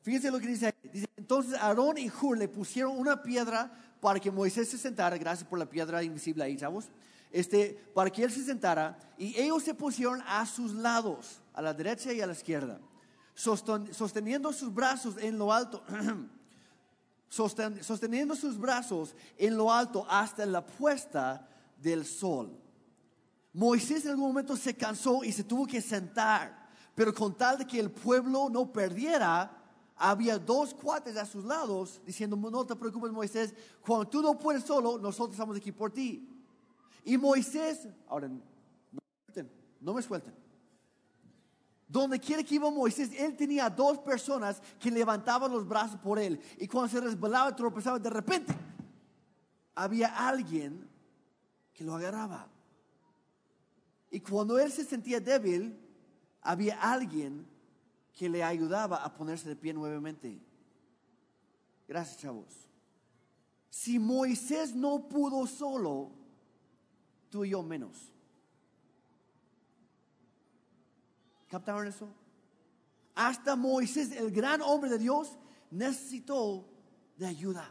fíjense 0.00 0.30
lo 0.30 0.40
que 0.40 0.46
dice. 0.46 0.74
dice 0.90 1.06
entonces 1.14 1.60
Aarón 1.60 1.98
y 1.98 2.08
Hur 2.08 2.38
le 2.38 2.48
pusieron 2.48 2.98
una 2.98 3.22
piedra 3.22 3.70
para 4.00 4.18
que 4.18 4.30
Moisés 4.30 4.70
se 4.70 4.78
sentara. 4.78 5.18
Gracias 5.18 5.46
por 5.46 5.58
la 5.58 5.66
piedra 5.66 6.02
invisible 6.02 6.42
ahí, 6.42 6.56
chavos. 6.56 6.86
Este, 7.30 7.78
para 7.92 8.08
que 8.08 8.24
él 8.24 8.32
se 8.32 8.44
sentara. 8.44 8.98
Y 9.18 9.38
ellos 9.38 9.62
se 9.62 9.74
pusieron 9.74 10.22
a 10.26 10.46
sus 10.46 10.72
lados, 10.72 11.42
a 11.52 11.60
la 11.60 11.74
derecha 11.74 12.14
y 12.14 12.22
a 12.22 12.26
la 12.26 12.32
izquierda, 12.32 12.80
sosteniendo 13.34 14.54
sus 14.54 14.72
brazos 14.72 15.18
en 15.18 15.36
lo 15.36 15.52
alto. 15.52 15.84
sosteniendo 17.32 18.36
sus 18.36 18.58
brazos 18.58 19.14
en 19.38 19.56
lo 19.56 19.72
alto 19.72 20.04
hasta 20.08 20.44
la 20.44 20.64
puesta 20.64 21.48
del 21.78 22.04
sol. 22.04 22.58
Moisés 23.54 24.04
en 24.04 24.10
algún 24.10 24.28
momento 24.28 24.54
se 24.54 24.76
cansó 24.76 25.24
y 25.24 25.32
se 25.32 25.44
tuvo 25.44 25.66
que 25.66 25.80
sentar, 25.80 26.68
pero 26.94 27.14
con 27.14 27.34
tal 27.34 27.58
de 27.58 27.66
que 27.66 27.80
el 27.80 27.90
pueblo 27.90 28.50
no 28.50 28.70
perdiera, 28.70 29.58
había 29.96 30.38
dos 30.38 30.74
cuates 30.74 31.16
a 31.16 31.24
sus 31.24 31.44
lados 31.44 32.02
diciendo, 32.04 32.36
no 32.36 32.66
te 32.66 32.76
preocupes 32.76 33.10
Moisés, 33.12 33.54
cuando 33.80 34.08
tú 34.08 34.20
no 34.20 34.38
puedes 34.38 34.64
solo, 34.64 34.98
nosotros 34.98 35.32
estamos 35.32 35.56
aquí 35.56 35.72
por 35.72 35.90
ti. 35.90 36.28
Y 37.04 37.16
Moisés, 37.16 37.88
ahora, 38.08 38.28
no 38.28 38.42
no 39.80 39.94
me 39.94 40.02
suelten. 40.02 40.41
Donde 41.92 42.18
quiera 42.18 42.42
que 42.42 42.54
iba 42.54 42.70
Moisés, 42.70 43.10
él 43.18 43.36
tenía 43.36 43.68
dos 43.68 43.98
personas 43.98 44.62
que 44.80 44.90
levantaban 44.90 45.52
los 45.52 45.68
brazos 45.68 46.00
por 46.00 46.18
él. 46.18 46.40
Y 46.58 46.66
cuando 46.66 46.88
se 46.88 46.98
resbalaba 46.98 47.54
tropezaba, 47.54 47.98
de 47.98 48.08
repente 48.08 48.54
había 49.74 50.08
alguien 50.26 50.88
que 51.74 51.84
lo 51.84 51.94
agarraba. 51.94 52.48
Y 54.10 54.20
cuando 54.20 54.58
él 54.58 54.72
se 54.72 54.84
sentía 54.84 55.20
débil, 55.20 55.78
había 56.40 56.80
alguien 56.80 57.46
que 58.14 58.26
le 58.26 58.42
ayudaba 58.42 59.04
a 59.04 59.12
ponerse 59.12 59.50
de 59.50 59.56
pie 59.56 59.74
nuevamente. 59.74 60.40
Gracias, 61.86 62.16
chavos. 62.16 62.54
Si 63.68 63.98
Moisés 63.98 64.74
no 64.74 65.10
pudo 65.10 65.46
solo, 65.46 66.10
tú 67.28 67.44
y 67.44 67.50
yo 67.50 67.62
menos. 67.62 68.11
¿Captaron 71.52 71.86
eso? 71.86 72.08
Hasta 73.14 73.56
Moisés, 73.56 74.10
el 74.12 74.30
gran 74.30 74.62
hombre 74.62 74.88
de 74.88 74.98
Dios, 74.98 75.36
necesitó 75.70 76.66
de 77.18 77.26
ayuda. 77.26 77.70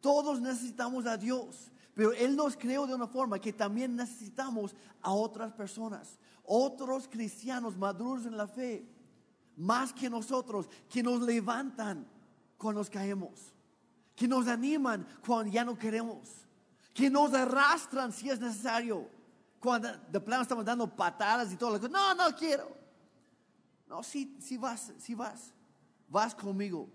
Todos 0.00 0.40
necesitamos 0.40 1.04
a 1.06 1.16
Dios, 1.16 1.72
pero 1.94 2.12
Él 2.12 2.36
nos 2.36 2.56
creó 2.56 2.86
de 2.86 2.94
una 2.94 3.08
forma 3.08 3.40
que 3.40 3.52
también 3.52 3.96
necesitamos 3.96 4.76
a 5.02 5.12
otras 5.12 5.52
personas, 5.52 6.16
otros 6.44 7.08
cristianos 7.08 7.76
maduros 7.76 8.24
en 8.24 8.36
la 8.36 8.46
fe, 8.46 8.88
más 9.56 9.92
que 9.92 10.08
nosotros, 10.08 10.68
que 10.88 11.02
nos 11.02 11.22
levantan 11.22 12.06
cuando 12.56 12.82
nos 12.82 12.88
caemos, 12.88 13.52
que 14.14 14.28
nos 14.28 14.46
animan 14.46 15.04
cuando 15.26 15.52
ya 15.52 15.64
no 15.64 15.76
queremos, 15.76 16.28
que 16.92 17.10
nos 17.10 17.34
arrastran 17.34 18.12
si 18.12 18.30
es 18.30 18.38
necesario 18.38 19.08
cuando 19.64 19.90
de 20.12 20.20
plano 20.20 20.42
estamos 20.42 20.62
dando 20.62 20.94
patadas 20.94 21.50
y 21.50 21.56
todo, 21.56 21.78
no, 21.88 22.14
no 22.14 22.36
quiero. 22.36 22.76
No, 23.88 24.02
si, 24.02 24.36
si 24.38 24.58
vas, 24.58 24.92
si 24.98 25.14
vas, 25.14 25.54
vas 26.06 26.34
conmigo. 26.34 26.90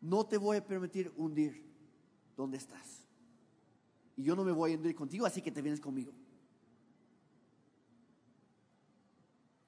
No 0.00 0.24
te 0.24 0.36
voy 0.36 0.58
a 0.58 0.64
permitir 0.64 1.12
hundir 1.16 1.68
donde 2.36 2.56
estás. 2.56 3.04
Y 4.16 4.22
yo 4.22 4.36
no 4.36 4.44
me 4.44 4.52
voy 4.52 4.72
a 4.72 4.76
hundir 4.76 4.94
contigo, 4.94 5.26
así 5.26 5.42
que 5.42 5.50
te 5.50 5.60
vienes 5.60 5.80
conmigo. 5.80 6.12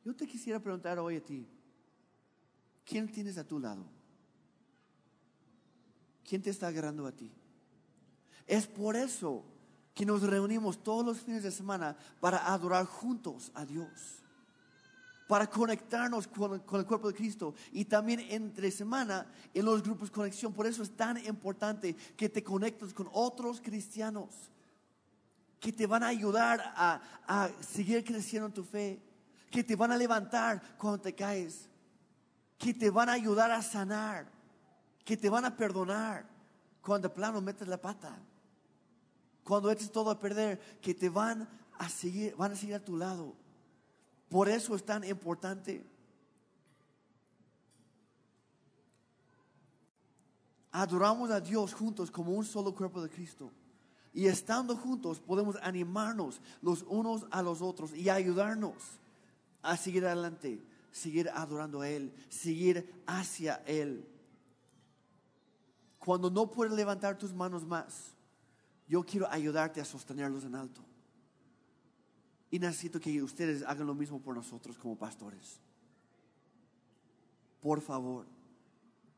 Yo 0.04 0.14
te 0.14 0.24
quisiera 0.24 0.60
preguntar 0.60 1.00
hoy 1.00 1.16
a 1.16 1.24
ti, 1.24 1.48
¿quién 2.84 3.10
tienes 3.10 3.38
a 3.38 3.44
tu 3.44 3.58
lado? 3.58 3.84
¿Quién 6.22 6.42
te 6.42 6.50
está 6.50 6.68
agarrando 6.68 7.08
a 7.08 7.12
ti? 7.12 7.32
Es 8.46 8.68
por 8.68 8.94
eso 8.94 9.53
que 9.94 10.04
nos 10.04 10.22
reunimos 10.22 10.82
todos 10.82 11.06
los 11.06 11.20
fines 11.20 11.44
de 11.44 11.52
semana 11.52 11.96
para 12.20 12.52
adorar 12.52 12.84
juntos 12.84 13.52
a 13.54 13.64
Dios, 13.64 13.88
para 15.28 15.48
conectarnos 15.48 16.26
con, 16.26 16.54
el 16.54 16.86
cuerpo 16.86 17.08
de 17.08 17.14
Cristo 17.14 17.54
y 17.72 17.84
también 17.84 18.20
entre 18.28 18.70
semana 18.72 19.26
en 19.54 19.64
los 19.64 19.82
grupos 19.82 20.08
de 20.08 20.14
conexión. 20.14 20.52
Por 20.52 20.66
eso 20.66 20.82
es 20.82 20.96
tan 20.96 21.24
importante 21.24 21.94
que 22.16 22.28
te 22.28 22.42
conectes 22.42 22.92
con 22.92 23.08
otros 23.12 23.60
cristianos 23.60 24.30
que 25.60 25.72
te 25.72 25.86
van 25.86 26.02
a 26.02 26.08
ayudar 26.08 26.60
a, 26.76 27.00
a 27.26 27.48
seguir 27.62 28.04
creciendo 28.04 28.48
en 28.48 28.52
tu 28.52 28.64
fe, 28.64 29.00
que 29.50 29.64
te 29.64 29.76
van 29.76 29.92
a 29.92 29.96
levantar 29.96 30.60
cuando 30.76 31.00
te 31.00 31.14
caes, 31.14 31.70
que 32.58 32.74
te 32.74 32.90
van 32.90 33.08
a 33.08 33.12
ayudar 33.12 33.50
a 33.50 33.62
sanar, 33.62 34.26
que 35.06 35.16
te 35.16 35.30
van 35.30 35.46
a 35.46 35.56
perdonar 35.56 36.26
cuando 36.82 37.08
de 37.08 37.14
plano 37.14 37.40
metes 37.40 37.66
la 37.66 37.80
pata 37.80 38.18
cuando 39.44 39.70
eches 39.70 39.92
todo 39.92 40.10
a 40.10 40.18
perder, 40.18 40.58
que 40.80 40.94
te 40.94 41.08
van 41.08 41.48
a 41.78 41.88
seguir, 41.88 42.34
van 42.36 42.52
a 42.52 42.56
seguir 42.56 42.74
a 42.74 42.84
tu 42.84 42.96
lado. 42.96 43.34
Por 44.28 44.48
eso 44.48 44.74
es 44.74 44.84
tan 44.84 45.04
importante. 45.04 45.84
Adoramos 50.72 51.30
a 51.30 51.40
Dios 51.40 51.72
juntos 51.72 52.10
como 52.10 52.32
un 52.32 52.44
solo 52.44 52.74
cuerpo 52.74 53.00
de 53.00 53.08
Cristo. 53.08 53.52
Y 54.12 54.26
estando 54.26 54.76
juntos 54.76 55.20
podemos 55.20 55.56
animarnos 55.62 56.40
los 56.62 56.84
unos 56.88 57.26
a 57.30 57.42
los 57.42 57.60
otros 57.60 57.92
y 57.94 58.08
ayudarnos 58.08 58.74
a 59.62 59.76
seguir 59.76 60.06
adelante, 60.06 60.60
seguir 60.90 61.28
adorando 61.30 61.80
a 61.80 61.88
Él, 61.88 62.12
seguir 62.28 63.02
hacia 63.06 63.56
Él. 63.66 64.08
Cuando 65.98 66.30
no 66.30 66.50
puedes 66.50 66.72
levantar 66.74 67.18
tus 67.18 67.32
manos 67.32 67.64
más, 67.64 68.13
yo 68.94 69.04
quiero 69.04 69.28
ayudarte 69.28 69.80
a 69.80 69.84
sostenerlos 69.84 70.44
en 70.44 70.54
alto. 70.54 70.80
Y 72.48 72.60
necesito 72.60 73.00
que 73.00 73.20
ustedes 73.24 73.64
hagan 73.64 73.88
lo 73.88 73.94
mismo 73.96 74.20
por 74.20 74.36
nosotros 74.36 74.78
como 74.78 74.96
pastores. 74.96 75.58
Por 77.60 77.80
favor. 77.80 78.24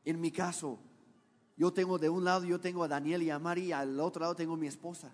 En 0.03 0.19
mi 0.19 0.31
caso, 0.31 0.79
yo 1.55 1.71
tengo 1.71 1.99
de 1.99 2.09
un 2.09 2.23
lado, 2.23 2.43
yo 2.43 2.59
tengo 2.59 2.83
a 2.83 2.87
Daniel 2.87 3.21
y 3.21 3.29
a 3.29 3.37
Mari, 3.37 3.65
y 3.65 3.71
al 3.71 3.99
otro 3.99 4.21
lado 4.21 4.35
tengo 4.35 4.55
a 4.55 4.57
mi 4.57 4.65
esposa. 4.65 5.11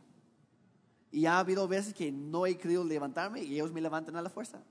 Y 1.12 1.26
ha 1.26 1.40
habido 1.40 1.68
veces 1.68 1.94
que 1.94 2.10
no 2.10 2.46
he 2.46 2.58
querido 2.58 2.86
levantarme 2.86 3.44
y 3.44 3.56
ellos 3.56 3.74
me 3.74 3.82
levantan 3.82 4.16
a 4.16 4.22
la 4.22 4.30
fuerza. 4.30 4.64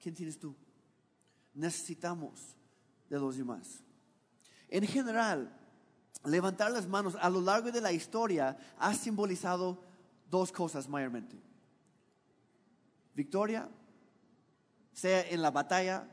¿Quién 0.00 0.14
tienes 0.14 0.38
tú? 0.38 0.54
Necesitamos 1.54 2.54
de 3.10 3.18
los 3.18 3.36
demás. 3.36 3.80
En 4.68 4.86
general, 4.86 5.65
levantar 6.24 6.70
las 6.70 6.86
manos 6.86 7.16
a 7.20 7.30
lo 7.30 7.40
largo 7.40 7.70
de 7.70 7.80
la 7.80 7.92
historia 7.92 8.56
ha 8.78 8.94
simbolizado 8.94 9.78
dos 10.30 10.52
cosas 10.52 10.88
mayormente. 10.88 11.36
Victoria, 13.14 13.68
sea 14.92 15.22
en 15.28 15.42
la 15.42 15.50
batalla 15.50 16.06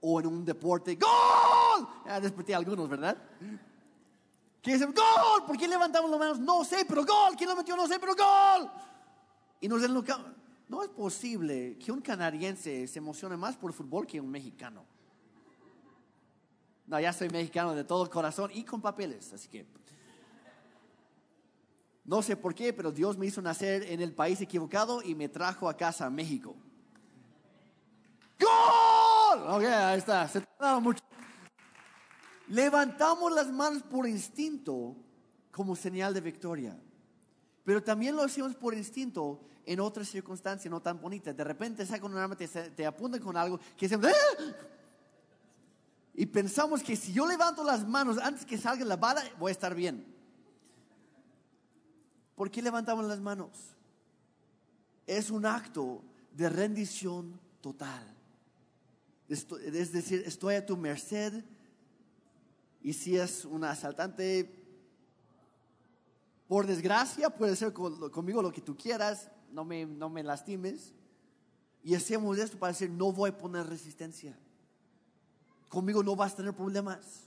o 0.00 0.20
en 0.20 0.26
un 0.26 0.44
deporte. 0.44 0.96
¡Gol! 0.96 1.88
Ya 2.06 2.20
desperté 2.20 2.54
a 2.54 2.58
algunos, 2.58 2.88
¿verdad? 2.88 3.16
¿Qué 4.60 4.72
dicen? 4.72 4.92
¡Gol! 4.92 5.46
¿Por 5.46 5.56
qué 5.56 5.68
levantamos 5.68 6.10
las 6.10 6.18
manos? 6.18 6.38
No 6.38 6.64
sé, 6.64 6.84
pero 6.88 7.04
gol. 7.04 7.34
¿Quién 7.36 7.50
lo 7.50 7.56
metió? 7.56 7.76
No 7.76 7.86
sé, 7.86 7.98
pero 7.98 8.14
gol. 8.14 8.70
Y 9.60 9.68
nos 9.68 9.82
No 10.68 10.82
es 10.82 10.88
posible 10.88 11.78
que 11.78 11.92
un 11.92 12.00
canadiense 12.00 12.86
se 12.86 12.98
emocione 12.98 13.36
más 13.36 13.56
por 13.56 13.72
fútbol 13.72 14.06
que 14.06 14.20
un 14.20 14.30
mexicano. 14.30 14.84
No, 16.86 17.00
ya 17.00 17.12
soy 17.12 17.30
mexicano 17.30 17.74
de 17.74 17.84
todo 17.84 18.08
corazón 18.10 18.50
y 18.52 18.64
con 18.64 18.80
papeles, 18.80 19.32
así 19.32 19.48
que... 19.48 19.66
No 22.04 22.20
sé 22.20 22.36
por 22.36 22.54
qué, 22.54 22.74
pero 22.74 22.92
Dios 22.92 23.16
me 23.16 23.24
hizo 23.24 23.40
nacer 23.40 23.84
en 23.84 24.02
el 24.02 24.12
país 24.12 24.38
equivocado 24.40 25.02
y 25.02 25.14
me 25.14 25.30
trajo 25.30 25.70
a 25.70 25.76
casa 25.76 26.04
a 26.04 26.10
México. 26.10 26.54
¡Gol! 28.38 29.42
Ok, 29.48 29.64
ahí 29.64 29.98
está. 29.98 30.28
Se 30.28 30.42
mucho. 30.82 31.02
Levantamos 32.48 33.32
las 33.32 33.50
manos 33.50 33.82
por 33.84 34.06
instinto 34.06 34.94
como 35.50 35.74
señal 35.74 36.12
de 36.12 36.20
victoria. 36.20 36.78
Pero 37.64 37.82
también 37.82 38.14
lo 38.14 38.22
hacemos 38.22 38.54
por 38.54 38.74
instinto 38.74 39.40
en 39.64 39.80
otras 39.80 40.08
circunstancias 40.08 40.70
no 40.70 40.82
tan 40.82 41.00
bonitas. 41.00 41.34
De 41.34 41.42
repente 41.42 41.86
sacan 41.86 42.12
un 42.12 42.18
arma, 42.18 42.36
te, 42.36 42.46
te 42.46 42.84
apuntan 42.84 43.22
con 43.22 43.34
algo 43.34 43.58
que 43.78 43.88
se... 43.88 43.94
¡Ah! 43.94 43.98
Y 46.14 46.26
pensamos 46.26 46.82
que 46.82 46.94
si 46.94 47.12
yo 47.12 47.26
levanto 47.26 47.64
las 47.64 47.86
manos 47.86 48.18
antes 48.18 48.46
que 48.46 48.56
salga 48.56 48.84
la 48.84 48.96
bala, 48.96 49.22
voy 49.38 49.50
a 49.50 49.52
estar 49.52 49.74
bien. 49.74 50.06
¿Por 52.36 52.50
qué 52.50 52.62
levantamos 52.62 53.04
las 53.06 53.20
manos? 53.20 53.50
Es 55.06 55.30
un 55.30 55.44
acto 55.44 56.02
de 56.32 56.48
rendición 56.48 57.40
total. 57.60 58.14
Es 59.28 59.92
decir, 59.92 60.22
estoy 60.24 60.54
a 60.54 60.64
tu 60.64 60.76
merced 60.76 61.44
y 62.80 62.92
si 62.92 63.16
es 63.16 63.44
un 63.44 63.64
asaltante, 63.64 64.62
por 66.46 66.66
desgracia, 66.66 67.30
puede 67.30 67.56
ser 67.56 67.72
conmigo 67.72 68.42
lo 68.42 68.52
que 68.52 68.60
tú 68.60 68.76
quieras, 68.76 69.30
no 69.50 69.64
me, 69.64 69.84
no 69.86 70.08
me 70.08 70.22
lastimes. 70.22 70.92
Y 71.82 71.94
hacemos 71.94 72.38
esto 72.38 72.58
para 72.58 72.72
decir, 72.72 72.90
no 72.90 73.10
voy 73.10 73.30
a 73.30 73.38
poner 73.38 73.66
resistencia. 73.66 74.38
Conmigo 75.74 76.04
no 76.04 76.14
vas 76.14 76.34
a 76.34 76.36
tener 76.36 76.54
problemas. 76.54 77.24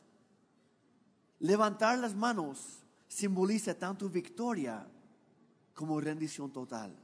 Levantar 1.38 2.00
las 2.00 2.16
manos 2.16 2.80
simboliza 3.10 3.78
tanto 3.78 4.10
victoria 4.10 4.88
como 5.74 6.00
rendición 6.00 6.50
total. 6.50 6.98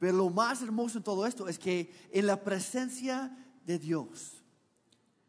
Pero 0.00 0.16
lo 0.16 0.30
más 0.30 0.60
hermoso 0.62 0.98
en 0.98 1.04
todo 1.04 1.26
esto 1.28 1.46
es 1.46 1.60
que 1.60 1.94
en 2.10 2.26
la 2.26 2.42
presencia 2.42 3.38
de 3.64 3.78
Dios 3.78 4.42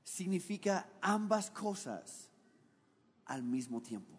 significa 0.03 0.89
ambas 0.99 1.51
cosas 1.51 2.31
al 3.25 3.43
mismo 3.43 3.83
tiempo. 3.83 4.17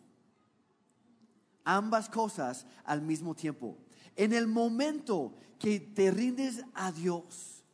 Ambas 1.65 2.09
cosas 2.09 2.67
al 2.85 3.03
mismo 3.03 3.35
tiempo. 3.35 3.77
En 4.15 4.33
el 4.33 4.47
momento 4.47 5.35
que 5.59 5.81
te 5.81 6.13
rindes 6.13 6.65
a 6.73 6.93
Dios, 6.93 7.65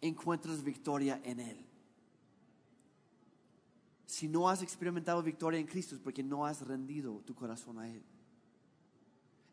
encuentras 0.00 0.62
victoria 0.62 1.20
en 1.22 1.40
Él. 1.40 1.65
Si 4.16 4.28
no 4.28 4.48
has 4.48 4.62
experimentado 4.62 5.22
victoria 5.22 5.60
en 5.60 5.66
Cristo 5.66 5.94
es 5.94 6.00
porque 6.00 6.22
no 6.22 6.46
has 6.46 6.62
rendido 6.62 7.20
tu 7.26 7.34
corazón 7.34 7.78
a 7.78 7.86
Él. 7.86 8.02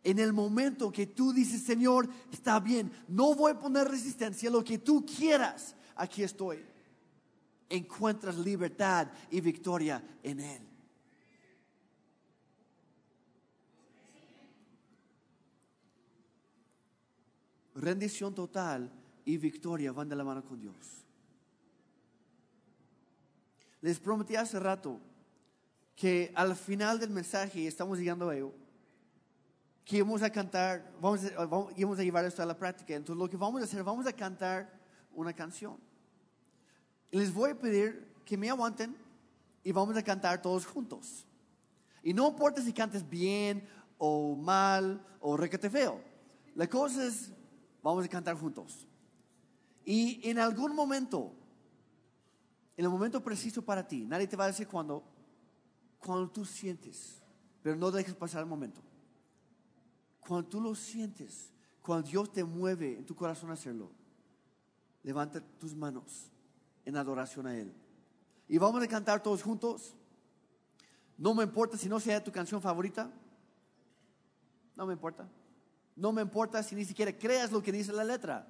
En 0.06 0.20
el 0.20 0.32
momento 0.32 0.90
que 0.90 1.06
tú 1.06 1.34
dices, 1.34 1.64
Señor, 1.64 2.08
está 2.32 2.62
bien, 2.62 2.90
no 3.10 3.36
voy 3.36 3.52
a 3.52 3.60
poner 3.60 3.90
resistencia, 3.90 4.50
lo 4.50 4.64
que 4.64 4.78
tú 4.78 5.06
quieras, 5.06 5.76
aquí 5.98 6.24
estoy. 6.24 6.64
Encuentras 7.68 8.38
libertad 8.38 9.10
y 9.32 9.42
victoria 9.42 10.02
en 10.24 10.40
Él. 10.40 10.62
Rendición 17.76 18.34
total 18.34 18.90
y 19.26 19.36
victoria 19.36 19.92
van 19.92 20.08
de 20.08 20.16
la 20.16 20.24
mano 20.24 20.42
con 20.42 20.62
Dios. 20.62 21.03
Les 23.84 24.00
prometí 24.00 24.38
hace 24.38 24.58
rato 24.62 24.98
que 25.94 26.32
al 26.36 26.56
final 26.56 27.00
del 27.00 27.10
mensaje, 27.10 27.68
estamos 27.68 28.00
llegando 28.00 28.30
a 28.30 28.36
ello, 28.38 28.54
que 29.84 29.98
íbamos 29.98 30.24
a 30.24 30.30
cantar, 30.30 30.90
vamos 31.02 31.20
a, 31.26 31.46
vamos, 31.46 32.00
a 32.00 32.02
llevar 32.02 32.24
esto 32.24 32.42
a 32.42 32.46
la 32.46 32.58
práctica. 32.58 32.96
Entonces 32.96 33.20
lo 33.20 33.30
que 33.30 33.36
vamos 33.36 33.60
a 33.60 33.66
hacer, 33.66 33.84
vamos 33.84 34.08
a 34.08 34.14
cantar 34.14 34.72
una 35.14 35.34
canción. 35.34 35.76
Les 37.12 37.34
voy 37.34 37.52
a 37.52 37.60
pedir 37.60 38.08
que 38.24 38.38
me 38.38 38.50
aguanten 38.50 38.96
y 39.66 39.74
vamos 39.74 39.98
a 39.98 40.02
cantar 40.02 40.42
todos 40.42 40.66
juntos. 40.66 41.26
Y 42.02 42.14
no 42.14 42.30
importa 42.30 42.62
si 42.62 42.72
cantes 42.72 43.08
bien 43.10 43.68
o 43.98 44.34
mal 44.38 45.06
o 45.20 45.36
requete 45.36 45.70
feo. 45.70 46.00
La 46.56 46.70
cosa 46.70 47.06
es, 47.06 47.34
vamos 47.84 48.06
a 48.06 48.08
cantar 48.08 48.38
juntos. 48.38 48.88
Y 49.84 50.22
en 50.30 50.40
algún 50.40 50.74
momento, 50.74 51.36
en 52.76 52.86
el 52.86 52.90
momento 52.90 53.24
preciso 53.24 53.62
para 53.62 53.88
ti, 53.88 54.06
nadie 54.06 54.28
te 54.28 54.36
va 54.36 54.46
a 54.46 54.48
decir 54.48 54.68
cuando, 54.68 55.04
cuando 56.00 56.30
tú 56.30 56.44
sientes, 56.44 57.22
pero 57.62 57.76
no 57.76 57.92
dejes 57.92 58.16
pasar 58.16 58.42
el 58.42 58.50
momento. 58.50 58.82
Cuando 60.20 60.48
tú 60.48 60.62
lo 60.62 60.74
sientes, 60.74 61.52
cuando 61.82 62.08
Dios 62.08 62.32
te 62.32 62.44
mueve 62.44 62.98
en 62.98 63.06
tu 63.06 63.16
corazón 63.16 63.50
a 63.50 63.54
hacerlo, 63.54 63.92
levanta 65.04 65.42
tus 65.60 65.76
manos 65.76 66.32
en 66.86 66.96
adoración 66.96 67.46
a 67.46 67.56
Él. 67.56 67.74
Y 68.48 68.58
vamos 68.58 68.82
a 68.84 68.88
cantar 68.88 69.22
todos 69.22 69.44
juntos. 69.44 69.96
No 71.18 71.34
me 71.34 71.44
importa 71.44 71.78
si 71.78 71.88
no 71.88 72.00
sea 72.00 72.24
tu 72.24 72.32
canción 72.32 72.62
favorita. 72.62 73.12
No 74.76 74.86
me 74.86 74.94
importa. 74.94 75.30
No 75.96 76.12
me 76.12 76.22
importa 76.22 76.64
si 76.64 76.76
ni 76.76 76.86
siquiera 76.86 77.16
creas 77.18 77.52
lo 77.52 77.62
que 77.62 77.72
dice 77.72 77.94
la 77.94 78.04
letra. 78.04 78.48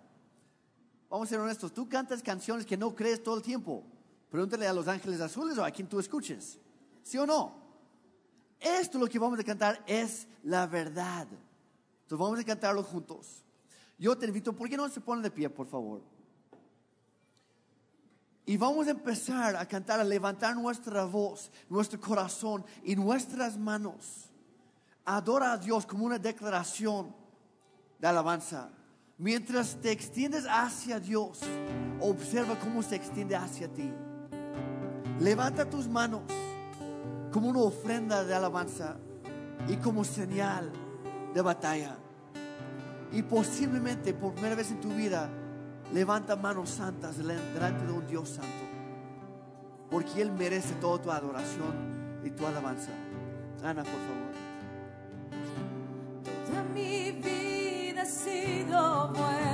Vamos 1.10 1.28
a 1.28 1.30
ser 1.30 1.40
honestos. 1.40 1.74
Tú 1.74 1.88
cantas 1.90 2.24
canciones 2.24 2.66
que 2.66 2.78
no 2.78 2.96
crees 2.96 3.22
todo 3.22 3.38
el 3.38 3.44
tiempo. 3.44 3.84
Pregúntale 4.34 4.68
a 4.68 4.74
los 4.74 4.88
ángeles 4.88 5.22
azules 5.22 5.56
o 5.60 5.64
a 5.64 5.70
quien 5.70 5.88
tú 5.88 6.00
escuches. 6.00 6.58
¿Sí 7.04 7.20
o 7.20 7.26
no? 7.28 7.54
Esto 8.60 8.98
lo 8.98 9.06
que 9.06 9.20
vamos 9.20 9.40
a 9.40 9.44
cantar 9.44 9.84
es 9.86 10.28
la 10.42 10.66
verdad. 10.66 11.28
Entonces 12.02 12.18
vamos 12.18 12.40
a 12.40 12.44
cantarlo 12.44 12.82
juntos. 12.82 13.44
Yo 13.96 14.18
te 14.18 14.26
invito, 14.26 14.52
¿por 14.52 14.68
qué 14.68 14.76
no 14.76 14.90
se 14.90 15.02
ponen 15.02 15.22
de 15.22 15.30
pie, 15.30 15.52
por 15.52 15.68
favor? 15.68 16.02
Y 18.44 18.58
vamos 18.58 18.88
a 18.88 18.90
empezar 18.90 19.56
a 19.56 19.68
cantar, 19.68 20.00
a 20.00 20.04
levantar 20.04 20.56
nuestra 20.56 21.06
voz, 21.06 21.52
nuestro 21.70 22.02
corazón 22.02 22.66
y 22.84 22.96
nuestras 22.96 23.56
manos. 23.56 24.32
Adora 25.06 25.52
a 25.52 25.58
Dios 25.60 25.86
como 25.86 26.06
una 26.06 26.18
declaración 26.18 27.16
de 28.00 28.08
alabanza. 28.08 28.72
Mientras 29.16 29.80
te 29.80 29.92
extiendes 29.92 30.48
hacia 30.50 31.00
Dios, 31.00 31.42
observa 32.02 32.58
cómo 32.58 32.82
se 32.82 32.96
extiende 32.96 33.36
hacia 33.36 33.72
ti. 33.72 33.94
Levanta 35.24 35.64
tus 35.64 35.88
manos 35.88 36.24
como 37.32 37.48
una 37.48 37.60
ofrenda 37.62 38.26
de 38.26 38.36
alabanza 38.36 38.98
y 39.70 39.78
como 39.78 40.04
señal 40.04 40.70
de 41.34 41.42
batalla. 41.42 41.96
Y 43.10 43.22
posiblemente 43.24 44.14
por 44.14 44.34
primera 44.34 44.56
vez 44.56 44.72
en 44.72 44.82
tu 44.82 44.90
vida, 44.90 45.30
levanta 45.94 46.36
manos 46.36 46.72
santas 46.72 47.18
delante 47.18 47.86
de 47.86 47.92
un 47.94 48.06
Dios 48.06 48.28
santo. 48.28 48.50
Porque 49.90 50.22
Él 50.22 50.34
merece 50.34 50.74
toda 50.76 51.02
tu 51.02 51.10
adoración 51.10 52.20
y 52.26 52.30
tu 52.30 52.46
alabanza. 52.46 52.92
Ana, 53.64 53.84
por 53.84 53.94
favor. 53.94 54.34
Toda 56.48 56.64
mi 56.74 57.12
vida 57.12 58.02
ha 58.02 58.06
sido 58.06 59.08
buena. 59.14 59.53